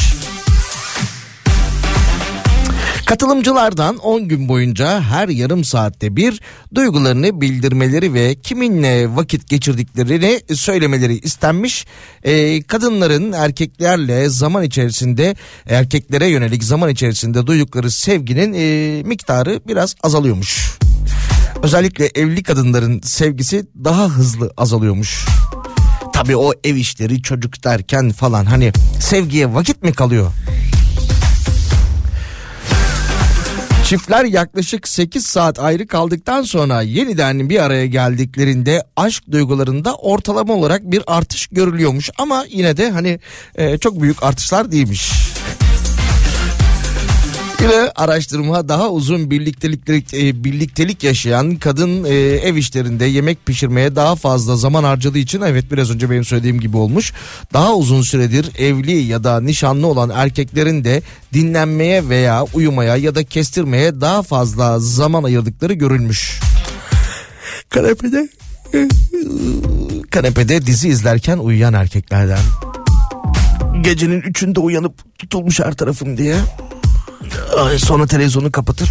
Katılımcılardan 3.11 3.97
10 3.97 4.27
gün 4.27 4.47
boyunca 4.47 5.01
her 5.01 5.27
yarım 5.27 5.63
saatte 5.63 6.15
bir 6.15 6.41
duygularını 6.75 7.41
bildirmeleri 7.41 8.13
ve 8.13 8.35
kiminle 8.35 9.15
vakit 9.15 9.47
geçirdiklerini 9.47 10.41
söylemeleri 10.55 11.19
istenmiş. 11.19 11.85
Ee, 12.23 12.63
kadınların 12.63 13.31
erkeklerle 13.31 14.29
zaman 14.29 14.63
içerisinde 14.63 15.35
erkeklere 15.69 16.27
yönelik 16.27 16.63
zaman 16.63 16.89
içerisinde 16.89 17.47
duydukları 17.47 17.91
sevginin 17.91 18.53
e, 18.53 19.03
miktarı 19.03 19.61
biraz 19.67 19.95
azalıyormuş. 20.03 20.77
Özellikle 21.63 22.09
evli 22.15 22.43
kadınların 22.43 23.01
sevgisi 23.01 23.65
daha 23.83 24.09
hızlı 24.09 24.53
azalıyormuş. 24.57 25.25
Tabii 26.13 26.35
o 26.35 26.51
ev 26.63 26.75
işleri 26.75 27.21
çocuk 27.21 27.63
derken 27.63 28.11
falan 28.11 28.45
hani 28.45 28.71
sevgiye 28.99 29.53
vakit 29.53 29.83
mi 29.83 29.93
kalıyor? 29.93 30.31
Çiftler 33.91 34.25
yaklaşık 34.25 34.87
8 34.87 35.25
saat 35.25 35.59
ayrı 35.59 35.87
kaldıktan 35.87 36.41
sonra 36.41 36.81
yeniden 36.81 37.49
bir 37.49 37.63
araya 37.63 37.85
geldiklerinde 37.85 38.83
aşk 38.95 39.23
duygularında 39.31 39.95
ortalama 39.95 40.53
olarak 40.53 40.91
bir 40.91 41.03
artış 41.07 41.47
görülüyormuş 41.47 42.09
ama 42.17 42.45
yine 42.49 42.77
de 42.77 42.91
hani 42.91 43.19
e, 43.55 43.77
çok 43.77 44.01
büyük 44.01 44.23
artışlar 44.23 44.71
değilmiş. 44.71 45.11
Yine 47.61 47.91
araştırma 47.95 48.67
daha 48.67 48.89
uzun 48.89 49.31
birliktelik 49.31 50.13
e, 50.13 50.43
birliktelik 50.43 51.03
yaşayan 51.03 51.55
kadın 51.55 52.03
e, 52.03 52.13
ev 52.15 52.55
işlerinde 52.55 53.05
yemek 53.05 53.45
pişirmeye 53.45 53.95
daha 53.95 54.15
fazla 54.15 54.55
zaman 54.55 54.83
harcadığı 54.83 55.17
için 55.17 55.41
evet 55.41 55.71
biraz 55.71 55.91
önce 55.91 56.09
benim 56.09 56.25
söylediğim 56.25 56.59
gibi 56.59 56.77
olmuş. 56.77 57.13
Daha 57.53 57.75
uzun 57.75 58.01
süredir 58.01 58.51
evli 58.57 58.91
ya 58.91 59.23
da 59.23 59.41
nişanlı 59.41 59.87
olan 59.87 60.09
erkeklerin 60.09 60.83
de 60.83 61.01
dinlenmeye 61.33 62.09
veya 62.09 62.45
uyumaya 62.53 62.95
ya 62.95 63.15
da 63.15 63.23
kestirmeye 63.23 64.01
daha 64.01 64.21
fazla 64.21 64.79
zaman 64.79 65.23
ayırdıkları 65.23 65.73
görülmüş. 65.73 66.39
Kanepede 67.69 68.29
kanepede 70.11 70.65
dizi 70.65 70.89
izlerken 70.89 71.37
uyuyan 71.37 71.73
erkeklerden. 71.73 72.39
Gecenin 73.81 74.21
üçünde 74.21 74.59
uyanıp 74.59 75.19
tutulmuş 75.19 75.59
her 75.59 75.73
tarafım 75.73 76.17
diye 76.17 76.35
sonra 77.77 78.07
televizyonu 78.07 78.51
kapatır. 78.51 78.89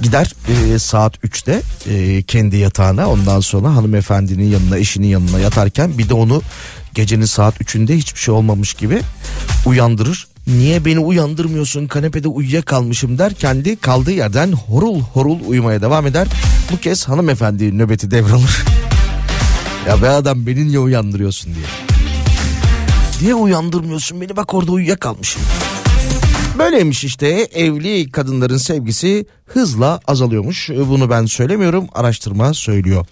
Gider 0.00 0.32
e, 0.48 0.78
saat 0.78 1.16
3'te 1.24 1.62
e, 1.90 2.22
kendi 2.22 2.56
yatağına 2.56 3.10
ondan 3.10 3.40
sonra 3.40 3.76
hanımefendinin 3.76 4.50
yanına 4.50 4.78
eşinin 4.78 5.06
yanına 5.06 5.38
yatarken 5.38 5.98
bir 5.98 6.08
de 6.08 6.14
onu 6.14 6.42
gecenin 6.94 7.24
saat 7.24 7.60
3'ünde 7.60 7.96
hiçbir 7.96 8.20
şey 8.20 8.34
olmamış 8.34 8.74
gibi 8.74 9.00
uyandırır. 9.66 10.26
Niye 10.46 10.84
beni 10.84 10.98
uyandırmıyorsun 10.98 11.86
kanepede 11.86 12.28
uyuyakalmışım 12.28 13.18
der 13.18 13.34
kendi 13.34 13.76
kaldığı 13.76 14.12
yerden 14.12 14.52
horul 14.52 15.00
horul 15.00 15.38
uyumaya 15.46 15.82
devam 15.82 16.06
eder. 16.06 16.28
Bu 16.72 16.76
kez 16.76 17.08
hanımefendi 17.08 17.78
nöbeti 17.78 18.10
devralır. 18.10 18.64
ya 19.88 20.02
be 20.02 20.08
adam 20.08 20.46
beni 20.46 20.68
niye 20.68 20.78
uyandırıyorsun 20.78 21.54
diye. 21.54 21.66
Niye 23.22 23.34
uyandırmıyorsun 23.34 24.20
beni 24.20 24.36
bak 24.36 24.54
orada 24.54 24.72
uyuyakalmışım. 24.72 25.42
kalmışım. 25.42 25.67
Böyleymiş 26.58 27.04
işte 27.04 27.28
evli 27.54 28.10
kadınların 28.10 28.56
sevgisi 28.56 29.26
hızla 29.46 30.00
azalıyormuş. 30.06 30.70
Bunu 30.70 31.10
ben 31.10 31.26
söylemiyorum 31.26 31.86
araştırma 31.94 32.54
söylüyor. 32.54 33.06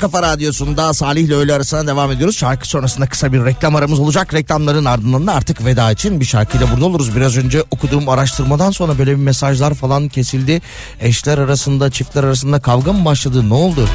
Kafa 0.00 0.22
radyosunda 0.22 0.94
Salih 0.94 1.22
ile 1.22 1.34
öğle 1.34 1.54
arasına 1.54 1.86
devam 1.86 2.12
ediyoruz. 2.12 2.36
Şarkı 2.36 2.68
sonrasında 2.68 3.06
kısa 3.06 3.32
bir 3.32 3.44
reklam 3.44 3.76
aramız 3.76 3.98
olacak. 3.98 4.34
Reklamların 4.34 4.84
ardından 4.84 5.26
da 5.26 5.34
artık 5.34 5.64
veda 5.64 5.92
için 5.92 6.20
bir 6.20 6.24
şarkıyla 6.24 6.70
burada 6.72 6.84
oluruz. 6.84 7.16
Biraz 7.16 7.36
önce 7.36 7.64
okuduğum 7.70 8.08
araştırmadan 8.08 8.70
sonra 8.70 8.98
böyle 8.98 9.10
bir 9.10 9.16
mesajlar 9.16 9.74
falan 9.74 10.08
kesildi. 10.08 10.62
Eşler 11.00 11.38
arasında, 11.38 11.90
çiftler 11.90 12.24
arasında 12.24 12.60
kavga 12.60 12.92
mı 12.92 13.04
başladı? 13.04 13.48
Ne 13.48 13.54
oldu? 13.54 13.88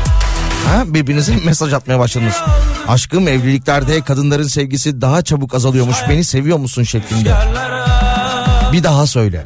Ha, 0.66 0.84
birbirinize 0.86 1.36
mesaj 1.46 1.74
atmaya 1.74 2.00
başladınız. 2.00 2.36
Aşkım 2.88 3.28
evliliklerde 3.28 4.02
kadınların 4.02 4.48
sevgisi 4.48 5.02
daha 5.02 5.22
çabuk 5.22 5.56
azalıyormuş. 5.56 5.98
Beni 6.10 6.24
seviyor 6.24 6.58
musun 6.58 6.84
şeklinde. 6.84 7.34
Bir 8.72 8.84
daha 8.84 9.08
söyle. 9.08 9.46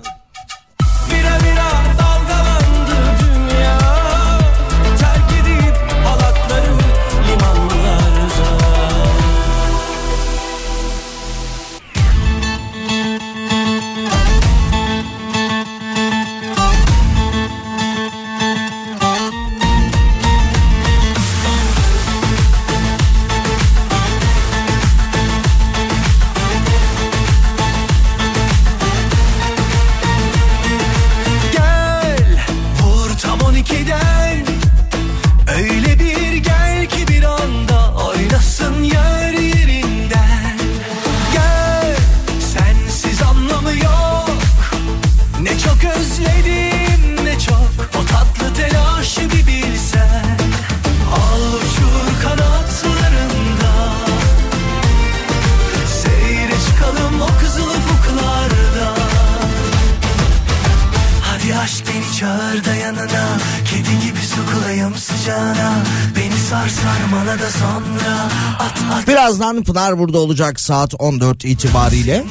Birazdan 69.08 69.64
Pınar 69.64 70.00
burada 70.00 70.18
olacak 70.20 70.60
saat 70.60 70.94
14 71.00 71.46
itibariyle. 71.46 72.24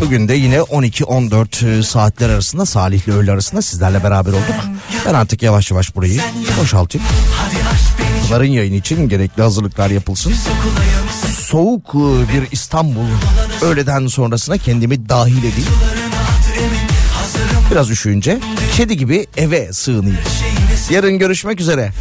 Bugün 0.00 0.28
de 0.28 0.34
yine 0.34 0.56
12-14 0.56 1.82
saatler 1.82 2.28
arasında 2.30 2.66
Salih 2.66 3.08
ile 3.08 3.14
öğle 3.14 3.32
arasında 3.32 3.62
sizlerle 3.62 4.04
beraber 4.04 4.30
olduk. 4.30 4.54
Ben 5.06 5.14
artık 5.14 5.42
yavaş 5.42 5.70
yavaş 5.70 5.96
burayı 5.96 6.20
boşaltayım. 6.60 7.06
Pınar'ın 8.28 8.44
yayını 8.44 8.74
için 8.76 9.08
gerekli 9.08 9.42
hazırlıklar 9.42 9.90
yapılsın. 9.90 10.34
Soğuk 11.38 11.94
e, 11.94 12.32
bir 12.34 12.52
İstanbul 12.52 13.06
öğleden 13.62 14.06
sonrasına 14.06 14.58
kendimi 14.58 15.08
dahil 15.08 15.38
edeyim. 15.38 15.70
Biraz 17.70 17.90
üşüyünce 17.90 18.38
kedi 18.76 18.96
gibi 18.96 19.26
eve 19.36 19.72
sığınayım. 19.72 20.18
Yarın 20.90 21.18
görüşmek 21.18 21.60
üzere. 21.60 21.92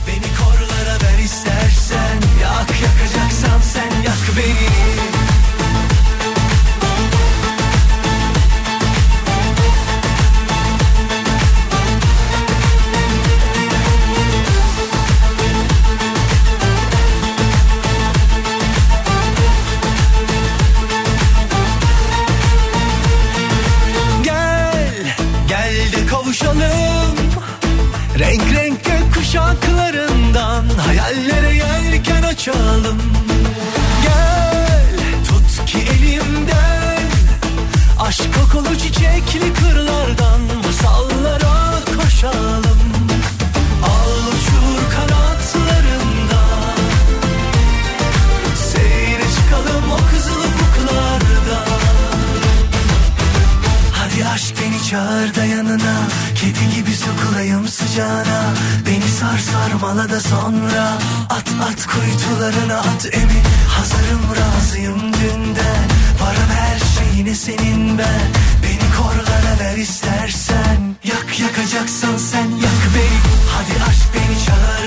Da 60.14 60.20
sonra 60.20 60.98
At 61.30 61.48
at 61.70 61.88
kuytularına 61.88 62.78
at 62.80 63.06
emin 63.14 63.44
Hazırım 63.68 64.24
razıyım 64.40 65.00
dünden 65.00 65.88
Varım 66.22 66.50
her 66.50 66.80
şeyine 66.80 67.36
senin 67.36 67.98
ben 67.98 68.30
Beni 68.64 68.88
korlara 68.98 69.60
ver 69.60 69.78
istersen. 69.78 70.96
Yak 71.04 71.40
yakacaksan 71.40 72.18
sen 72.18 72.48
yak 72.66 72.82
beni. 72.96 73.20
Hadi 73.54 73.84
aşk 73.90 74.08
beni 74.14 74.46
çağır 74.46 74.83